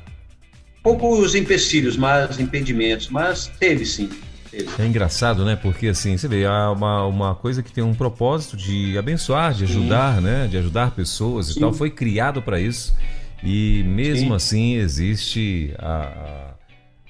Poucos 0.82 1.34
empecilhos, 1.34 1.96
mas 1.96 2.40
impedimentos, 2.40 3.08
mas 3.08 3.46
teve 3.60 3.84
sim. 3.84 4.10
É 4.78 4.86
engraçado, 4.86 5.44
né? 5.44 5.56
Porque 5.56 5.88
assim, 5.88 6.16
você 6.16 6.28
vê, 6.28 6.44
há 6.44 6.70
uma, 6.70 7.06
uma 7.06 7.34
coisa 7.34 7.62
que 7.62 7.72
tem 7.72 7.82
um 7.82 7.94
propósito 7.94 8.56
de 8.56 8.98
abençoar, 8.98 9.54
de 9.54 9.64
ajudar, 9.64 10.16
Sim. 10.16 10.22
né? 10.22 10.46
De 10.46 10.58
ajudar 10.58 10.90
pessoas 10.90 11.46
Sim. 11.46 11.52
e 11.56 11.60
tal. 11.60 11.72
Foi 11.72 11.90
criado 11.90 12.42
para 12.42 12.60
isso. 12.60 12.94
E 13.42 13.82
mesmo 13.84 14.28
Sim. 14.28 14.34
assim 14.34 14.74
existe 14.76 15.74
a, 15.78 16.54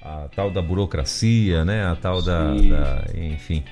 a, 0.01 0.23
a, 0.23 0.27
tal 0.29 0.49
da 0.49 0.61
burocracia, 0.61 1.65
né? 1.65 1.85
A 1.85 1.95
tal 1.95 2.21
da, 2.21 2.53
da, 2.53 3.05
Enfim. 3.13 3.63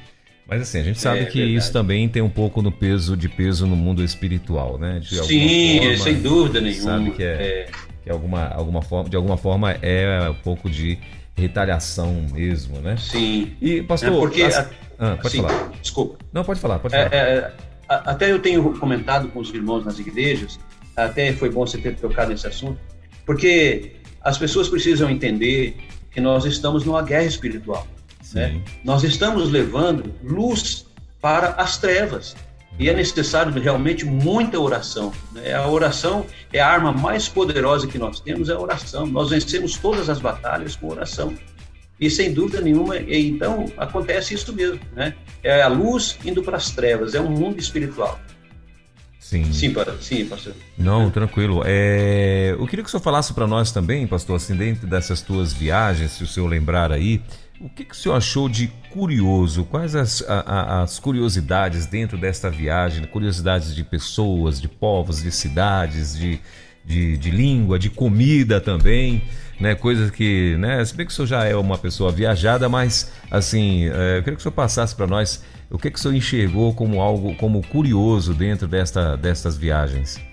Mas 0.48 0.64
assim, 0.64 0.80
a 0.80 0.84
gente 0.84 1.00
sabe 1.00 1.22
é, 1.22 1.26
que 1.26 1.38
verdade. 1.38 1.56
isso 1.56 1.72
também 1.72 2.10
tem 2.10 2.22
um 2.22 2.30
pouco 2.30 2.62
no 2.62 2.74
peso 2.74 3.16
de 3.16 3.30
peso 3.30 3.66
no 3.66 3.76
mundo 3.76 4.04
espiritual, 4.04 4.78
né? 4.78 5.00
De 5.00 5.16
Sim, 5.24 5.80
forma, 5.80 5.98
sem 5.98 6.22
dúvida 6.22 6.60
nenhuma. 6.60 6.84
Sabe 6.84 7.12
que 7.12 7.24
é, 7.24 7.26
é. 7.26 7.70
que 8.04 8.10
alguma, 8.10 8.50
alguma 8.50 8.82
forma, 8.82 9.10
de 9.10 9.16
alguma 9.16 9.38
forma 9.38 9.72
é 9.82 10.30
um 10.30 10.34
pouco 10.34 10.70
de 10.70 11.00
retaliação 11.36 12.26
mesmo, 12.32 12.80
né? 12.80 12.98
Sim. 12.98 13.56
E 13.62 13.82
pastor, 13.82 14.14
é 14.14 14.18
porque 14.18 14.44
as... 14.44 14.58
ah, 14.58 14.68
pode 15.16 15.28
assim, 15.28 15.42
falar. 15.42 15.72
Desculpa. 15.82 16.18
Não, 16.32 16.44
pode 16.44 16.60
falar, 16.60 16.80
pode 16.80 16.96
é, 16.96 17.10
falar. 17.10 17.16
É, 17.16 17.54
até 17.88 18.32
eu 18.32 18.40
tenho 18.40 18.78
comentado 18.80 19.28
com 19.30 19.40
os 19.40 19.50
irmãos 19.50 19.84
nas 19.84 20.00
igrejas, 20.00 20.60
até 20.96 21.34
foi 21.34 21.50
bom 21.50 21.66
você 21.66 21.78
ter 21.78 21.96
tocado 21.96 22.32
nesse 22.32 22.48
assunto, 22.48 22.80
porque 23.26 23.96
as 24.22 24.38
pessoas 24.38 24.70
precisam 24.70 25.10
entender 25.10 25.76
que 26.12 26.22
nós 26.22 26.46
estamos 26.46 26.86
numa 26.86 27.02
guerra 27.02 27.26
espiritual. 27.26 27.88
Né? 28.34 28.62
Nós 28.84 29.04
estamos 29.04 29.50
levando 29.50 30.14
luz 30.24 30.86
para 31.20 31.50
as 31.52 31.78
trevas. 31.78 32.36
E 32.80 32.90
é 32.90 32.94
necessário 32.94 33.52
realmente 33.62 34.06
muita 34.06 34.60
oração. 34.60 35.12
Né? 35.34 35.54
A 35.54 35.68
oração 35.68 36.26
é 36.52 36.60
a 36.60 36.68
arma 36.68 36.92
mais 36.92 37.28
poderosa 37.28 37.88
que 37.88 37.98
nós 37.98 38.20
temos, 38.20 38.50
é 38.50 38.54
a 38.54 38.60
oração. 38.60 39.06
Nós 39.06 39.30
vencemos 39.30 39.78
todas 39.78 40.10
as 40.10 40.20
batalhas 40.20 40.76
com 40.76 40.88
oração. 40.88 41.34
E 42.00 42.10
sem 42.10 42.34
dúvida 42.34 42.60
nenhuma, 42.62 42.98
então 42.98 43.66
acontece 43.78 44.34
isso 44.34 44.52
mesmo, 44.54 44.80
né? 44.96 45.14
É 45.44 45.62
a 45.62 45.68
luz 45.68 46.18
indo 46.26 46.42
para 46.42 46.58
as 46.58 46.72
trevas, 46.72 47.14
é 47.14 47.22
um 47.22 47.30
mundo 47.30 47.60
espiritual. 47.60 48.20
Sim. 49.20 49.54
Sim, 49.54 49.74
sim 50.00 50.26
pastor. 50.26 50.54
Não, 50.76 51.12
tranquilo. 51.12 51.62
É, 51.64 52.56
eu 52.58 52.66
queria 52.66 52.84
que 52.84 52.90
o 52.90 52.92
senhor 52.92 53.04
falasse 53.04 53.34
para 53.36 53.46
nós 53.46 53.72
também, 53.72 54.08
pastor, 54.08 54.38
assim, 54.38 54.56
dentro 54.56 54.88
dessas 54.88 55.22
tuas 55.22 55.54
viagens, 55.54 56.14
se 56.14 56.24
o 56.24 56.28
senhor 56.28 56.48
lembrar 56.48 56.92
aí, 56.92 57.22
o 57.64 57.70
que, 57.70 57.86
que 57.86 57.94
o 57.94 57.98
senhor 57.98 58.16
achou 58.16 58.50
de 58.50 58.68
curioso? 58.90 59.64
Quais 59.66 59.96
as, 59.96 60.24
a, 60.28 60.82
as 60.82 60.98
curiosidades 60.98 61.86
dentro 61.86 62.18
desta 62.18 62.50
viagem? 62.50 63.06
Curiosidades 63.06 63.76
de 63.76 63.84
pessoas, 63.84 64.60
de 64.60 64.68
povos, 64.68 65.22
de 65.22 65.32
cidades, 65.32 66.18
de, 66.18 66.40
de, 66.84 67.18
de 67.18 67.30
língua, 67.30 67.78
de 67.78 67.90
comida 67.90 68.60
também, 68.60 69.24
né? 69.60 69.76
Coisas 69.76 70.10
que, 70.10 70.56
né? 70.58 70.84
Se 70.84 70.96
bem 70.96 71.06
que 71.06 71.12
o 71.12 71.16
senhor 71.16 71.28
já 71.28 71.46
é 71.46 71.56
uma 71.56 71.78
pessoa 71.78 72.12
viajada, 72.12 72.68
mas 72.68 73.12
assim, 73.30 73.86
é, 73.90 74.18
eu 74.18 74.24
queria 74.24 74.36
que 74.36 74.40
o 74.40 74.42
senhor 74.42 74.54
passasse 74.54 74.96
para 74.96 75.06
nós 75.06 75.44
o 75.70 75.78
que, 75.78 75.92
que 75.92 76.00
o 76.00 76.02
senhor 76.02 76.16
enxergou 76.16 76.74
como 76.74 77.00
algo, 77.00 77.36
como 77.36 77.62
curioso 77.68 78.34
dentro 78.34 78.68
desta, 78.68 79.16
destas 79.16 79.56
viagens. 79.56 80.31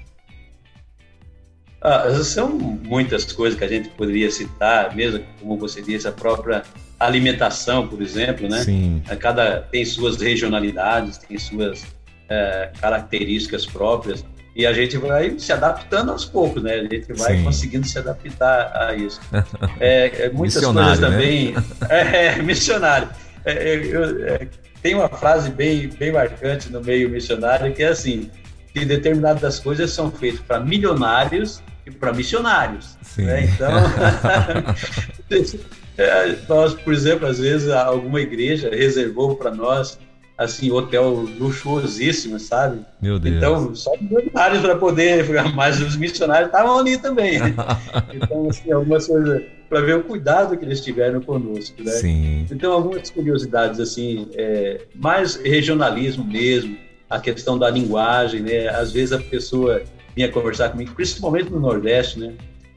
Ah, 1.80 2.10
são 2.24 2.50
muitas 2.50 3.32
coisas 3.32 3.58
que 3.58 3.64
a 3.64 3.68
gente 3.68 3.88
poderia 3.90 4.30
citar, 4.30 4.94
mesmo 4.96 5.24
como 5.40 5.56
você 5.56 5.80
disse, 5.80 6.08
a 6.08 6.12
própria 6.12 6.62
alimentação, 6.98 7.86
por 7.86 8.02
exemplo, 8.02 8.48
né? 8.48 8.64
Sim. 8.64 9.02
Cada 9.20 9.62
tem 9.62 9.84
suas 9.84 10.16
regionalidades, 10.16 11.18
tem 11.18 11.38
suas 11.38 11.86
é, 12.28 12.70
características 12.80 13.64
próprias 13.64 14.24
e 14.56 14.66
a 14.66 14.72
gente 14.72 14.98
vai 14.98 15.38
se 15.38 15.52
adaptando 15.52 16.10
aos 16.10 16.24
poucos, 16.24 16.60
né? 16.64 16.74
A 16.74 16.82
gente 16.82 17.12
vai 17.12 17.36
Sim. 17.36 17.44
conseguindo 17.44 17.86
se 17.86 17.96
adaptar 17.96 18.72
a 18.74 18.94
isso. 18.94 19.20
É, 19.78 20.24
é 20.24 20.30
muitas 20.30 20.64
coisas 20.64 20.98
né? 20.98 21.08
também. 21.08 21.52
Né? 21.52 21.62
É, 21.88 22.42
missionário. 22.42 23.08
É, 23.44 23.52
é, 23.52 23.74
eu, 23.76 24.48
tem 24.82 24.96
uma 24.96 25.08
frase 25.08 25.50
bem, 25.50 25.88
bem 25.88 26.10
marcante 26.10 26.72
no 26.72 26.80
meio 26.80 27.08
missionário 27.08 27.72
que 27.72 27.84
é 27.84 27.88
assim: 27.88 28.28
que 28.72 28.84
determinadas 28.84 29.60
coisas 29.60 29.92
são 29.92 30.10
feitas 30.10 30.40
para 30.40 30.58
milionários 30.58 31.62
para 31.90 32.12
missionários. 32.12 32.96
Né? 33.16 33.44
Então, 33.44 33.70
É, 35.98 36.36
nós, 36.48 36.74
por 36.74 36.94
exemplo, 36.94 37.26
às 37.26 37.40
vezes 37.40 37.68
alguma 37.68 38.20
igreja 38.20 38.70
reservou 38.70 39.34
para 39.34 39.50
nós 39.50 39.98
assim 40.38 40.70
hotel 40.70 41.26
luxuosíssimo, 41.36 42.38
sabe? 42.38 42.86
Meu 43.02 43.18
Deus. 43.18 43.36
Então 43.36 43.74
só 43.74 43.90
milionários 44.00 44.60
para 44.60 44.76
poder, 44.76 45.28
mas 45.56 45.80
os 45.80 45.96
missionários 45.96 46.46
estavam 46.46 46.78
ali 46.78 46.96
também. 46.96 47.40
então 48.14 48.48
assim, 48.48 48.70
algumas 48.70 49.08
coisas 49.08 49.42
para 49.68 49.80
ver 49.80 49.96
o 49.96 50.04
cuidado 50.04 50.56
que 50.56 50.64
eles 50.64 50.80
tiveram 50.80 51.20
conosco, 51.20 51.82
né? 51.82 51.90
Sim. 51.90 52.46
Então 52.48 52.72
algumas 52.72 53.10
curiosidades 53.10 53.80
assim, 53.80 54.28
é, 54.34 54.82
mais 54.94 55.34
regionalismo 55.34 56.24
mesmo, 56.24 56.78
a 57.10 57.18
questão 57.18 57.58
da 57.58 57.68
linguagem, 57.68 58.40
né? 58.40 58.68
Às 58.68 58.92
vezes 58.92 59.12
a 59.12 59.18
pessoa 59.18 59.82
vinha 60.18 60.32
conversar 60.32 60.70
comigo, 60.70 60.92
principalmente 60.94 61.48
no 61.48 61.60
Nordeste, 61.60 62.18
né? 62.18 62.34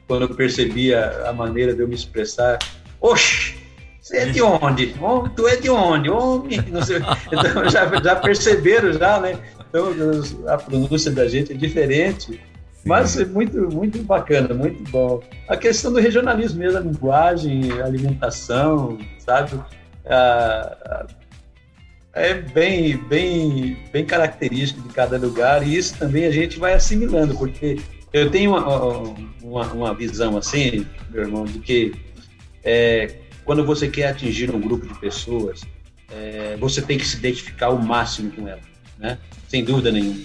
Quando 0.07 0.23
eu 0.23 0.35
percebia 0.35 1.27
a 1.27 1.33
maneira 1.33 1.73
de 1.73 1.81
eu 1.81 1.87
me 1.87 1.95
expressar 1.95 2.59
Oxe, 2.99 3.55
você 3.99 4.17
é 4.17 4.25
de 4.27 4.43
onde? 4.43 4.95
Oh, 5.01 5.27
tu 5.27 5.47
é 5.47 5.55
de 5.55 5.67
onde? 5.67 6.07
Homem, 6.07 6.61
não 6.67 6.83
sei. 6.83 6.99
Então 7.33 7.67
já, 7.67 7.87
já 7.99 8.15
perceberam 8.15 8.93
já, 8.93 9.19
né? 9.19 9.39
Então 9.67 9.91
a 10.47 10.57
pronúncia 10.57 11.09
da 11.09 11.27
gente 11.27 11.51
é 11.51 11.55
diferente. 11.55 12.33
Sim. 12.33 12.39
Mas 12.85 13.19
é 13.19 13.25
muito, 13.25 13.57
muito 13.73 14.03
bacana, 14.03 14.53
muito 14.53 14.83
bom. 14.91 15.21
A 15.47 15.57
questão 15.57 15.91
do 15.91 15.99
regionalismo 15.99 16.59
mesmo, 16.59 16.77
a 16.77 16.81
linguagem, 16.81 17.71
a 17.79 17.85
alimentação, 17.85 18.99
sabe? 19.17 19.59
É 22.13 22.33
bem, 22.33 22.97
bem, 22.97 23.77
bem 23.91 24.05
característico 24.05 24.87
de 24.87 24.93
cada 24.93 25.17
lugar 25.17 25.65
e 25.65 25.77
isso 25.77 25.97
também 25.97 26.25
a 26.25 26.31
gente 26.31 26.59
vai 26.59 26.73
assimilando, 26.73 27.35
porque 27.35 27.79
eu 28.11 28.29
tenho 28.29 28.51
uma, 28.51 29.15
uma, 29.41 29.73
uma 29.73 29.93
visão 29.93 30.37
assim, 30.37 30.85
meu 31.09 31.23
irmão, 31.23 31.45
de 31.45 31.59
que 31.59 31.93
é, 32.63 33.15
quando 33.45 33.65
você 33.65 33.87
quer 33.87 34.07
atingir 34.07 34.53
um 34.53 34.59
grupo 34.59 34.85
de 34.85 34.99
pessoas, 34.99 35.61
é, 36.11 36.57
você 36.57 36.81
tem 36.81 36.97
que 36.97 37.07
se 37.07 37.17
identificar 37.17 37.69
o 37.69 37.81
máximo 37.81 38.31
com 38.31 38.47
ela, 38.47 38.61
né? 38.99 39.17
Sem 39.47 39.63
dúvida 39.63 39.91
nenhuma. 39.91 40.19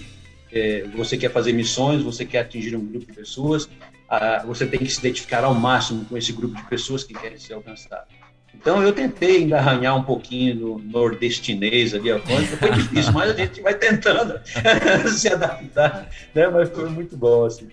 É, 0.51 0.85
você 0.95 1.17
quer 1.17 1.31
fazer 1.31 1.53
missões, 1.53 2.03
você 2.03 2.25
quer 2.25 2.39
atingir 2.39 2.75
um 2.75 2.85
grupo 2.85 3.05
de 3.05 3.13
pessoas, 3.13 3.69
ah, 4.09 4.43
você 4.45 4.65
tem 4.65 4.79
que 4.79 4.89
se 4.89 4.99
identificar 4.99 5.43
ao 5.43 5.53
máximo 5.53 6.05
com 6.05 6.17
esse 6.17 6.31
grupo 6.31 6.55
de 6.55 6.63
pessoas 6.63 7.03
que 7.03 7.13
querem 7.13 7.37
ser 7.37 7.53
alcançados. 7.53 8.07
Então 8.59 8.81
eu 8.81 8.91
tentei 8.91 9.37
ainda 9.37 9.57
arranhar 9.57 9.95
um 9.95 10.03
pouquinho 10.03 10.55
no 10.55 10.79
nordestinês 10.79 11.93
ali, 11.93 12.09
foi 12.19 12.71
difícil, 12.71 13.13
mas 13.13 13.31
a 13.31 13.33
gente 13.33 13.61
vai 13.61 13.73
tentando 13.75 14.39
se 15.09 15.29
adaptar, 15.29 16.09
né? 16.33 16.47
Mas 16.47 16.69
foi 16.69 16.89
muito 16.89 17.15
bom 17.15 17.45
assim. 17.45 17.67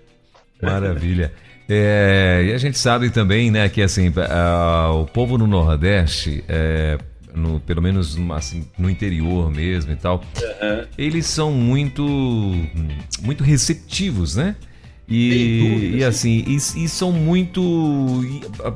Maravilha. 0.62 1.32
É, 1.68 2.44
e 2.46 2.52
a 2.52 2.58
gente 2.58 2.78
sabe 2.78 3.10
também, 3.10 3.50
né, 3.50 3.68
que 3.68 3.80
assim, 3.80 4.12
o 4.92 5.06
povo 5.06 5.38
no 5.38 5.46
Nordeste, 5.46 6.44
é, 6.46 6.98
no, 7.34 7.58
pelo 7.60 7.80
menos 7.80 8.18
assim, 8.32 8.68
no 8.78 8.90
interior 8.90 9.50
mesmo 9.50 9.92
e 9.92 9.96
tal, 9.96 10.22
uhum. 10.36 10.84
eles 10.96 11.26
são 11.26 11.50
muito, 11.50 12.04
muito 13.22 13.42
receptivos, 13.42 14.36
né? 14.36 14.54
E, 15.06 15.96
e 15.96 16.04
assim, 16.04 16.44
e, 16.46 16.56
e, 16.56 16.88
são 16.88 17.12
muito, 17.12 18.22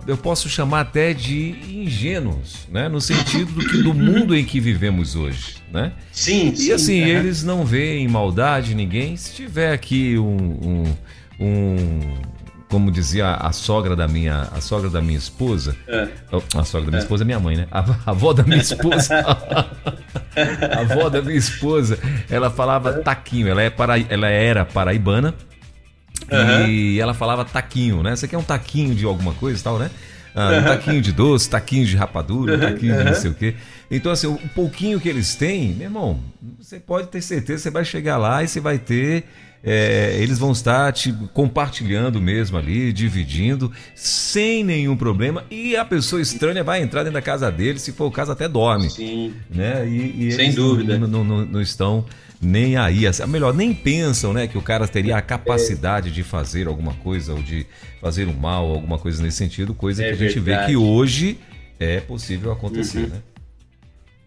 eu 0.06 0.16
posso 0.16 0.46
chamar 0.46 0.80
até 0.80 1.14
de 1.14 1.54
ingênuos, 1.70 2.68
né? 2.70 2.86
No 2.86 3.00
sentido 3.00 3.50
do, 3.52 3.66
que, 3.66 3.82
do 3.82 3.94
mundo 3.94 4.36
em 4.36 4.44
que 4.44 4.60
vivemos 4.60 5.16
hoje, 5.16 5.56
né? 5.72 5.92
Sim, 6.12 6.50
e 6.50 6.56
sim, 6.56 6.72
assim, 6.72 6.98
eles 7.00 7.42
não 7.42 7.64
veem 7.64 8.06
maldade 8.06 8.74
ninguém. 8.74 9.16
Se 9.16 9.32
tiver 9.32 9.72
aqui 9.72 10.18
um, 10.18 10.36
um, 10.62 10.94
um 11.40 12.14
como 12.68 12.90
dizia 12.90 13.30
a 13.32 13.50
sogra 13.50 13.96
da 13.96 14.06
minha, 14.06 14.48
a 14.52 14.60
sogra 14.60 14.90
da 14.90 15.00
minha 15.00 15.18
esposa, 15.18 15.74
é. 15.86 16.08
a 16.54 16.62
sogra 16.62 16.86
da 16.86 16.90
minha 16.90 17.00
é. 17.00 17.04
esposa 17.04 17.24
é 17.24 17.26
minha 17.26 17.40
mãe, 17.40 17.56
né? 17.56 17.66
A, 17.70 17.78
a 17.78 18.10
avó 18.10 18.34
da 18.34 18.42
minha 18.42 18.60
esposa, 18.60 19.14
a 20.76 20.80
avó 20.80 21.08
da 21.08 21.22
minha 21.22 21.38
esposa, 21.38 21.98
ela 22.28 22.50
falava 22.50 22.98
taquinho, 22.98 23.48
ela, 23.48 23.62
é 23.62 23.70
para, 23.70 23.98
ela 23.98 24.28
era 24.28 24.66
paraibana 24.66 25.34
uhum. 26.30 26.66
e 26.68 27.00
ela 27.00 27.14
falava 27.14 27.44
taquinho, 27.44 28.02
né? 28.02 28.16
Você 28.16 28.26
quer 28.26 28.38
um 28.38 28.42
taquinho 28.42 28.94
de 28.94 29.04
alguma 29.04 29.32
coisa 29.34 29.60
e 29.60 29.62
tal, 29.62 29.78
né? 29.78 29.90
Ah, 30.34 30.60
um 30.60 30.64
taquinho 30.64 31.00
de 31.00 31.12
doce, 31.12 31.50
taquinho 31.50 31.84
de 31.84 31.96
rapadura, 31.96 32.56
taquinho 32.58 32.96
de 32.96 33.04
não 33.04 33.14
sei 33.14 33.30
o 33.30 33.34
quê. 33.34 33.54
Então, 33.90 34.12
assim, 34.12 34.26
o 34.26 34.38
pouquinho 34.54 35.00
que 35.00 35.08
eles 35.08 35.34
têm, 35.34 35.74
meu 35.74 35.86
irmão, 35.86 36.20
você 36.60 36.78
pode 36.78 37.08
ter 37.08 37.20
certeza, 37.22 37.62
você 37.62 37.70
vai 37.70 37.84
chegar 37.84 38.18
lá 38.18 38.42
e 38.42 38.48
você 38.48 38.60
vai 38.60 38.78
ter 38.78 39.24
é, 39.62 40.16
eles 40.20 40.38
vão 40.38 40.52
estar 40.52 40.92
te 40.92 41.12
compartilhando 41.34 42.20
mesmo 42.20 42.56
ali, 42.56 42.92
dividindo, 42.92 43.72
sem 43.94 44.62
nenhum 44.62 44.96
problema. 44.96 45.44
E 45.50 45.76
a 45.76 45.84
pessoa 45.84 46.22
estranha 46.22 46.62
vai 46.62 46.80
entrar 46.80 47.02
dentro 47.02 47.14
da 47.14 47.22
casa 47.22 47.50
dele, 47.50 47.78
se 47.78 47.92
for 47.92 48.06
o 48.06 48.10
caso, 48.10 48.32
até 48.32 48.48
dorme. 48.48 48.88
Sim. 48.88 49.34
Né? 49.50 49.86
E, 49.88 50.28
e 50.28 50.32
sem 50.32 50.52
dúvida. 50.52 50.98
Não, 50.98 51.24
não, 51.24 51.44
não, 51.44 51.60
estão 51.60 52.04
nem 52.40 52.76
aí. 52.76 53.06
Assim, 53.06 53.26
melhor, 53.26 53.54
nem 53.54 53.74
pensam 53.74 54.32
né, 54.32 54.46
que 54.46 54.56
o 54.56 54.62
cara 54.62 54.86
teria 54.86 55.16
a 55.16 55.22
capacidade 55.22 56.08
é. 56.08 56.12
de 56.12 56.22
fazer 56.22 56.66
alguma 56.66 56.94
coisa 56.94 57.32
ou 57.32 57.42
de 57.42 57.66
fazer 58.00 58.26
um 58.28 58.34
mal, 58.34 58.70
alguma 58.70 58.98
coisa 58.98 59.22
nesse 59.22 59.36
sentido, 59.36 59.74
coisa 59.74 60.04
é 60.04 60.08
que 60.08 60.12
a 60.12 60.16
gente 60.16 60.40
verdade. 60.40 60.66
vê 60.66 60.72
que 60.72 60.76
hoje 60.76 61.38
é 61.78 62.00
possível 62.00 62.52
acontecer, 62.52 63.00
uhum. 63.00 63.08
né? 63.08 63.22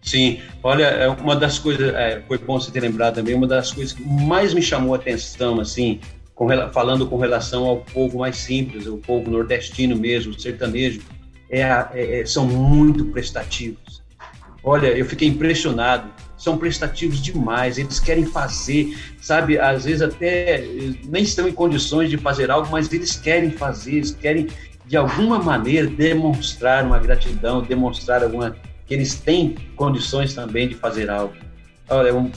Sim, 0.02 0.40
olha, 0.64 0.84
é 0.84 1.08
uma 1.08 1.36
das 1.36 1.60
coisas, 1.60 1.94
é, 1.94 2.20
foi 2.26 2.36
bom 2.36 2.58
você 2.58 2.72
ter 2.72 2.80
lembrado 2.80 3.14
também, 3.14 3.34
uma 3.34 3.46
das 3.46 3.70
coisas 3.70 3.92
que 3.92 4.02
mais 4.04 4.52
me 4.52 4.60
chamou 4.60 4.94
a 4.94 4.96
atenção, 4.96 5.60
assim, 5.60 6.00
com, 6.34 6.48
falando 6.72 7.06
com 7.06 7.16
relação 7.18 7.64
ao 7.64 7.76
povo 7.78 8.18
mais 8.18 8.36
simples, 8.36 8.86
o 8.86 8.98
povo 8.98 9.30
nordestino 9.30 9.94
mesmo, 9.94 10.38
sertanejo, 10.38 11.00
é, 11.48 11.60
é, 11.60 12.20
é, 12.20 12.26
são 12.26 12.46
muito 12.46 13.04
prestativos. 13.06 14.02
Olha, 14.64 14.88
eu 14.88 15.04
fiquei 15.04 15.28
impressionado. 15.28 16.10
São 16.42 16.58
prestativos 16.58 17.22
demais. 17.22 17.78
Eles 17.78 18.00
querem 18.00 18.26
fazer, 18.26 18.98
sabe? 19.20 19.58
Às 19.58 19.84
vezes 19.84 20.02
até 20.02 20.66
nem 21.04 21.22
estão 21.22 21.46
em 21.46 21.52
condições 21.52 22.10
de 22.10 22.18
fazer 22.18 22.50
algo, 22.50 22.68
mas 22.70 22.92
eles 22.92 23.14
querem 23.16 23.52
fazer, 23.52 23.94
eles 23.94 24.10
querem 24.10 24.48
de 24.84 24.96
alguma 24.96 25.38
maneira 25.38 25.86
demonstrar 25.86 26.84
uma 26.84 26.98
gratidão, 26.98 27.62
demonstrar 27.62 28.24
alguma 28.24 28.56
que 28.86 28.92
eles 28.92 29.14
têm 29.14 29.54
condições 29.76 30.34
também 30.34 30.68
de 30.68 30.74
fazer 30.74 31.08
algo. 31.08 31.34
Olha, 31.88 32.12
um, 32.12 32.28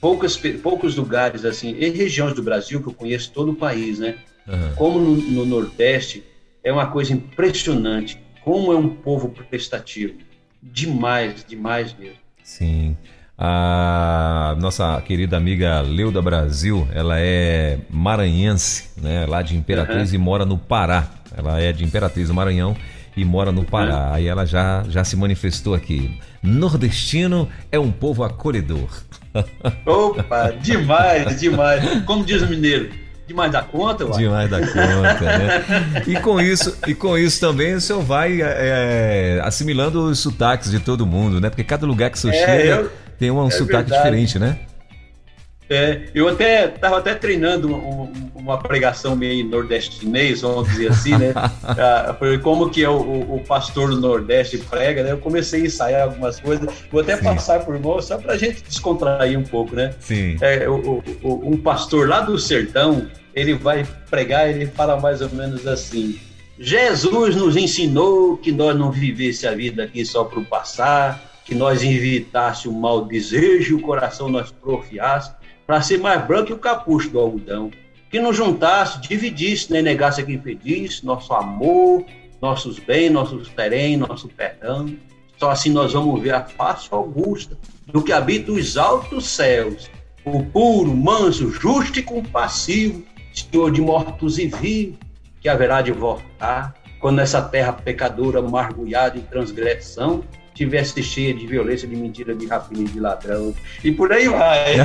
poucas, 0.00 0.40
poucos 0.62 0.96
lugares 0.96 1.44
assim, 1.44 1.76
e 1.78 1.90
regiões 1.90 2.34
do 2.34 2.42
Brasil 2.42 2.82
que 2.82 2.88
eu 2.88 2.94
conheço 2.94 3.30
todo 3.32 3.52
o 3.52 3.54
país, 3.54 3.98
né? 3.98 4.16
Uhum. 4.48 4.74
Como 4.76 4.98
no, 4.98 5.16
no, 5.16 5.46
Nordeste 5.46 6.24
é 6.62 6.72
uma 6.72 6.86
coisa 6.86 7.12
impressionante, 7.12 8.18
como 8.42 8.72
é 8.72 8.76
um 8.76 8.88
povo 8.88 9.28
prestativo, 9.28 10.14
demais, 10.62 11.44
demais 11.46 11.94
mesmo. 11.98 12.23
Sim. 12.44 12.94
A 13.36 14.54
nossa 14.60 15.00
querida 15.00 15.36
amiga 15.36 15.80
Leuda 15.80 16.22
Brasil, 16.22 16.86
ela 16.92 17.18
é 17.18 17.78
maranhense, 17.90 18.90
né? 19.00 19.26
Lá 19.26 19.42
de 19.42 19.56
Imperatriz 19.56 20.10
uhum. 20.10 20.14
e 20.14 20.18
mora 20.18 20.44
no 20.44 20.56
Pará. 20.56 21.08
Ela 21.36 21.60
é 21.60 21.72
de 21.72 21.82
Imperatriz 21.82 22.28
do 22.28 22.34
Maranhão 22.34 22.76
e 23.16 23.24
mora 23.24 23.50
no 23.50 23.64
Pará. 23.64 24.08
Uhum. 24.08 24.14
Aí 24.14 24.28
ela 24.28 24.44
já, 24.46 24.84
já 24.88 25.02
se 25.02 25.16
manifestou 25.16 25.74
aqui. 25.74 26.20
Nordestino 26.42 27.48
é 27.72 27.78
um 27.78 27.90
povo 27.90 28.22
acolhedor. 28.22 29.02
Opa, 29.84 30.50
demais, 30.50 31.40
demais. 31.40 32.04
Como 32.04 32.24
diz 32.24 32.42
o 32.42 32.46
mineiro, 32.46 32.90
demais 33.26 33.50
da 33.50 33.62
conta, 33.62 34.04
uai. 34.04 34.18
Demais 34.18 34.50
da 34.50 34.60
conta, 34.60 35.38
né? 35.38 35.64
E 36.06 36.16
com 36.20 36.40
isso, 36.40 36.76
e 36.86 36.94
com 36.94 37.16
isso 37.16 37.40
também 37.40 37.74
o 37.74 37.80
senhor 37.80 38.02
vai 38.02 38.40
é, 38.42 39.40
assimilando 39.42 40.04
os 40.04 40.18
sotaques 40.18 40.70
de 40.70 40.80
todo 40.80 41.06
mundo, 41.06 41.40
né? 41.40 41.48
Porque 41.48 41.64
cada 41.64 41.86
lugar 41.86 42.10
que 42.10 42.18
o 42.18 42.20
senhor 42.20 42.34
é, 42.34 42.46
chega 42.46 42.74
eu, 42.82 42.90
tem 43.18 43.30
um, 43.30 43.42
um 43.42 43.48
é 43.48 43.50
sotaque 43.50 43.90
verdade. 43.90 43.96
diferente, 43.96 44.38
né? 44.38 44.58
É, 45.74 46.04
eu 46.14 46.28
até 46.28 46.66
estava 46.66 46.98
até 46.98 47.14
treinando 47.14 47.74
um, 47.74 48.12
uma 48.34 48.58
pregação 48.58 49.16
meio 49.16 49.44
nordestinês, 49.44 50.42
vamos 50.42 50.68
dizer 50.68 50.90
assim, 50.90 51.16
né? 51.16 51.32
ah, 51.64 52.14
foi 52.18 52.38
como 52.38 52.70
que 52.70 52.84
é 52.84 52.88
o, 52.88 53.34
o, 53.34 53.42
pastor 53.46 53.90
do 53.90 54.00
Nordeste 54.00 54.58
prega, 54.58 55.02
né? 55.02 55.12
Eu 55.12 55.18
comecei 55.18 55.62
a 55.62 55.66
ensaiar 55.66 56.02
algumas 56.02 56.38
coisas, 56.38 56.68
vou 56.92 57.00
até 57.00 57.16
Sim. 57.16 57.24
passar 57.24 57.64
por 57.64 57.78
mão 57.80 58.00
só 58.00 58.18
para 58.18 58.34
a 58.34 58.36
gente 58.36 58.62
descontrair 58.62 59.38
um 59.38 59.42
pouco, 59.42 59.74
né? 59.74 59.94
Sim. 59.98 60.36
É, 60.40 60.68
o, 60.68 61.02
o, 61.22 61.50
um 61.50 61.56
pastor 61.56 62.08
lá 62.08 62.20
do 62.20 62.38
sertão, 62.38 63.08
ele 63.34 63.54
vai 63.54 63.84
pregar, 64.08 64.48
ele 64.48 64.66
fala 64.66 65.00
mais 65.00 65.20
ou 65.20 65.30
menos 65.30 65.66
assim: 65.66 66.20
Jesus 66.58 67.34
nos 67.34 67.56
ensinou 67.56 68.36
que 68.36 68.52
nós 68.52 68.78
não 68.78 68.92
vivesse 68.92 69.46
a 69.46 69.54
vida 69.54 69.82
aqui 69.82 70.04
só 70.04 70.22
para 70.22 70.38
o 70.38 70.44
passar, 70.44 71.40
que 71.44 71.54
nós 71.54 71.82
evitasse 71.82 72.68
o 72.68 72.72
mau 72.72 73.04
desejo, 73.04 73.76
o 73.76 73.80
coração 73.80 74.28
nós 74.28 74.50
profiasse 74.50 75.32
para 75.66 75.80
ser 75.82 75.98
mais 75.98 76.24
branco 76.26 76.46
que 76.46 76.52
o 76.52 76.58
capucho 76.58 77.10
do 77.10 77.18
algodão. 77.18 77.70
Que 78.10 78.20
não 78.20 78.32
juntasse, 78.32 79.00
dividisse, 79.00 79.72
nem 79.72 79.82
negasse 79.82 80.20
a 80.20 80.24
quem 80.24 80.38
pedisse, 80.38 81.04
nosso 81.04 81.32
amor, 81.32 82.04
nossos 82.40 82.78
bens, 82.78 83.10
nossos 83.10 83.48
terem, 83.48 83.96
nosso 83.96 84.28
perdão. 84.28 84.94
Só 85.38 85.50
assim 85.50 85.70
nós 85.70 85.92
vamos 85.92 86.22
ver 86.22 86.34
a 86.34 86.44
face 86.44 86.88
augusta 86.92 87.58
do 87.86 88.02
que 88.02 88.12
habita 88.12 88.52
os 88.52 88.76
altos 88.76 89.26
céus, 89.26 89.90
o 90.24 90.42
puro, 90.44 90.94
manso, 90.94 91.50
justo 91.50 91.98
e 91.98 92.02
compassivo, 92.02 93.02
Senhor 93.32 93.70
de 93.72 93.80
mortos 93.80 94.38
e 94.38 94.46
vivos, 94.46 94.98
que 95.40 95.48
haverá 95.48 95.82
de 95.82 95.90
voltar, 95.90 96.74
quando 97.00 97.18
essa 97.18 97.42
terra 97.42 97.72
pecadora, 97.72 98.40
margulhada 98.40 99.18
em 99.18 99.22
transgressão, 99.22 100.24
tivesse 100.54 101.02
cheia 101.02 101.34
de 101.34 101.46
violência, 101.46 101.86
de 101.86 101.96
mentira, 101.96 102.34
de 102.34 102.46
rapina, 102.46 102.88
de 102.88 103.00
ladrão. 103.00 103.52
E 103.82 103.90
por 103.90 104.12
aí 104.12 104.28
vai. 104.28 104.76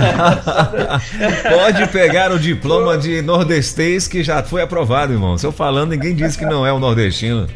Pode 1.48 1.88
pegar 1.90 2.32
o 2.32 2.40
diploma 2.40 2.98
de 2.98 3.22
nordestês 3.22 4.08
que 4.08 4.24
já 4.24 4.44
foi 4.44 4.64
aprovado, 4.64 5.14
irmão. 5.14 5.38
Se 5.38 5.46
eu 5.46 5.52
falando, 5.52 5.92
ninguém 5.92 6.16
disse 6.16 6.38
que 6.38 6.46
não 6.46 6.66
é 6.66 6.74
o 6.74 6.80
nordestino. 6.80 7.48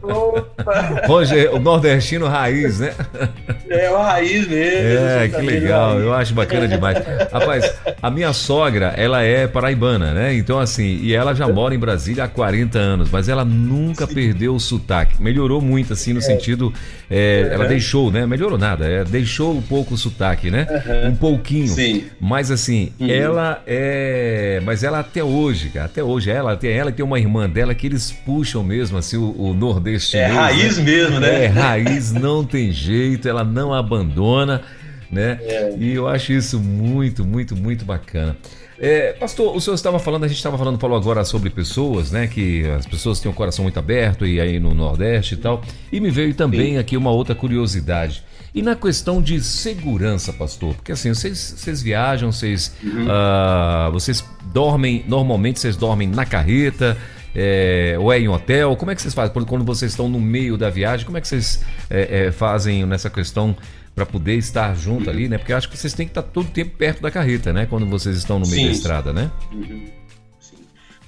Opa! 0.00 1.02
Hoje, 1.08 1.48
o 1.48 1.58
nordestino 1.58 2.26
raiz, 2.28 2.78
né? 2.78 2.94
É 3.68 3.90
o 3.90 3.98
raiz 3.98 4.46
mesmo. 4.46 5.08
É, 5.08 5.28
que 5.28 5.40
legal. 5.42 5.98
Eu 5.98 6.14
acho 6.14 6.32
bacana 6.34 6.68
demais. 6.68 6.98
Rapaz, 7.32 7.74
a 8.00 8.10
minha 8.10 8.32
sogra, 8.32 8.94
ela 8.96 9.22
é 9.22 9.48
paraibana, 9.48 10.12
né? 10.12 10.34
Então, 10.34 10.60
assim, 10.60 11.00
e 11.02 11.12
ela 11.14 11.34
já 11.34 11.48
mora 11.48 11.74
em 11.74 11.78
Brasília 11.78 12.24
há 12.24 12.28
40 12.28 12.78
anos, 12.78 13.10
mas 13.10 13.28
ela 13.28 13.44
nunca 13.44 14.06
Sim. 14.06 14.14
perdeu 14.14 14.54
o 14.54 14.60
sotaque. 14.60 15.20
Melhorou 15.20 15.60
muito, 15.60 15.92
assim, 15.92 16.12
no 16.12 16.20
é. 16.20 16.22
sentido. 16.22 16.72
É, 17.10 17.55
ela 17.56 17.68
deixou, 17.68 18.10
né? 18.10 18.26
Melhorou 18.26 18.58
nada, 18.58 18.86
é, 18.86 19.04
deixou 19.04 19.56
um 19.56 19.62
pouco 19.62 19.94
o 19.94 19.96
sotaque, 19.96 20.50
né? 20.50 20.66
Uhum. 20.70 21.10
Um 21.10 21.16
pouquinho. 21.16 21.68
Sim. 21.68 22.04
Mas 22.20 22.50
assim, 22.50 22.92
uhum. 22.98 23.08
ela 23.08 23.62
é. 23.66 24.60
Mas 24.64 24.82
ela 24.82 25.00
até 25.00 25.22
hoje, 25.22 25.70
cara, 25.70 25.86
até 25.86 26.02
hoje, 26.02 26.30
ela 26.30 26.56
tem 26.56 26.70
ela 26.70 26.92
tem 26.92 27.04
uma 27.04 27.18
irmã 27.18 27.48
dela 27.48 27.74
que 27.74 27.86
eles 27.86 28.12
puxam 28.12 28.62
mesmo, 28.62 28.98
assim, 28.98 29.16
o, 29.16 29.34
o 29.38 29.54
nordestino. 29.54 30.22
É 30.22 30.26
raiz 30.26 30.78
né? 30.78 30.84
mesmo, 30.84 31.20
né? 31.20 31.44
É 31.44 31.46
raiz, 31.46 32.12
não 32.12 32.44
tem 32.44 32.70
jeito, 32.72 33.28
ela 33.28 33.44
não 33.44 33.72
abandona, 33.72 34.62
né? 35.10 35.38
É. 35.42 35.74
E 35.78 35.94
eu 35.94 36.06
acho 36.08 36.32
isso 36.32 36.58
muito, 36.60 37.24
muito, 37.24 37.56
muito 37.56 37.84
bacana. 37.84 38.36
É, 38.78 39.12
pastor, 39.14 39.56
o 39.56 39.60
senhor 39.60 39.74
estava 39.74 39.98
falando, 39.98 40.24
a 40.24 40.28
gente 40.28 40.36
estava 40.36 40.58
falando, 40.58 40.78
falou 40.78 40.96
agora 40.96 41.24
sobre 41.24 41.50
pessoas, 41.50 42.10
né? 42.10 42.26
Que 42.26 42.66
as 42.68 42.86
pessoas 42.86 43.20
têm 43.20 43.30
o 43.30 43.34
coração 43.34 43.62
muito 43.62 43.78
aberto 43.78 44.26
e 44.26 44.40
aí 44.40 44.60
no 44.60 44.74
Nordeste 44.74 45.34
e 45.34 45.38
tal. 45.38 45.62
E 45.90 46.00
me 46.00 46.10
veio 46.10 46.34
também 46.34 46.72
Sim. 46.72 46.78
aqui 46.78 46.96
uma 46.96 47.10
outra 47.10 47.34
curiosidade. 47.34 48.22
E 48.54 48.62
na 48.62 48.74
questão 48.74 49.20
de 49.20 49.40
segurança, 49.42 50.32
pastor, 50.32 50.74
porque 50.74 50.92
assim, 50.92 51.12
vocês, 51.12 51.56
vocês 51.58 51.82
viajam, 51.82 52.32
vocês, 52.32 52.74
uhum. 52.82 53.06
uh, 53.06 53.92
vocês 53.92 54.24
dormem, 54.52 55.04
normalmente 55.06 55.60
vocês 55.60 55.76
dormem 55.76 56.08
na 56.08 56.24
carreta, 56.24 56.96
é, 57.34 57.96
ou 58.00 58.10
é 58.10 58.18
em 58.18 58.28
hotel? 58.28 58.74
Como 58.76 58.90
é 58.90 58.94
que 58.94 59.02
vocês 59.02 59.12
fazem? 59.12 59.34
Quando 59.44 59.62
vocês 59.62 59.92
estão 59.92 60.08
no 60.08 60.18
meio 60.18 60.56
da 60.56 60.70
viagem, 60.70 61.04
como 61.04 61.18
é 61.18 61.20
que 61.20 61.28
vocês 61.28 61.62
é, 61.90 62.28
é, 62.28 62.32
fazem 62.32 62.86
nessa 62.86 63.10
questão 63.10 63.54
para 63.96 64.04
poder 64.04 64.34
estar 64.34 64.76
junto 64.76 65.08
ali, 65.08 65.26
né? 65.26 65.38
Porque 65.38 65.54
eu 65.54 65.56
acho 65.56 65.70
que 65.70 65.76
vocês 65.76 65.94
têm 65.94 66.06
que 66.06 66.10
estar 66.10 66.22
todo 66.22 66.48
o 66.48 66.50
tempo 66.50 66.76
perto 66.76 67.00
da 67.00 67.10
carreta, 67.10 67.50
né? 67.50 67.64
Quando 67.64 67.86
vocês 67.86 68.14
estão 68.14 68.38
no 68.38 68.46
meio 68.46 68.60
Sim. 68.60 68.66
da 68.66 68.72
estrada, 68.72 69.10
né? 69.10 69.30
Uhum. 69.50 69.86
Sim. 70.38 70.56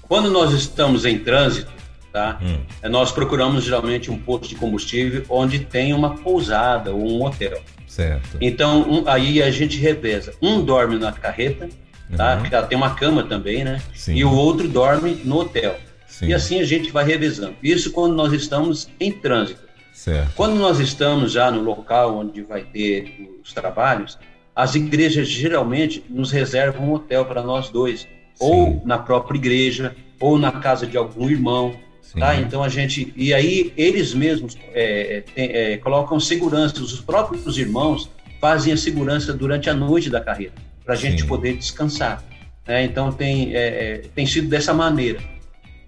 Quando 0.00 0.30
nós 0.30 0.54
estamos 0.54 1.04
em 1.04 1.18
trânsito, 1.18 1.70
tá? 2.10 2.38
Hum. 2.40 2.60
É, 2.80 2.88
nós 2.88 3.12
procuramos 3.12 3.62
geralmente 3.62 4.10
um 4.10 4.16
posto 4.16 4.48
de 4.48 4.54
combustível 4.54 5.22
onde 5.28 5.58
tem 5.58 5.92
uma 5.92 6.16
pousada 6.16 6.90
ou 6.90 7.06
um 7.06 7.26
hotel. 7.26 7.62
Certo. 7.86 8.38
Então, 8.40 8.90
um, 8.90 9.06
aí 9.06 9.42
a 9.42 9.50
gente 9.50 9.78
reveza. 9.78 10.32
Um 10.40 10.64
dorme 10.64 10.98
na 10.98 11.12
carreta, 11.12 11.68
tá? 12.16 12.40
Uhum. 12.42 12.66
tem 12.66 12.78
uma 12.78 12.94
cama 12.94 13.22
também, 13.22 13.64
né? 13.64 13.82
Sim. 13.94 14.14
E 14.14 14.24
o 14.24 14.32
outro 14.32 14.66
dorme 14.66 15.20
no 15.26 15.40
hotel. 15.40 15.78
Sim. 16.06 16.28
E 16.28 16.34
assim 16.34 16.58
a 16.58 16.64
gente 16.64 16.90
vai 16.90 17.04
revezando. 17.04 17.54
Isso 17.62 17.92
quando 17.92 18.14
nós 18.14 18.32
estamos 18.32 18.88
em 18.98 19.12
trânsito. 19.12 19.67
Certo. 19.98 20.32
Quando 20.36 20.54
nós 20.54 20.78
estamos 20.78 21.32
já 21.32 21.50
no 21.50 21.60
local 21.60 22.18
onde 22.18 22.40
vai 22.42 22.62
ter 22.62 23.28
os 23.42 23.52
trabalhos, 23.52 24.16
as 24.54 24.76
igrejas 24.76 25.28
geralmente 25.28 26.04
nos 26.08 26.30
reservam 26.30 26.88
um 26.88 26.92
hotel 26.92 27.24
para 27.24 27.42
nós 27.42 27.68
dois, 27.68 28.02
Sim. 28.02 28.08
ou 28.38 28.82
na 28.84 28.96
própria 28.96 29.36
igreja, 29.36 29.96
ou 30.20 30.38
na 30.38 30.52
casa 30.52 30.86
de 30.86 30.96
algum 30.96 31.28
irmão. 31.28 31.74
Tá? 32.16 32.36
Então 32.36 32.62
a 32.62 32.68
gente 32.68 33.12
e 33.16 33.34
aí 33.34 33.72
eles 33.76 34.14
mesmos 34.14 34.56
é, 34.72 35.24
é, 35.34 35.76
colocam 35.78 36.20
segurança, 36.20 36.80
os 36.80 37.00
próprios 37.00 37.58
irmãos 37.58 38.08
fazem 38.40 38.72
a 38.72 38.76
segurança 38.76 39.32
durante 39.32 39.68
a 39.68 39.74
noite 39.74 40.08
da 40.08 40.20
carreira 40.20 40.54
para 40.84 40.94
a 40.94 40.96
gente 40.96 41.26
poder 41.26 41.56
descansar. 41.56 42.22
Né? 42.66 42.84
Então 42.84 43.10
tem 43.10 43.54
é, 43.54 43.66
é, 43.66 43.98
tem 44.14 44.24
sido 44.24 44.48
dessa 44.48 44.72
maneira, 44.72 45.20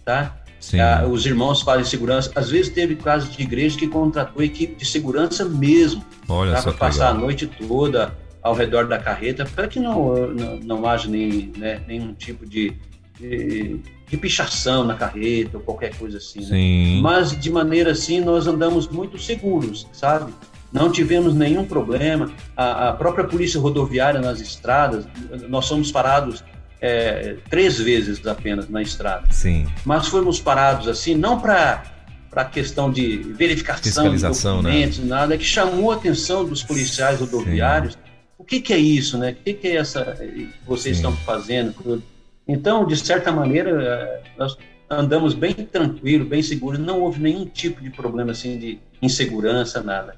tá? 0.04 0.39
Ah, 0.78 1.06
os 1.06 1.24
irmãos 1.24 1.62
fazem 1.62 1.84
segurança. 1.84 2.30
Às 2.34 2.50
vezes 2.50 2.70
teve 2.70 2.94
casos 2.96 3.34
de 3.34 3.42
igreja 3.42 3.78
que 3.78 3.86
contratou 3.86 4.42
equipe 4.42 4.74
de 4.74 4.84
segurança 4.84 5.44
mesmo 5.44 6.04
para 6.26 6.72
passar 6.72 7.08
legal. 7.08 7.14
a 7.14 7.14
noite 7.14 7.46
toda 7.46 8.14
ao 8.42 8.54
redor 8.54 8.86
da 8.86 8.98
carreta 8.98 9.44
para 9.44 9.68
que 9.68 9.78
não, 9.78 10.28
não, 10.28 10.56
não 10.60 10.88
haja 10.88 11.08
nem, 11.08 11.52
né, 11.56 11.82
nenhum 11.86 12.14
tipo 12.14 12.46
de, 12.46 12.72
de, 13.18 13.80
de, 14.08 14.16
pichação 14.16 14.84
na 14.84 14.94
carreta 14.94 15.58
ou 15.58 15.62
qualquer 15.62 15.94
coisa 15.96 16.18
assim. 16.18 16.40
Né? 16.40 17.00
Mas 17.02 17.38
de 17.38 17.50
maneira 17.50 17.92
assim 17.92 18.20
nós 18.20 18.46
andamos 18.46 18.88
muito 18.88 19.18
seguros, 19.18 19.86
sabe? 19.92 20.32
Não 20.72 20.90
tivemos 20.90 21.34
nenhum 21.34 21.64
problema. 21.64 22.30
A, 22.56 22.90
a 22.90 22.92
própria 22.92 23.24
polícia 23.24 23.60
rodoviária 23.60 24.20
nas 24.20 24.40
estradas, 24.40 25.04
nós 25.48 25.66
somos 25.66 25.90
parados 25.90 26.44
é, 26.80 27.36
três 27.48 27.78
vezes 27.78 28.26
apenas 28.26 28.68
na 28.68 28.80
estrada. 28.82 29.30
Sim. 29.30 29.66
Mas 29.84 30.08
fomos 30.08 30.40
parados 30.40 30.88
assim, 30.88 31.14
não 31.14 31.38
para 31.38 31.84
para 32.30 32.44
questão 32.44 32.92
de 32.92 33.16
verificação 33.16 34.14
de 34.14 34.22
né? 34.22 34.28
documentos, 34.28 34.98
né? 35.00 35.06
nada, 35.06 35.36
que 35.36 35.42
chamou 35.42 35.90
a 35.90 35.96
atenção 35.96 36.44
dos 36.44 36.62
policiais 36.62 37.18
rodoviários. 37.18 37.94
Sim. 37.94 37.98
O 38.38 38.44
que, 38.44 38.60
que, 38.60 38.72
é 38.72 38.78
isso, 38.78 39.18
né? 39.18 39.32
O 39.32 39.34
que, 39.34 39.52
que 39.52 39.66
é 39.66 39.76
essa 39.76 40.04
que 40.12 40.48
vocês 40.64 40.96
Sim. 40.96 41.08
estão 41.08 41.16
fazendo? 41.24 42.02
Então, 42.46 42.86
de 42.86 42.96
certa 42.96 43.32
maneira, 43.32 44.22
nós 44.38 44.56
andamos 44.88 45.34
bem 45.34 45.54
tranquilo, 45.54 46.24
bem 46.24 46.42
seguro, 46.42 46.78
não 46.78 47.00
houve 47.00 47.20
nenhum 47.20 47.44
tipo 47.46 47.82
de 47.82 47.90
problema 47.90 48.30
assim 48.30 48.58
de 48.58 48.78
insegurança, 49.02 49.82
nada. 49.82 50.14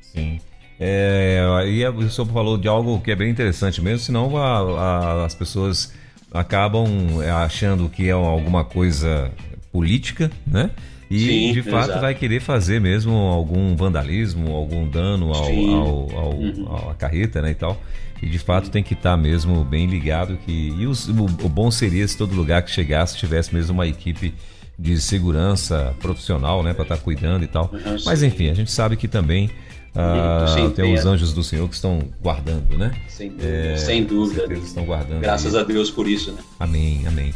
Sim. 0.00 0.40
É, 0.78 1.64
e 1.66 1.86
o 1.86 2.10
senhor 2.10 2.26
falou 2.28 2.58
de 2.58 2.68
algo 2.68 3.00
que 3.00 3.10
é 3.10 3.16
bem 3.16 3.30
interessante 3.30 3.80
mesmo, 3.80 4.00
senão 4.00 4.36
a, 4.36 4.58
a, 4.58 5.24
as 5.24 5.34
pessoas 5.34 5.92
acabam 6.32 6.86
é, 7.22 7.30
achando 7.30 7.88
que 7.88 8.08
é 8.08 8.12
alguma 8.12 8.64
coisa 8.64 9.30
política, 9.72 10.30
né? 10.46 10.70
E 11.10 11.18
Sim, 11.20 11.52
de 11.52 11.62
fato 11.62 11.90
exato. 11.90 12.00
vai 12.00 12.14
querer 12.14 12.40
fazer 12.40 12.80
mesmo 12.80 13.12
algum 13.14 13.76
vandalismo, 13.76 14.52
algum 14.52 14.88
dano 14.88 15.32
ao, 15.32 15.44
ao, 15.44 16.18
ao, 16.18 16.34
uhum. 16.34 16.90
à 16.90 16.94
carreta, 16.94 17.40
né, 17.40 17.52
e 17.52 17.54
tal. 17.54 17.80
E 18.20 18.26
de 18.26 18.38
fato 18.38 18.70
tem 18.70 18.82
que 18.82 18.94
estar 18.94 19.12
tá 19.12 19.16
mesmo 19.16 19.62
bem 19.62 19.86
ligado 19.86 20.36
que 20.38 20.74
e 20.76 20.86
os, 20.86 21.06
o, 21.08 21.24
o, 21.24 21.48
bom 21.48 21.70
seria 21.70 22.06
se 22.08 22.16
todo 22.16 22.34
lugar 22.34 22.62
que 22.62 22.70
chegasse 22.70 23.16
tivesse 23.16 23.54
mesmo 23.54 23.74
uma 23.74 23.86
equipe 23.86 24.34
de 24.78 25.00
segurança 25.00 25.94
profissional, 26.00 26.62
né, 26.62 26.74
para 26.74 26.82
estar 26.82 26.96
tá 26.96 27.02
cuidando 27.02 27.44
e 27.44 27.46
tal. 27.46 27.70
Uhum, 27.72 27.96
Mas 28.04 28.22
enfim, 28.22 28.50
a 28.50 28.54
gente 28.54 28.70
sabe 28.70 28.96
que 28.96 29.06
também 29.06 29.50
ah, 29.96 30.46
sim, 30.54 30.70
tem 30.70 30.94
os 30.94 31.06
anjos 31.06 31.32
do 31.32 31.42
Senhor 31.42 31.66
que 31.68 31.74
estão 31.74 32.00
guardando, 32.20 32.76
né? 32.76 32.92
Sem 33.08 33.30
dúvida. 33.30 33.48
É, 33.48 33.76
sem 33.76 34.04
dúvida. 34.04 34.54
estão 34.54 34.84
guardando. 34.84 35.20
Graças 35.20 35.54
aí. 35.54 35.62
a 35.62 35.64
Deus 35.64 35.90
por 35.90 36.06
isso, 36.06 36.32
né? 36.32 36.38
Amém, 36.60 37.06
amém. 37.06 37.32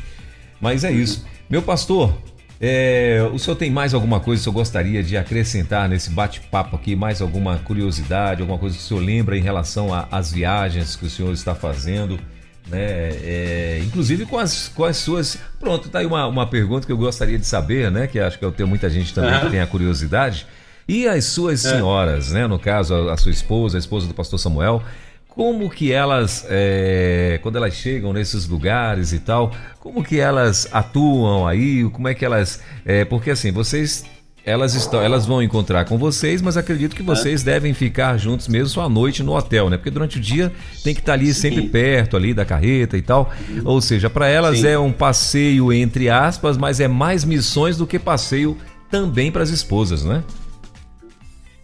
Mas 0.61 0.85
é 0.85 0.93
isso. 0.93 1.25
Meu 1.49 1.63
pastor, 1.63 2.15
é, 2.61 3.27
o 3.33 3.39
senhor 3.39 3.57
tem 3.57 3.71
mais 3.71 3.95
alguma 3.95 4.21
coisa 4.21 4.39
que 4.39 4.43
o 4.43 4.53
senhor 4.53 4.61
gostaria 4.61 5.03
de 5.03 5.17
acrescentar 5.17 5.89
nesse 5.89 6.11
bate-papo 6.11 6.77
aqui? 6.77 6.95
Mais 6.95 7.23
alguma 7.23 7.57
curiosidade, 7.59 8.43
alguma 8.43 8.59
coisa 8.59 8.77
que 8.77 8.83
o 8.83 8.87
senhor 8.87 9.01
lembra 9.01 9.39
em 9.39 9.41
relação 9.41 9.89
às 10.11 10.31
viagens 10.31 10.95
que 10.95 11.07
o 11.07 11.11
senhor 11.11 11.33
está 11.33 11.55
fazendo? 11.55 12.21
Né? 12.69 13.09
É, 13.25 13.83
inclusive 13.83 14.27
com 14.27 14.39
as, 14.39 14.69
com 14.69 14.85
as 14.85 14.99
suas. 14.99 15.39
Pronto, 15.59 15.89
tá 15.89 16.01
aí 16.01 16.07
uma, 16.07 16.27
uma 16.27 16.47
pergunta 16.47 16.87
que 16.87 16.93
eu 16.93 16.99
gostaria 16.99 17.39
de 17.39 17.47
saber, 17.47 17.91
né? 17.91 18.07
Que 18.07 18.21
acho 18.21 18.39
que 18.39 18.45
eu 18.45 18.53
tenho 18.53 18.69
muita 18.69 18.91
gente 18.91 19.15
também 19.15 19.41
que 19.41 19.51
tem 19.51 19.61
a 19.61 19.67
curiosidade. 19.67 20.47
E 20.89 21.07
as 21.07 21.25
suas 21.27 21.65
é. 21.65 21.71
senhoras, 21.71 22.33
né? 22.33 22.47
No 22.47 22.59
caso, 22.59 22.95
a, 22.95 23.15
a 23.15 23.17
sua 23.17 23.31
esposa, 23.31 23.79
a 23.79 23.81
esposa 23.81 24.07
do 24.07 24.15
pastor 24.15 24.39
Samuel, 24.39 24.83
como 25.31 25.71
que 25.71 25.93
elas, 25.93 26.45
é, 26.51 27.39
quando 27.43 27.57
elas 27.57 27.75
chegam 27.75 28.13
nesses 28.13 28.47
lugares 28.47 29.13
e 29.13 29.21
tal, 29.21 29.53
como 29.79 30.03
que 30.03 30.19
elas 30.19 30.69
atuam 30.73 31.47
aí, 31.47 31.89
como 31.91 32.09
é 32.09 32.15
que 32.15 32.25
elas, 32.25 32.61
é, 32.85 33.05
porque 33.05 33.31
assim, 33.31 33.53
vocês, 33.53 34.05
elas 34.45 34.75
estão, 34.75 35.01
elas 35.01 35.27
vão 35.27 35.43
encontrar 35.43 35.85
com 35.85 35.97
vocês, 35.97 36.43
mas 36.43 36.57
acredito 36.57 36.97
que 36.97 37.03
vocês 37.03 37.43
devem 37.43 37.73
ficar 37.73 38.19
juntos 38.19 38.49
mesmo 38.49 38.69
só 38.69 38.83
à 38.83 38.89
noite 38.89 39.23
no 39.23 39.37
hotel, 39.37 39.71
né? 39.71 39.77
Porque 39.77 39.91
durante 39.91 40.19
o 40.19 40.21
dia 40.21 40.53
tem 40.83 40.95
que 40.95 41.01
estar 41.01 41.13
ali 41.13 41.33
Sim. 41.33 41.41
sempre 41.41 41.63
perto 41.69 42.17
ali 42.17 42.35
da 42.35 42.45
carreta 42.45 42.97
e 42.97 43.03
tal, 43.03 43.33
ou 43.65 43.81
seja, 43.81 44.11
para 44.11 44.29
elas 44.29 44.59
Sim. 44.59 44.67
é 44.67 44.79
um 44.79 44.93
passeio 44.93 45.73
entre 45.73 46.11
aspas, 46.11 46.59
mas 46.59 46.81
é 46.81 46.89
mais 46.89 47.25
missões 47.25 47.77
do 47.77 47.87
que 47.87 47.99
passeio 47.99 48.59
também 48.91 49.31
para 49.31 49.43
as 49.43 49.51
esposas, 49.51 50.05
né? 50.05 50.25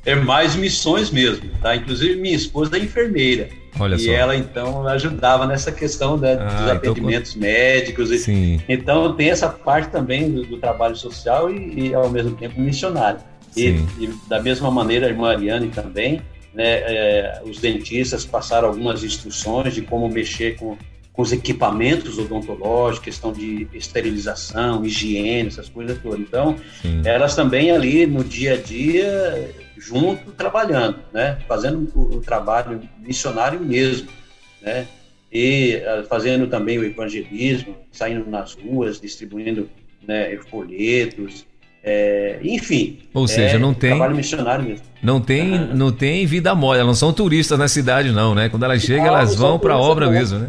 É 0.06 0.14
mais 0.14 0.54
missões 0.54 1.10
mesmo, 1.10 1.50
tá? 1.60 1.74
Inclusive 1.74 2.18
minha 2.18 2.36
esposa 2.36 2.76
é 2.76 2.80
enfermeira. 2.80 3.48
Olha 3.78 3.96
e 3.96 3.98
só. 3.98 4.10
ela 4.10 4.36
então 4.36 4.86
ajudava 4.88 5.46
nessa 5.46 5.70
questão 5.70 6.16
né, 6.16 6.38
ah, 6.40 6.44
dos 6.44 6.54
então, 6.54 6.76
atendimentos 6.76 7.34
médicos. 7.34 8.10
E, 8.10 8.18
Sim. 8.18 8.60
Então 8.68 9.14
tem 9.14 9.30
essa 9.30 9.48
parte 9.48 9.90
também 9.90 10.30
do, 10.30 10.44
do 10.44 10.56
trabalho 10.58 10.96
social 10.96 11.50
e, 11.50 11.88
e, 11.88 11.94
ao 11.94 12.08
mesmo 12.08 12.36
tempo 12.36 12.58
missionário. 12.58 13.20
E, 13.54 13.80
e, 13.98 14.10
da 14.28 14.40
mesma 14.40 14.70
maneira 14.70 15.06
a 15.06 15.10
irmã 15.10 15.30
Ariane 15.30 15.68
também, 15.68 16.22
né, 16.54 16.64
é, 16.64 17.42
os 17.44 17.58
dentistas 17.58 18.24
passaram 18.24 18.68
algumas 18.68 19.02
instruções 19.02 19.74
de 19.74 19.82
como 19.82 20.08
mexer 20.08 20.56
com, 20.56 20.78
com 21.16 21.22
os 21.22 21.32
equipamentos 21.32 22.18
odontológicos, 22.18 23.06
questão 23.06 23.32
de 23.32 23.66
esterilização, 23.72 24.84
higiene, 24.84 25.48
essas 25.48 25.66
coisas 25.66 25.98
todas. 26.02 26.20
Então, 26.20 26.56
Sim. 26.82 27.00
elas 27.06 27.34
também 27.34 27.70
ali 27.70 28.06
no 28.06 28.22
dia 28.22 28.52
a 28.52 28.56
dia 28.58 29.50
junto 29.78 30.30
trabalhando, 30.32 30.98
né? 31.14 31.38
Fazendo 31.48 31.90
o, 31.94 32.16
o 32.16 32.20
trabalho 32.20 32.82
missionário 32.98 33.58
mesmo, 33.58 34.08
né? 34.60 34.86
E 35.32 35.80
uh, 35.82 36.06
fazendo 36.06 36.46
também 36.48 36.78
o 36.78 36.84
evangelismo, 36.84 37.76
saindo 37.90 38.28
nas 38.30 38.54
ruas, 38.54 39.00
distribuindo 39.00 39.70
né, 40.06 40.38
folhetos, 40.50 41.46
é, 41.82 42.38
enfim. 42.42 42.98
Ou 43.14 43.26
seja, 43.26 43.56
é, 43.56 43.58
não 43.58 43.72
tem 43.72 43.90
trabalho 43.90 44.16
missionário 44.16 44.64
mesmo. 44.64 44.84
Não 45.02 45.20
tem, 45.20 45.58
não 45.74 45.90
tem 45.90 46.26
vida 46.26 46.54
mole, 46.54 46.80
elas 46.80 46.86
não 46.88 46.94
são 46.94 47.12
turistas 47.12 47.58
na 47.58 47.68
cidade 47.68 48.12
não, 48.12 48.34
né? 48.34 48.48
Quando 48.48 48.64
elas 48.64 48.82
chegam, 48.82 49.06
elas 49.06 49.34
vão 49.34 49.58
para 49.58 49.74
a 49.74 49.78
obra 49.78 50.10
mesmo, 50.10 50.40
né? 50.40 50.48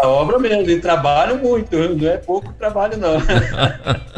Da 0.00 0.08
obra 0.08 0.38
mesmo, 0.38 0.70
e 0.70 0.80
trabalham 0.80 1.38
muito, 1.38 1.76
não 1.76 2.08
é 2.08 2.16
pouco 2.18 2.52
trabalho 2.52 2.96
não. 2.96 3.16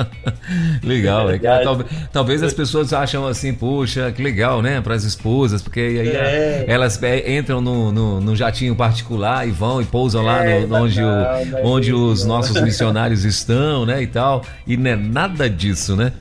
legal, 0.82 1.30
é, 1.30 1.36
é 1.36 1.62
talvez, 1.62 1.90
talvez 2.12 2.42
as 2.42 2.52
pessoas 2.52 2.92
acham 2.92 3.26
assim, 3.26 3.54
poxa, 3.54 4.12
que 4.12 4.22
legal, 4.22 4.60
né, 4.60 4.80
para 4.80 4.94
as 4.94 5.04
esposas, 5.04 5.62
porque 5.62 5.80
aí 5.80 6.08
é. 6.10 6.64
elas 6.68 7.02
é, 7.02 7.36
entram 7.36 7.60
no, 7.60 7.90
no, 7.90 8.20
no, 8.20 8.36
jatinho 8.36 8.76
particular 8.76 9.48
e 9.48 9.50
vão 9.50 9.80
e 9.80 9.84
pousam 9.84 10.22
lá 10.22 10.44
no, 10.44 10.66
no 10.66 10.76
onde, 10.76 11.00
não, 11.00 11.62
o, 11.62 11.66
onde 11.66 11.92
os 11.92 12.24
nossos 12.24 12.60
missionários 12.60 13.24
estão, 13.24 13.86
né, 13.86 14.02
e 14.02 14.06
tal, 14.06 14.44
e 14.66 14.76
não 14.76 14.90
é 14.90 14.96
nada 14.96 15.48
disso, 15.48 15.96
né? 15.96 16.12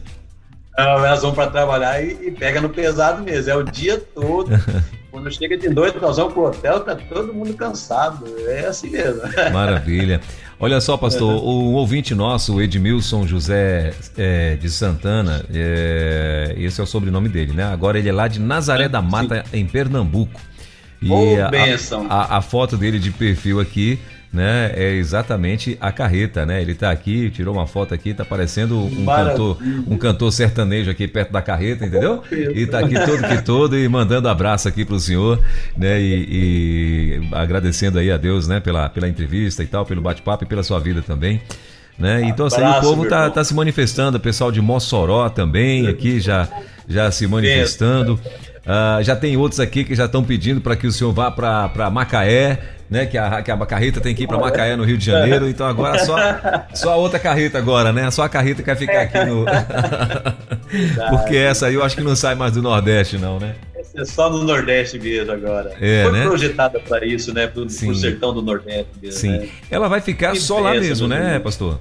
Não, 0.78 1.06
elas 1.06 1.22
vão 1.22 1.34
para 1.34 1.48
trabalhar 1.48 2.02
e, 2.02 2.28
e 2.28 2.32
pega 2.32 2.62
no 2.62 2.70
pesado 2.70 3.22
mesmo, 3.22 3.52
é 3.52 3.56
o 3.56 3.64
dia 3.64 3.98
todo. 3.98 4.50
Quando 5.12 5.32
chega 5.32 5.58
de 5.58 5.70
noite, 5.70 5.98
nós 6.00 6.18
vamos 6.18 6.34
pro 6.34 6.44
hotel, 6.44 6.82
tá 6.82 6.96
todo 6.96 7.34
mundo 7.34 7.54
cansado. 7.56 8.26
É 8.48 8.68
assim 8.68 8.90
mesmo. 8.90 9.22
Maravilha. 9.52 10.22
Olha 10.60 10.80
só, 10.82 10.98
pastor, 10.98 11.42
o 11.42 11.74
ouvinte 11.74 12.14
nosso, 12.14 12.56
o 12.56 12.62
Edmilson 12.62 13.26
José 13.26 13.94
é, 14.18 14.56
de 14.56 14.70
Santana, 14.70 15.46
é, 15.54 16.54
esse 16.58 16.80
é 16.80 16.84
o 16.84 16.88
sobrenome 16.88 17.30
dele, 17.30 17.54
né? 17.54 17.64
Agora 17.64 17.98
ele 17.98 18.10
é 18.10 18.12
lá 18.12 18.28
de 18.28 18.40
Nazaré 18.40 18.90
da 18.90 19.02
Mata, 19.02 19.44
Sim. 19.50 19.60
em 19.60 19.66
Pernambuco. 19.66 20.40
E 21.02 21.10
oh, 21.10 21.38
a, 22.10 22.14
a, 22.14 22.38
a 22.38 22.42
foto 22.42 22.76
dele 22.76 23.00
de 23.00 23.10
perfil 23.10 23.62
aqui 23.62 23.98
né? 24.32 24.72
É 24.76 24.92
exatamente 24.94 25.76
a 25.82 25.92
carreta, 25.92 26.46
né? 26.46 26.62
Ele 26.62 26.74
está 26.74 26.92
aqui, 26.92 27.32
tirou 27.32 27.56
uma 27.56 27.66
foto 27.66 27.94
aqui, 27.94 28.10
está 28.10 28.24
parecendo 28.24 28.78
um 28.78 29.06
cantor, 29.06 29.58
um 29.88 29.98
cantor 29.98 30.32
sertanejo 30.32 30.92
aqui 30.92 31.08
perto 31.08 31.32
da 31.32 31.42
carreta, 31.42 31.86
entendeu? 31.86 32.24
E 32.32 32.62
está 32.62 32.80
aqui 32.80 32.94
todo 32.94 33.28
que 33.28 33.42
todo 33.42 33.78
e 33.78 33.88
mandando 33.90 34.30
abraço 34.30 34.68
aqui 34.68 34.86
para 34.86 34.96
o 34.96 35.00
senhor, 35.00 35.44
né? 35.76 36.00
E, 36.00 37.22
e, 37.22 37.28
agradecendo 37.32 37.98
aí 37.98 38.12
a 38.12 38.18
Deus, 38.18 38.48
né? 38.48 38.60
Pela, 38.60 38.88
pela 38.88 39.10
entrevista 39.10 39.64
e 39.64 39.68
tal, 39.68 39.86
pelo 39.86 40.02
bate-papo 40.02 40.44
e 40.44 40.48
pela 40.48 40.62
sua 40.62 40.80
vida 40.80 41.02
também. 41.02 41.42
Né? 41.98 42.22
Então, 42.24 42.46
assim, 42.46 42.64
o 42.64 42.80
povo 42.80 43.04
está 43.04 43.30
tá 43.30 43.44
se 43.44 43.54
manifestando, 43.54 44.18
o 44.18 44.22
pessoal 44.22 44.54
de 44.54 44.62
Mossoró 44.62 45.28
também 45.28 45.86
aqui 45.86 46.22
já, 46.22 46.48
já 46.88 47.12
se 47.12 47.28
manifestando. 47.28 48.14
Uh, 48.60 49.04
já 49.04 49.18
tem 49.18 49.36
outros 49.36 49.60
aqui 49.60 49.84
que 49.84 49.96
já 49.96 50.06
estão 50.06 50.24
pedindo 50.24 50.62
para 50.62 50.78
que 50.78 50.88
o 50.88 50.92
senhor 50.94 51.12
vá 51.12 51.30
para 51.30 51.90
Macaé, 51.90 52.60
né? 52.90 53.06
Que 53.06 53.18
a, 53.18 53.42
que 53.42 53.52
a 53.52 53.58
carreta 53.66 54.02
tem 54.02 54.16
que 54.16 54.24
ir 54.24 54.28
para 54.28 54.38
Macaé, 54.38 54.76
no 54.76 54.84
Rio 54.84 54.98
de 54.98 55.06
Janeiro. 55.06 55.48
Então 55.48 55.68
agora 55.68 56.00
só, 56.00 56.18
só 56.74 56.94
a 56.94 56.96
outra 56.96 57.20
carreta 57.20 57.58
agora, 57.58 57.94
né? 57.94 58.10
Só 58.10 58.24
a 58.24 58.30
carreta 58.30 58.62
que 58.62 58.68
vai 58.68 58.76
ficar 58.76 59.02
aqui 59.02 59.24
no. 59.26 59.46
Porque 61.10 61.36
essa 61.36 61.68
aí 61.68 61.76
eu 61.76 61.84
acho 61.84 61.96
que 61.96 62.04
não 62.04 62.16
sai 62.16 62.36
mais 62.36 62.54
do 62.54 62.62
Nordeste, 62.62 63.18
não, 63.18 63.40
né? 63.40 63.56
É 63.96 64.06
só 64.06 64.30
no 64.30 64.44
Nordeste 64.44 65.00
mesmo 65.00 65.32
agora. 65.32 65.74
É, 65.80 66.04
Foi 66.04 66.12
né? 66.12 66.24
projetada 66.24 66.80
para 66.80 67.06
isso, 67.06 67.34
né? 67.34 67.48
Pro, 67.48 67.66
pro 67.66 67.96
sertão 67.96 68.34
do 68.34 68.42
Nordeste 68.42 68.92
mesmo. 69.02 69.20
Sim. 69.20 69.40
Né? 69.40 69.50
Ela 69.70 69.88
vai 69.88 70.02
ficar 70.02 70.32
que 70.32 70.40
só 70.40 70.60
lá 70.60 70.74
mesmo, 70.74 71.08
né, 71.08 71.40
pastor? 71.40 71.80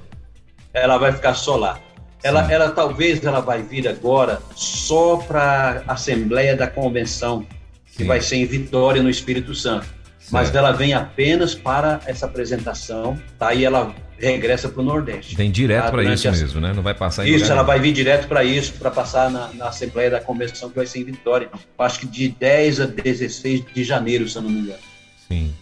Ela 0.73 0.99
vai 0.99 1.13
ficar 1.13 1.35
só 1.35 1.57
lá. 1.57 1.79
Ela, 2.23 2.51
ela 2.51 2.71
talvez 2.71 3.25
ela 3.25 3.41
vai 3.41 3.63
vir 3.63 3.87
agora 3.87 4.41
só 4.55 5.17
para 5.17 5.83
a 5.87 5.93
Assembleia 5.93 6.57
da 6.57 6.67
Convenção, 6.67 7.47
que 7.93 7.99
Sim. 7.99 8.07
vai 8.07 8.21
ser 8.21 8.37
em 8.37 8.47
Vitória, 8.47 9.03
no 9.03 9.09
Espírito 9.09 9.55
Santo. 9.55 9.87
Certo. 10.29 10.33
Mas 10.33 10.55
ela 10.55 10.73
vem 10.73 10.93
apenas 10.93 11.55
para 11.55 12.01
essa 12.07 12.27
apresentação, 12.27 13.19
tá? 13.39 13.55
E 13.55 13.65
ela 13.65 13.95
regressa 14.19 14.69
para 14.69 14.83
o 14.83 14.85
Nordeste. 14.85 15.35
Vem 15.37 15.51
direto 15.51 15.85
tá? 15.85 15.91
para 15.91 16.05
isso 16.05 16.29
a... 16.29 16.33
mesmo, 16.33 16.61
né? 16.61 16.73
Não 16.75 16.83
vai 16.83 16.95
passar 16.95 17.27
em 17.27 17.35
Isso, 17.35 17.51
ela 17.51 17.63
vai 17.63 17.81
vir 17.81 17.93
direto 17.93 18.29
para 18.29 18.45
isso, 18.45 18.75
para 18.75 18.91
passar 18.91 19.31
na, 19.31 19.53
na, 19.55 19.69
Assembleia 19.69 20.11
da 20.11 20.21
Convenção, 20.21 20.69
que 20.69 20.77
vai 20.77 20.87
ser 20.87 21.01
em 21.01 21.05
Vitória. 21.05 21.49
Acho 21.79 22.01
que 22.01 22.07
de 22.07 22.29
10 22.29 22.81
a 22.81 22.87
16 22.87 23.65
de 23.73 23.85
janeiro, 23.85 24.29
se 24.29 24.37
eu 24.37 24.43
não 24.43 24.51
me 24.51 24.61
engano. 24.61 24.79
Sim. 25.29 25.55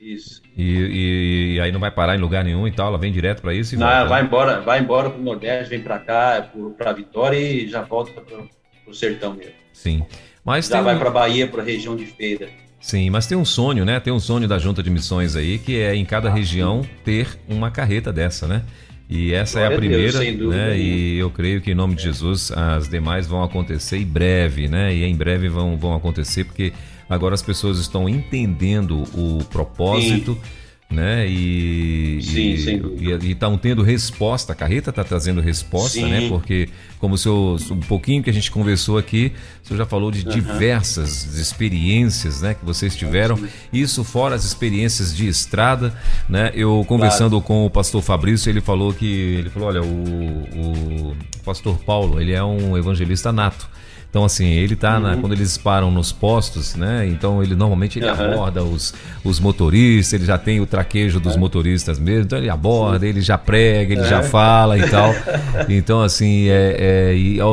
Isso. 0.00 0.42
E, 0.56 0.62
e, 0.62 1.54
e, 1.54 1.60
aí 1.60 1.70
não 1.70 1.78
vai 1.78 1.90
parar 1.92 2.16
em 2.16 2.18
lugar 2.18 2.42
nenhum 2.42 2.66
e 2.66 2.72
tal, 2.72 2.88
ela 2.88 2.98
vem 2.98 3.12
direto 3.12 3.40
para 3.40 3.54
isso? 3.54 3.78
não, 3.78 3.86
volta, 3.86 4.04
vai 4.06 4.22
embora, 4.22 4.60
vai 4.60 4.80
embora 4.80 5.10
pro 5.10 5.22
Nordeste, 5.22 5.70
vem 5.70 5.80
para 5.80 6.00
cá, 6.00 6.50
para 6.76 6.92
Vitória 6.92 7.38
e 7.38 7.68
já 7.68 7.82
volta 7.82 8.20
para 8.20 8.38
o 8.84 8.92
sertão 8.92 9.34
mesmo. 9.34 9.54
Sim. 9.72 10.04
Mas 10.44 10.66
já 10.66 10.82
vai 10.82 10.96
um... 10.96 10.98
para 10.98 11.10
Bahia, 11.10 11.46
para 11.46 11.62
a 11.62 11.64
região 11.64 11.94
de 11.94 12.04
Feira. 12.04 12.48
Sim, 12.82 13.08
mas 13.08 13.26
tem 13.26 13.38
um 13.38 13.44
sonho, 13.44 13.84
né? 13.84 13.98
Tem 14.00 14.12
um 14.12 14.20
sonho 14.20 14.46
da 14.46 14.58
Junta 14.58 14.82
de 14.82 14.90
Missões 14.90 15.36
aí, 15.36 15.58
que 15.58 15.80
é 15.80 15.94
em 15.94 16.04
cada 16.04 16.28
região 16.28 16.84
ter 17.04 17.28
uma 17.48 17.70
carreta 17.70 18.12
dessa, 18.12 18.46
né? 18.46 18.62
E 19.08 19.32
essa 19.32 19.60
Glória 19.60 19.72
é 19.72 19.76
a 19.76 19.78
primeira, 19.78 20.18
Deus, 20.18 20.54
né? 20.54 20.76
E 20.76 21.16
eu 21.16 21.30
creio 21.30 21.60
que 21.60 21.70
em 21.70 21.74
nome 21.74 21.94
de 21.94 22.02
Jesus 22.02 22.50
as 22.50 22.88
demais 22.88 23.26
vão 23.26 23.42
acontecer 23.42 23.98
em 23.98 24.06
breve, 24.06 24.68
né? 24.68 24.94
E 24.94 25.04
em 25.04 25.14
breve 25.14 25.48
vão, 25.48 25.78
vão 25.78 25.94
acontecer 25.94 26.44
porque 26.44 26.72
Agora 27.12 27.34
as 27.34 27.42
pessoas 27.42 27.78
estão 27.78 28.08
entendendo 28.08 29.02
o 29.14 29.44
propósito. 29.50 30.32
Sim 30.34 30.61
né? 30.92 31.26
E 31.26 32.20
Sim, 32.22 32.82
e 33.00 33.30
estão 33.30 33.56
tendo 33.56 33.82
resposta, 33.82 34.52
a 34.52 34.56
carreta 34.56 34.90
está 34.90 35.02
trazendo 35.02 35.40
resposta, 35.40 35.98
Sim. 35.98 36.10
né? 36.10 36.28
Porque 36.28 36.68
como 36.98 37.14
o 37.14 37.18
senhor, 37.18 37.58
um 37.70 37.80
pouquinho 37.80 38.22
que 38.22 38.30
a 38.30 38.32
gente 38.32 38.50
conversou 38.50 38.98
aqui, 38.98 39.32
o 39.64 39.66
senhor 39.66 39.78
já 39.78 39.86
falou 39.86 40.10
de 40.10 40.24
uhum. 40.24 40.32
diversas 40.32 41.36
experiências, 41.36 42.42
né? 42.42 42.54
Que 42.54 42.64
vocês 42.64 42.94
tiveram. 42.94 43.36
Sim. 43.36 43.48
Isso 43.72 44.04
fora 44.04 44.34
as 44.34 44.44
experiências 44.44 45.14
de 45.14 45.26
estrada, 45.26 45.92
né? 46.28 46.52
Eu 46.54 46.84
conversando 46.86 47.40
claro. 47.40 47.44
com 47.44 47.66
o 47.66 47.70
pastor 47.70 48.02
Fabrício, 48.02 48.50
ele 48.50 48.60
falou 48.60 48.92
que 48.92 49.06
ele 49.06 49.50
falou, 49.50 49.68
olha, 49.68 49.82
o, 49.82 51.12
o 51.12 51.16
pastor 51.44 51.76
Paulo, 51.78 52.20
ele 52.20 52.32
é 52.32 52.44
um 52.44 52.76
evangelista 52.76 53.32
nato. 53.32 53.68
Então, 54.12 54.26
assim, 54.26 54.44
ele 54.44 54.76
tá 54.76 54.96
uhum. 54.96 55.00
na, 55.00 55.16
quando 55.16 55.32
eles 55.32 55.56
param 55.56 55.90
nos 55.90 56.12
postos, 56.12 56.74
né? 56.74 57.06
Então, 57.06 57.42
ele 57.42 57.54
normalmente 57.54 57.98
ele 57.98 58.04
uhum. 58.04 58.12
aborda 58.12 58.62
os, 58.62 58.92
os 59.24 59.40
motoristas, 59.40 60.12
ele 60.12 60.26
já 60.26 60.36
tem 60.36 60.60
o 60.60 60.66
traquejo 60.66 61.18
dos 61.18 61.34
é. 61.34 61.38
motoristas 61.38 61.98
mesmo, 61.98 62.24
então 62.24 62.36
ele 62.36 62.50
aborda, 62.50 63.06
Sim. 63.06 63.06
ele 63.06 63.22
já 63.22 63.38
prega, 63.38 63.94
ele 63.94 64.02
é. 64.02 64.06
já 64.06 64.22
fala 64.22 64.76
e 64.76 64.86
tal. 64.90 65.14
Então, 65.66 66.02
assim, 66.02 66.48
é, 66.48 66.76
é 66.78 67.16
e, 67.16 67.38
a, 67.40 67.46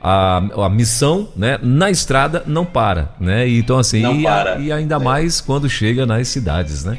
a, 0.00 0.64
a, 0.64 0.68
missão, 0.70 1.28
né, 1.36 1.58
na 1.62 1.90
estrada 1.90 2.42
não 2.46 2.64
para, 2.64 3.14
né? 3.20 3.46
Então, 3.46 3.78
assim, 3.78 4.20
e, 4.20 4.26
a, 4.26 4.56
e, 4.58 4.72
ainda 4.72 4.94
é. 4.94 4.98
mais 4.98 5.42
quando 5.42 5.68
chega 5.68 6.06
nas 6.06 6.26
cidades, 6.28 6.84
né? 6.84 6.98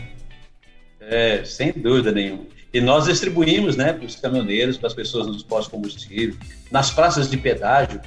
É, 0.99 1.43
sem 1.43 1.71
dúvida 1.71 2.11
nenhuma. 2.11 2.43
E 2.71 2.79
nós 2.79 3.05
distribuímos, 3.05 3.75
né, 3.75 3.91
para 3.91 4.05
os 4.05 4.15
caminhoneiros, 4.17 4.77
para 4.77 4.87
as 4.87 4.93
pessoas 4.93 5.25
nos 5.25 5.41
postos 5.41 5.65
de 5.65 5.71
combustível, 5.71 6.35
nas 6.71 6.91
praças 6.91 7.27
de 7.27 7.37
pedágio, 7.37 7.99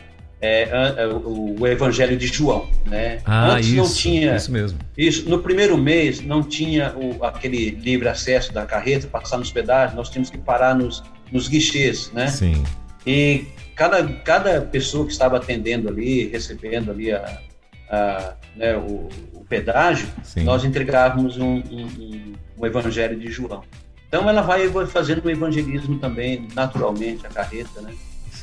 é, 0.44 0.94
é, 0.98 1.06
o, 1.06 1.56
o, 1.58 1.66
Evangelho 1.66 2.16
de 2.18 2.26
João, 2.26 2.68
né? 2.84 3.18
Ah, 3.24 3.52
Antes 3.52 3.68
isso, 3.68 3.76
não 3.76 3.92
tinha 3.92 4.36
isso 4.36 4.52
mesmo. 4.52 4.78
Isso 4.96 5.28
no 5.28 5.38
primeiro 5.38 5.78
mês 5.78 6.20
não 6.20 6.42
tinha 6.42 6.94
o, 6.94 7.24
aquele 7.24 7.70
livre 7.70 8.08
acesso 8.08 8.52
da 8.52 8.66
carreta 8.66 9.06
passar 9.06 9.38
nos 9.38 9.50
pedágios, 9.50 9.96
nós 9.96 10.10
tínhamos 10.10 10.28
que 10.28 10.36
parar 10.36 10.74
nos, 10.74 11.02
nos 11.32 11.48
guichês, 11.48 12.10
né? 12.12 12.26
Sim. 12.26 12.62
E 13.06 13.46
cada, 13.74 14.06
cada 14.06 14.60
pessoa 14.60 15.06
que 15.06 15.12
estava 15.12 15.38
atendendo 15.38 15.88
ali, 15.88 16.28
recebendo 16.28 16.90
ali 16.90 17.10
a, 17.10 17.40
a 17.88 18.34
né, 18.54 18.76
o, 18.76 19.08
o, 19.32 19.44
pedágio, 19.48 20.08
Sim. 20.22 20.44
nós 20.44 20.62
entregávamos 20.62 21.38
um, 21.38 21.56
um, 21.56 22.34
um, 22.58 22.66
Evangelho 22.66 23.18
de 23.18 23.30
João. 23.30 23.62
Então 24.08 24.28
ela 24.28 24.42
vai 24.42 24.68
fazendo 24.86 25.24
o 25.24 25.30
evangelismo 25.30 25.98
também 25.98 26.46
naturalmente 26.54 27.26
a 27.26 27.30
carreta, 27.30 27.80
né? 27.80 27.92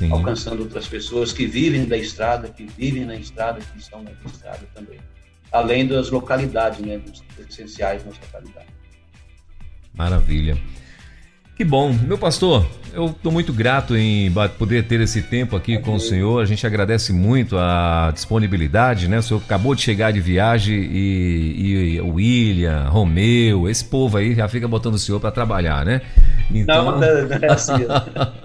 Sim. 0.02 0.12
alcançando 0.12 0.64
outras 0.64 0.88
pessoas 0.88 1.32
que 1.32 1.46
vivem 1.46 1.86
da 1.86 1.96
estrada, 1.96 2.50
que 2.50 2.66
vivem 2.66 3.06
na 3.06 3.16
estrada, 3.16 3.60
que 3.62 3.78
estão 3.78 4.02
na 4.02 4.12
estrada 4.26 4.68
também. 4.74 5.00
Além 5.52 5.86
das 5.86 6.10
localidades, 6.10 6.80
né, 6.80 6.98
dos 6.98 7.24
essenciais 7.48 8.04
nas 8.04 8.18
localidades. 8.18 8.74
Maravilha. 9.94 10.58
Que 11.62 11.66
bom. 11.66 11.94
Meu 11.94 12.18
pastor, 12.18 12.66
eu 12.92 13.12
estou 13.12 13.32
muito 13.32 13.54
grato 13.54 13.96
em 13.96 14.34
poder 14.58 14.88
ter 14.88 15.00
esse 15.00 15.22
tempo 15.22 15.56
aqui 15.56 15.78
com 15.78 15.94
o 15.94 16.00
senhor. 16.00 16.42
A 16.42 16.46
gente 16.46 16.66
agradece 16.66 17.14
muito 17.14 17.56
a 17.56 18.10
disponibilidade, 18.12 19.08
né? 19.08 19.20
O 19.20 19.22
senhor 19.22 19.44
acabou 19.46 19.76
de 19.76 19.84
chegar 19.84 20.12
de 20.12 20.20
viagem 20.20 20.74
e, 20.76 21.94
e 21.94 22.02
o 22.02 22.16
William, 22.16 22.86
Romeu, 22.90 23.70
esse 23.70 23.86
povo 23.86 24.18
aí 24.18 24.34
já 24.34 24.48
fica 24.48 24.68
botando 24.68 24.96
o 24.96 24.98
senhor 24.98 25.20
para 25.20 25.30
trabalhar, 25.30 25.86
né? 25.86 26.02
Então... 26.50 26.94
Não, 26.94 27.00
não 27.00 27.04
é 27.04 27.52
assim. 27.52 27.86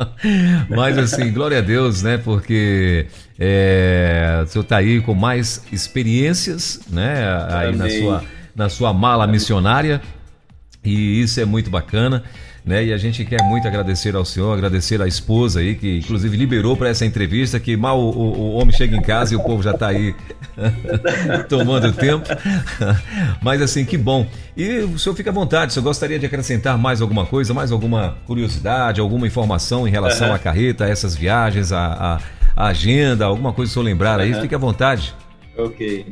Mas 0.68 0.98
assim, 0.98 1.32
glória 1.32 1.56
a 1.56 1.62
Deus, 1.62 2.02
né? 2.02 2.18
Porque 2.18 3.06
é, 3.38 4.42
o 4.44 4.46
senhor 4.46 4.62
está 4.62 4.76
aí 4.76 5.00
com 5.00 5.14
mais 5.14 5.64
experiências, 5.72 6.82
né? 6.90 7.24
Aí 7.48 7.74
na 7.74 7.88
sua, 7.88 8.24
na 8.54 8.68
sua 8.68 8.92
mala 8.92 9.26
missionária. 9.26 10.02
E 10.84 11.22
isso 11.22 11.40
é 11.40 11.46
muito 11.46 11.70
bacana 11.70 12.22
né? 12.66 12.84
E 12.84 12.92
a 12.92 12.98
gente 12.98 13.24
quer 13.24 13.40
muito 13.44 13.68
agradecer 13.68 14.16
ao 14.16 14.24
senhor, 14.24 14.52
agradecer 14.52 15.00
à 15.00 15.06
esposa 15.06 15.60
aí, 15.60 15.76
que 15.76 15.98
inclusive 15.98 16.36
liberou 16.36 16.76
para 16.76 16.88
essa 16.88 17.06
entrevista, 17.06 17.60
que 17.60 17.76
mal 17.76 17.96
o, 18.00 18.10
o, 18.10 18.38
o, 18.38 18.52
homem 18.54 18.76
chega 18.76 18.96
em 18.96 19.00
casa 19.00 19.34
e 19.34 19.36
o 19.36 19.40
povo 19.40 19.62
já 19.62 19.70
está 19.70 19.86
aí 19.86 20.12
tomando 21.48 21.92
tempo. 21.92 22.26
Mas 23.40 23.62
assim, 23.62 23.84
que 23.84 23.96
bom. 23.96 24.26
E 24.56 24.78
o 24.80 24.98
senhor 24.98 25.14
fica 25.14 25.30
à 25.30 25.32
vontade, 25.32 25.72
se 25.72 25.78
eu 25.78 25.82
gostaria 25.82 26.18
de 26.18 26.26
acrescentar 26.26 26.76
mais 26.76 27.00
alguma 27.00 27.24
coisa, 27.24 27.54
mais 27.54 27.70
alguma 27.70 28.16
curiosidade, 28.26 29.00
alguma 29.00 29.28
informação 29.28 29.86
em 29.86 29.90
relação 29.90 30.28
uhum. 30.28 30.34
à 30.34 30.38
carreta, 30.38 30.86
a 30.86 30.88
essas 30.88 31.14
viagens, 31.14 31.70
a, 31.70 31.86
a, 32.56 32.64
a, 32.64 32.66
agenda, 32.66 33.26
alguma 33.26 33.52
coisa 33.52 33.70
que 33.70 33.72
o 33.72 33.74
senhor 33.74 33.84
lembrar 33.84 34.18
aí, 34.18 34.34
fique 34.34 34.56
à 34.56 34.58
vontade. 34.58 35.14
Ok. 35.56 36.04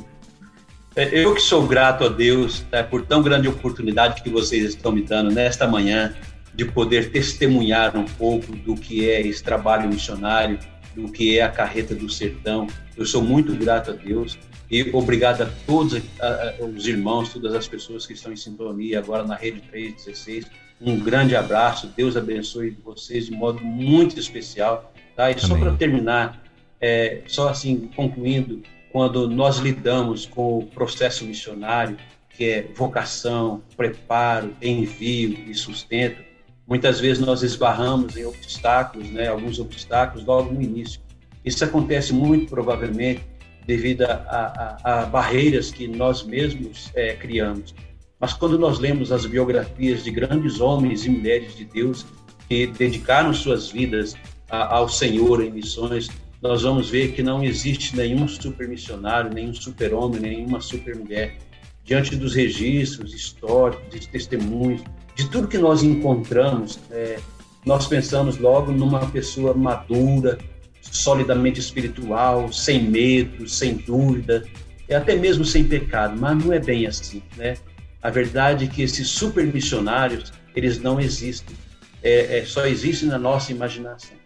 É, 0.95 1.19
eu 1.19 1.35
que 1.35 1.43
sou 1.43 1.67
grato 1.67 2.05
a 2.05 2.09
Deus 2.09 2.65
né, 2.71 2.85
por 2.85 3.03
tão 3.03 3.21
grande 3.21 3.49
oportunidade 3.49 4.23
que 4.23 4.31
vocês 4.31 4.69
estão 4.69 4.93
me 4.93 5.03
dando 5.03 5.33
nesta 5.33 5.67
manhã 5.67 6.15
de 6.55 6.65
poder 6.65 7.11
testemunhar 7.11 7.97
um 7.97 8.05
pouco 8.05 8.55
do 8.55 8.75
que 8.75 9.09
é 9.09 9.21
esse 9.21 9.43
trabalho 9.43 9.89
missionário, 9.89 10.59
do 10.95 11.11
que 11.11 11.39
é 11.39 11.43
a 11.43 11.51
carreta 11.51 11.95
do 11.95 12.09
sertão. 12.09 12.67
Eu 12.97 13.05
sou 13.05 13.23
muito 13.23 13.55
grato 13.57 13.91
a 13.91 13.95
Deus 13.95 14.39
e 14.71 14.91
obrigado 14.93 15.43
a 15.43 15.51
todos 15.67 16.01
a, 16.21 16.27
a, 16.27 16.65
os 16.65 16.87
irmãos, 16.87 17.31
todas 17.31 17.55
as 17.55 17.67
pessoas 17.67 18.07
que 18.07 18.13
estão 18.13 18.33
em 18.33 18.37
sintonia 18.37 18.99
agora 18.99 19.25
na 19.25 19.35
Rede 19.35 19.61
316. 19.63 20.47
Um 20.81 20.99
grande 20.99 21.35
abraço, 21.35 21.93
Deus 21.97 22.17
abençoe 22.17 22.77
vocês 22.85 23.27
de 23.27 23.33
modo 23.33 23.63
muito 23.65 24.19
especial. 24.19 24.93
Tá? 25.17 25.31
E 25.31 25.39
só 25.39 25.57
para 25.57 25.73
terminar, 25.75 26.43
é, 26.81 27.23
só 27.27 27.49
assim, 27.49 27.89
concluindo, 27.95 28.63
quando 28.93 29.29
nós 29.29 29.59
lidamos 29.59 30.27
com 30.27 30.59
o 30.59 30.67
processo 30.67 31.25
missionário, 31.25 31.97
que 32.31 32.45
é 32.45 32.69
vocação, 32.75 33.63
preparo, 33.77 34.55
envio 34.61 35.39
e 35.49 35.55
sustento, 35.55 36.23
Muitas 36.67 36.99
vezes 36.99 37.25
nós 37.25 37.43
esbarramos 37.43 38.17
em 38.17 38.25
obstáculos, 38.25 39.11
né, 39.11 39.29
alguns 39.29 39.59
obstáculos 39.59 40.25
logo 40.27 40.53
no 40.53 40.63
início. 40.63 41.01
Isso 41.45 41.63
acontece 41.63 42.13
muito 42.13 42.49
provavelmente 42.49 43.23
devido 43.67 44.03
a, 44.03 44.79
a, 44.83 45.03
a 45.03 45.07
barreiras 45.07 45.71
que 45.71 45.87
nós 45.87 46.23
mesmos 46.25 46.91
é, 46.95 47.15
criamos. 47.15 47.75
Mas 48.19 48.33
quando 48.33 48.59
nós 48.59 48.79
lemos 48.79 49.13
as 49.13 49.27
biografias 49.27 50.05
de 50.05 50.11
grandes 50.11 50.61
homens 50.61 51.05
e 51.05 51.11
mulheres 51.11 51.55
de 51.55 51.67
Deus 51.67 52.07
que 52.49 52.67
dedicaram 52.67 53.35
suas 53.35 53.71
vidas 53.71 54.15
a, 54.49 54.77
ao 54.77 54.89
Senhor 54.89 55.43
em 55.43 55.51
missões, 55.51 56.09
nós 56.41 56.63
vamos 56.63 56.91
ver 56.91 57.13
que 57.13 57.23
não 57.23 57.43
existe 57.43 57.97
nenhum 57.97 58.27
super 58.29 58.69
missionário, 58.69 59.33
nenhum 59.33 59.55
super 59.55 59.93
homem, 59.93 60.21
nenhuma 60.21 60.61
super 60.61 60.97
mulher. 60.97 61.37
Diante 61.85 62.17
dos 62.17 62.35
registros 62.35 63.13
históricos, 63.13 63.89
de 63.91 64.09
testemunhos, 64.09 64.83
de 65.15 65.29
tudo 65.29 65.49
que 65.49 65.59
nós 65.59 65.83
encontramos, 65.83 66.79
é, 66.91 67.19
nós 67.65 67.87
pensamos 67.87 68.37
logo 68.39 68.73
numa 68.73 69.07
pessoa 69.07 69.55
madura, 69.55 70.39
solidamente 70.81 71.61
espiritual, 71.61 72.53
sem 72.53 72.83
medo, 72.83 73.49
sem 73.49 73.77
dúvida, 73.77 74.45
e 74.89 74.95
até 74.95 75.15
mesmo 75.15 75.45
sem 75.45 75.65
pecado, 75.65 76.17
mas 76.19 76.45
não 76.45 76.53
é 76.53 76.59
bem 76.59 76.87
assim, 76.87 77.23
né? 77.37 77.57
A 78.03 78.11
verdade 78.11 78.67
é 78.67 78.69
que 78.69 78.83
esses 78.83 79.09
super 79.09 79.47
missionários, 79.47 80.33
eles 80.55 80.79
não 80.79 81.01
existem, 81.01 81.57
é, 82.03 82.39
é, 82.39 82.45
só 82.45 82.67
existem 82.67 83.09
na 83.09 83.19
nossa 83.19 83.51
imaginação. 83.51 84.17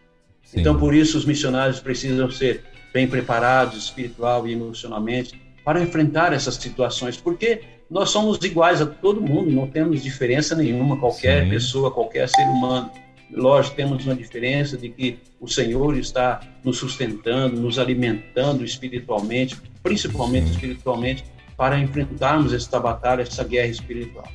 Sim. 0.43 0.61
Então, 0.61 0.77
por 0.79 0.95
isso, 0.95 1.17
os 1.17 1.25
missionários 1.25 1.79
precisam 1.79 2.29
ser 2.31 2.65
bem 2.93 3.07
preparados 3.07 3.85
espiritual 3.85 4.49
e 4.49 4.53
emocionalmente 4.53 5.41
para 5.65 5.81
enfrentar 5.81 6.33
essas 6.33 6.57
situações, 6.57 7.17
porque 7.17 7.61
nós 7.91 8.11
somos 8.11 8.39
iguais 8.43 8.83
a 8.83 8.87
todo 8.87 9.21
mundo, 9.21 9.51
não 9.51 9.67
temos 9.67 10.03
diferença 10.03 10.55
nenhuma, 10.55 10.97
qualquer 10.99 11.45
Sim. 11.45 11.51
pessoa, 11.51 11.91
qualquer 11.91 12.29
ser 12.29 12.45
humano. 12.45 12.91
Lógico, 13.31 13.77
temos 13.77 14.05
uma 14.05 14.15
diferença 14.15 14.77
de 14.77 14.89
que 14.89 15.19
o 15.41 15.49
Senhor 15.49 15.97
está 15.97 16.41
nos 16.65 16.79
sustentando, 16.79 17.61
nos 17.61 17.79
alimentando 17.79 18.65
espiritualmente, 18.65 19.57
principalmente 19.83 20.47
Sim. 20.49 20.53
espiritualmente, 20.53 21.25
para 21.57 21.79
enfrentarmos 21.79 22.53
essa 22.53 22.79
batalha, 22.79 23.23
essa 23.23 23.43
guerra 23.45 23.69
espiritual. 23.69 24.29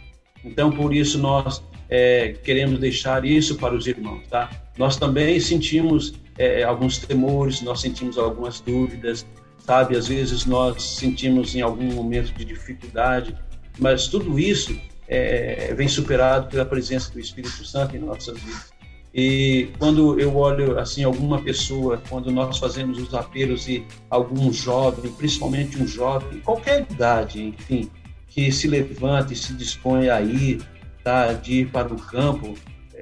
Então, 0.44 0.72
por 0.72 0.94
isso, 0.94 1.18
nós 1.18 1.64
é, 1.90 2.36
queremos 2.44 2.80
deixar 2.80 3.24
isso 3.24 3.56
para 3.56 3.74
os 3.74 3.88
irmãos, 3.88 4.28
tá? 4.28 4.50
Nós 4.78 4.98
também 4.98 5.40
sentimos 5.40 6.14
é, 6.38 6.64
alguns 6.64 6.98
temores, 6.98 7.62
nós 7.62 7.82
sentimos 7.82 8.18
algumas 8.18 8.60
dúvidas, 8.60 9.26
sabe? 9.66 9.96
Às 9.96 10.08
vezes 10.08 10.46
nós 10.46 10.84
sentimos 10.98 11.56
em 11.56 11.62
algum 11.62 11.92
momento 11.94 12.34
de 12.34 12.46
dificuldade, 12.46 13.36
mas 13.80 14.08
tudo 14.08 14.38
isso 14.38 14.78
é, 15.08 15.74
vem 15.74 15.88
superado 15.88 16.48
pela 16.48 16.66
presença 16.66 17.12
do 17.12 17.20
Espírito 17.20 17.66
Santo 17.66 17.96
em 17.96 18.00
nossas 18.00 18.38
vidas. 18.40 18.74
E 19.14 19.70
quando 19.78 20.20
eu 20.20 20.36
olho 20.36 20.80
assim 20.80 21.04
alguma 21.04 21.40
pessoa, 21.42 22.02
quando 22.10 22.32
nós 22.32 22.58
fazemos 22.58 23.00
os 23.00 23.14
apelos 23.14 23.68
e 23.68 23.86
algum 24.10 24.52
jovem, 24.52 25.12
principalmente 25.12 25.78
um 25.82 25.86
jovem, 25.86 26.40
qualquer 26.40 26.88
idade, 26.90 27.44
enfim, 27.44 27.92
que 28.28 28.52
se 28.52 28.68
levante 28.68 29.36
se 29.36 29.54
dispõe 29.54 30.10
a 30.10 30.20
ir, 30.20 30.62
tá, 31.04 31.32
de 31.34 31.62
ir 31.62 31.70
para 31.70 31.94
o 31.94 31.98
campo, 31.98 32.56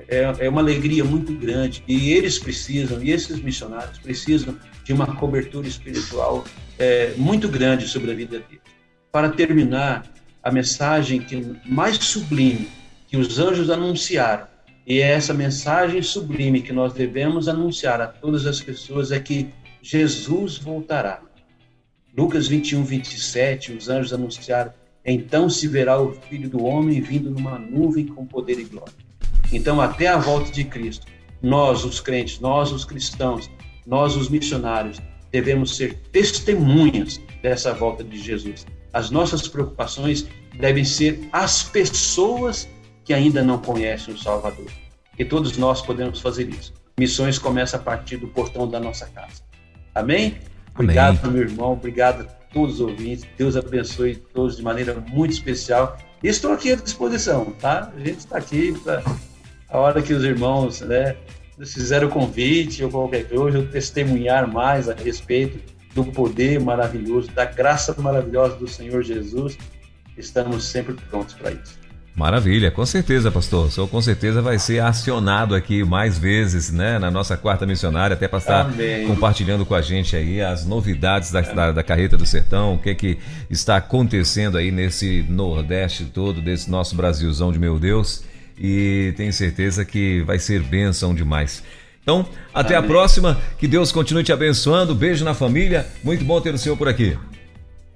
é, 0.10 0.36
é 0.40 0.50
uma 0.50 0.60
alegria 0.60 1.06
muito 1.06 1.34
grande. 1.34 1.82
E 1.88 2.12
eles 2.12 2.38
precisam, 2.38 3.02
e 3.02 3.12
esses 3.12 3.42
missionários 3.42 3.98
precisam 4.00 4.58
de 4.92 4.94
uma 4.94 5.16
cobertura 5.16 5.66
espiritual 5.66 6.44
é, 6.78 7.14
muito 7.16 7.48
grande 7.48 7.88
sobre 7.88 8.12
a 8.12 8.14
vida 8.14 8.40
deles. 8.40 8.62
Para 9.10 9.30
terminar, 9.30 10.04
a 10.44 10.52
mensagem 10.52 11.22
que 11.22 11.56
mais 11.66 11.96
sublime 11.96 12.68
que 13.08 13.16
os 13.16 13.40
anjos 13.40 13.70
anunciaram. 13.70 14.48
E 14.86 15.00
é 15.00 15.12
essa 15.12 15.34
mensagem 15.34 16.02
sublime 16.02 16.62
que 16.62 16.74
nós 16.74 16.92
devemos 16.92 17.48
anunciar 17.48 18.02
a 18.02 18.08
todas 18.08 18.46
as 18.46 18.60
pessoas 18.60 19.14
é 19.14 19.20
que 19.20 19.50
Jesus 19.82 20.58
voltará. 20.58 21.22
Lucas 22.18 22.48
21, 22.48 22.84
27, 22.84 23.72
os 23.72 23.88
anjos 23.88 24.12
anunciaram: 24.12 24.74
Então 25.06 25.50
se 25.50 25.70
verá 25.70 26.02
o 26.02 26.12
Filho 26.14 26.50
do 26.50 26.66
Homem 26.66 27.00
vindo 27.00 27.30
numa 27.30 27.58
nuvem 27.58 28.08
com 28.08 28.26
poder 28.26 28.60
e 28.60 28.66
glória. 28.66 28.94
Então, 29.54 29.80
até 29.80 30.08
a 30.08 30.18
volta 30.18 30.52
de 30.52 30.66
Cristo, 30.66 31.06
nós, 31.42 31.86
os 31.86 32.02
crentes, 32.02 32.40
nós, 32.40 32.72
os 32.72 32.84
cristãos, 32.84 33.50
nós, 33.92 34.16
os 34.16 34.30
missionários, 34.30 35.02
devemos 35.34 35.76
ser 35.76 35.96
testemunhas 36.14 37.20
dessa 37.44 37.74
volta 37.74 38.06
de 38.06 38.18
Jesus. 38.18 38.66
As 38.94 39.12
nossas 39.12 39.50
preocupações 39.50 40.28
devem 40.58 40.86
ser 40.86 41.28
as 41.34 41.62
pessoas 41.64 42.70
que 43.04 43.14
ainda 43.14 43.44
não 43.44 43.58
conhecem 43.58 44.14
o 44.14 44.18
Salvador. 44.18 44.72
E 45.20 45.26
todos 45.26 45.58
nós 45.58 45.82
podemos 45.82 46.22
fazer 46.22 46.48
isso. 46.48 46.74
Missões 46.98 47.38
começam 47.38 47.80
a 47.80 47.84
partir 47.84 48.16
do 48.16 48.28
portão 48.30 48.66
da 48.66 48.80
nossa 48.80 49.08
casa. 49.08 49.42
Amém? 49.94 50.38
Obrigado, 50.74 51.20
Amém. 51.24 51.34
meu 51.34 51.50
irmão. 51.50 51.74
Obrigado 51.74 52.22
a 52.22 52.24
todos 52.54 52.76
os 52.76 52.82
ouvintes. 52.82 53.26
Deus 53.38 53.58
abençoe 53.58 54.16
todos 54.16 54.56
de 54.56 54.64
maneira 54.64 54.94
muito 55.10 55.32
especial. 55.32 55.98
Estou 56.24 56.54
aqui 56.54 56.72
à 56.72 56.76
disposição, 56.76 57.52
tá? 57.60 57.92
A 57.94 58.00
gente 58.00 58.20
está 58.20 58.38
aqui 58.38 58.72
para 58.84 59.04
a 59.70 59.78
hora 59.78 60.02
que 60.02 60.14
os 60.14 60.24
irmãos, 60.24 60.80
né, 60.80 61.18
fizeram 61.66 62.08
o 62.08 62.12
convite 62.12 62.84
ou 62.84 62.90
qualquer 62.90 63.28
coisa, 63.28 63.58
eu 63.58 63.68
testemunhar 63.68 64.52
mais 64.52 64.90
a 64.90 64.94
respeito 64.94 65.60
do 65.94 66.06
poder 66.06 66.60
maravilhoso, 66.60 67.30
da 67.32 67.46
graça 67.46 67.94
maravilhosa 68.00 68.56
do 68.56 68.68
Senhor 68.68 69.04
Jesus, 69.04 69.58
estamos 70.18 70.64
sempre 70.64 70.94
prontos 71.10 71.34
para 71.36 71.52
isso. 71.52 71.82
Maravilha, 72.14 72.70
com 72.70 72.86
certeza, 72.86 73.32
pastor. 73.32 73.68
O 73.68 73.72
senhor 73.72 73.88
com 73.88 74.02
certeza 74.02 74.42
vai 74.42 74.60
ser 74.60 74.80
acionado 74.80 75.56
aqui 75.56 75.82
mais 75.82 76.20
vezes, 76.20 76.70
né, 76.70 77.00
na 77.00 77.10
nossa 77.10 77.38
quarta 77.38 77.66
missionária, 77.66 78.16
até 78.16 78.28
para 78.28 78.40
estar 78.40 78.62
Amém. 78.66 79.08
compartilhando 79.08 79.66
com 79.66 79.74
a 79.74 79.82
gente 79.82 80.16
aí 80.16 80.42
as 80.42 80.66
novidades 80.66 81.32
da, 81.32 81.40
da, 81.40 81.72
da, 81.72 81.84
carreta 81.84 82.18
do 82.18 82.26
sertão, 82.26 82.74
o 82.74 82.78
que 82.78 82.90
é 82.90 82.96
que 82.96 83.18
está 83.50 83.78
acontecendo 83.78 84.58
aí 84.58 84.72
nesse 84.72 85.26
Nordeste 85.30 86.04
todo, 86.04 86.42
desse 86.42 86.70
nosso 86.70 86.96
Brasilzão 86.96 87.50
de 87.50 87.60
meu 87.60 87.80
Deus. 87.80 88.24
E 88.64 89.12
tenho 89.18 89.34
certeza 89.34 89.84
que 89.84 90.22
vai 90.22 90.38
ser 90.38 90.62
bênção 90.62 91.16
demais. 91.16 91.64
Então, 92.04 92.24
até 92.54 92.76
Amém. 92.76 92.90
a 92.90 92.94
próxima. 92.94 93.42
Que 93.58 93.68
Deus 93.68 93.92
continue 93.92 94.24
te 94.24 94.32
abençoando. 94.32 94.94
Beijo 94.94 95.26
na 95.26 95.34
família. 95.34 95.88
Muito 96.04 96.24
bom 96.24 96.40
ter 96.40 96.54
o 96.54 96.58
senhor 96.60 96.78
por 96.78 96.88
aqui. 96.88 97.18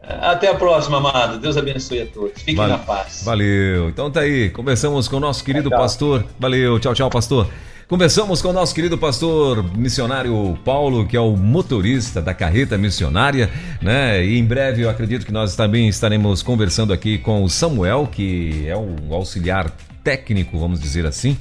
Até 0.01 0.49
a 0.49 0.55
próxima, 0.55 0.97
amado. 0.97 1.39
Deus 1.39 1.55
abençoe 1.55 2.01
a 2.01 2.05
todos. 2.07 2.39
Fiquem 2.39 2.55
Valeu. 2.55 2.77
na 2.77 2.83
paz. 2.83 3.21
Valeu. 3.23 3.89
Então 3.89 4.09
tá 4.09 4.21
aí. 4.21 4.49
Conversamos 4.49 5.07
com 5.07 5.17
o 5.17 5.19
nosso 5.19 5.43
querido 5.43 5.69
tchau. 5.69 5.77
pastor. 5.77 6.25
Valeu. 6.39 6.79
Tchau, 6.79 6.95
tchau, 6.95 7.09
pastor. 7.11 7.47
Conversamos 7.87 8.41
com 8.41 8.49
o 8.49 8.53
nosso 8.53 8.73
querido 8.73 8.97
pastor 8.97 9.63
missionário 9.77 10.57
Paulo, 10.65 11.05
que 11.05 11.15
é 11.15 11.19
o 11.19 11.37
motorista 11.37 12.19
da 12.19 12.33
carreta 12.33 12.79
missionária, 12.79 13.47
né? 13.79 14.25
E 14.25 14.39
em 14.39 14.43
breve 14.43 14.81
eu 14.81 14.89
acredito 14.89 15.23
que 15.23 15.31
nós 15.31 15.55
também 15.55 15.87
estaremos 15.87 16.41
conversando 16.41 16.91
aqui 16.91 17.19
com 17.19 17.43
o 17.43 17.49
Samuel, 17.49 18.09
que 18.11 18.67
é 18.67 18.75
o 18.75 19.13
auxiliar 19.13 19.71
técnico, 20.05 20.57
vamos 20.57 20.79
dizer 20.79 21.05
assim, 21.05 21.37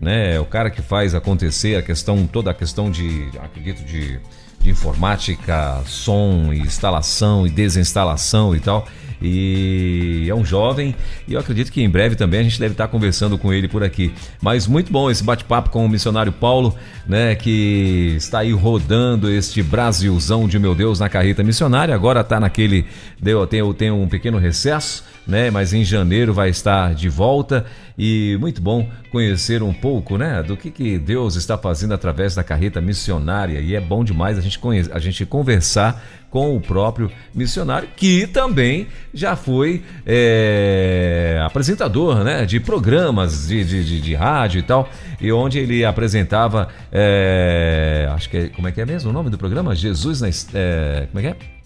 né? 0.00 0.40
O 0.40 0.44
cara 0.44 0.70
que 0.70 0.82
faz 0.82 1.14
acontecer 1.14 1.76
a 1.76 1.82
questão, 1.82 2.26
toda 2.26 2.50
a 2.50 2.54
questão 2.54 2.90
de, 2.90 3.28
acredito, 3.40 3.84
de 3.84 4.18
de 4.66 4.70
informática, 4.70 5.80
som, 5.86 6.52
instalação 6.52 7.46
e 7.46 7.50
desinstalação 7.50 8.54
e 8.54 8.60
tal. 8.60 8.86
E 9.20 10.26
é 10.28 10.34
um 10.34 10.44
jovem 10.44 10.94
e 11.26 11.34
eu 11.34 11.40
acredito 11.40 11.72
que 11.72 11.82
em 11.82 11.88
breve 11.88 12.16
também 12.16 12.40
a 12.40 12.42
gente 12.42 12.58
deve 12.58 12.72
estar 12.72 12.88
conversando 12.88 13.38
com 13.38 13.52
ele 13.52 13.68
por 13.68 13.82
aqui. 13.82 14.12
Mas 14.40 14.66
muito 14.66 14.92
bom 14.92 15.10
esse 15.10 15.24
bate-papo 15.24 15.70
com 15.70 15.84
o 15.84 15.88
missionário 15.88 16.32
Paulo, 16.32 16.74
né, 17.06 17.34
que 17.34 18.14
está 18.16 18.40
aí 18.40 18.52
rodando 18.52 19.30
este 19.30 19.62
Brasilzão 19.62 20.46
de 20.46 20.58
meu 20.58 20.74
Deus 20.74 21.00
na 21.00 21.08
carreta 21.08 21.42
missionária. 21.42 21.94
Agora 21.94 22.20
está 22.20 22.38
naquele 22.38 22.86
deu 23.20 23.46
tem, 23.46 23.72
tem 23.74 23.90
um 23.90 24.08
pequeno 24.08 24.38
recesso 24.38 25.04
né? 25.26 25.50
Mas 25.50 25.72
em 25.74 25.84
janeiro 25.84 26.32
vai 26.32 26.48
estar 26.48 26.94
de 26.94 27.08
volta 27.08 27.66
e 27.98 28.36
muito 28.40 28.62
bom 28.62 28.88
conhecer 29.10 29.62
um 29.62 29.72
pouco, 29.72 30.18
né, 30.18 30.42
do 30.42 30.56
que, 30.56 30.70
que 30.70 30.98
Deus 30.98 31.34
está 31.34 31.56
fazendo 31.56 31.94
através 31.94 32.34
da 32.34 32.44
carreta 32.44 32.80
missionária 32.80 33.58
e 33.58 33.74
é 33.74 33.80
bom 33.80 34.04
demais 34.04 34.36
a 34.36 34.42
gente 34.42 34.58
conhecer, 34.58 34.92
a 34.92 34.98
gente 34.98 35.24
conversar 35.24 36.04
com 36.36 36.54
o 36.54 36.60
próprio 36.60 37.10
missionário 37.34 37.88
que 37.96 38.26
também 38.26 38.88
já 39.14 39.34
foi 39.34 39.82
é, 40.04 41.40
apresentador, 41.42 42.22
né, 42.22 42.44
de 42.44 42.60
programas 42.60 43.48
de, 43.48 43.64
de, 43.64 43.82
de, 43.82 44.00
de, 44.02 44.14
rádio 44.14 44.58
e 44.58 44.62
tal 44.62 44.86
e 45.18 45.32
onde 45.32 45.58
ele 45.58 45.82
apresentava, 45.82 46.68
é, 46.92 48.06
acho 48.10 48.28
que 48.28 48.36
é, 48.36 48.48
como 48.48 48.68
é 48.68 48.72
que 48.72 48.82
é 48.82 48.84
mesmo 48.84 49.08
o 49.08 49.12
nome 49.14 49.30
do 49.30 49.38
programa? 49.38 49.74
Jesus 49.74 50.20
na 50.20 50.28
é, 50.28 51.08
como 51.10 51.20
é 51.20 51.22
que 51.22 51.28
é? 51.28 51.56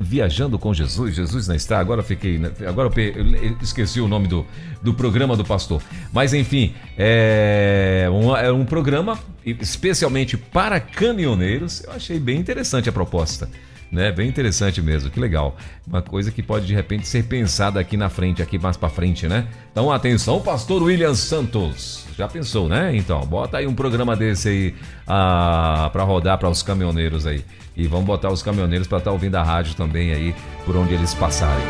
Viajando 0.00 0.58
com 0.58 0.74
Jesus, 0.74 1.14
Jesus 1.14 1.46
não 1.46 1.54
está. 1.54 1.78
Agora 1.78 2.02
fiquei, 2.02 2.36
né, 2.36 2.50
agora 2.66 2.90
eu 2.96 3.56
esqueci 3.62 4.00
o 4.00 4.08
nome 4.08 4.26
do, 4.26 4.44
do 4.82 4.92
programa 4.92 5.36
do 5.36 5.44
pastor. 5.44 5.80
Mas 6.12 6.34
enfim, 6.34 6.74
é 6.98 8.08
um, 8.10 8.36
é 8.36 8.50
um 8.50 8.64
programa 8.64 9.16
especialmente 9.46 10.36
para 10.36 10.80
caminhoneiros. 10.80 11.84
Eu 11.84 11.92
achei 11.92 12.18
bem 12.18 12.40
interessante 12.40 12.88
a 12.88 12.92
proposta. 12.92 13.48
Né? 13.94 14.10
Bem 14.10 14.28
interessante 14.28 14.82
mesmo, 14.82 15.08
que 15.08 15.20
legal. 15.20 15.56
Uma 15.86 16.02
coisa 16.02 16.32
que 16.32 16.42
pode 16.42 16.66
de 16.66 16.74
repente 16.74 17.06
ser 17.06 17.22
pensada 17.22 17.78
aqui 17.78 17.96
na 17.96 18.10
frente, 18.10 18.42
aqui 18.42 18.58
mais 18.58 18.76
para 18.76 18.88
frente, 18.88 19.28
né? 19.28 19.46
Então 19.70 19.92
atenção, 19.92 20.40
pastor 20.40 20.82
William 20.82 21.14
Santos. 21.14 22.04
Já 22.18 22.26
pensou, 22.26 22.68
né? 22.68 22.94
Então, 22.96 23.20
bota 23.20 23.58
aí 23.58 23.68
um 23.68 23.74
programa 23.74 24.16
desse 24.16 24.48
aí 24.48 24.74
ah, 25.06 25.88
para 25.92 26.02
rodar 26.02 26.38
para 26.38 26.48
os 26.48 26.60
caminhoneiros 26.60 27.24
aí. 27.24 27.44
E 27.76 27.86
vamos 27.86 28.04
botar 28.04 28.32
os 28.32 28.42
caminhoneiros 28.42 28.88
para 28.88 28.98
estar 28.98 29.10
tá 29.10 29.12
ouvindo 29.12 29.36
a 29.36 29.44
rádio 29.44 29.76
também 29.76 30.12
aí 30.12 30.34
por 30.66 30.76
onde 30.76 30.92
eles 30.92 31.14
passarem. 31.14 31.64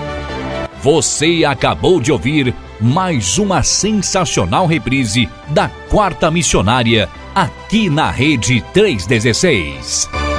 Você 0.80 1.44
acabou 1.44 2.00
de 2.00 2.10
ouvir 2.10 2.54
mais 2.80 3.36
uma 3.36 3.62
sensacional 3.62 4.66
reprise 4.66 5.28
da 5.48 5.68
Quarta 5.90 6.30
Missionária 6.30 7.06
aqui 7.34 7.90
na 7.90 8.10
Rede 8.10 8.62
316. 8.72 10.33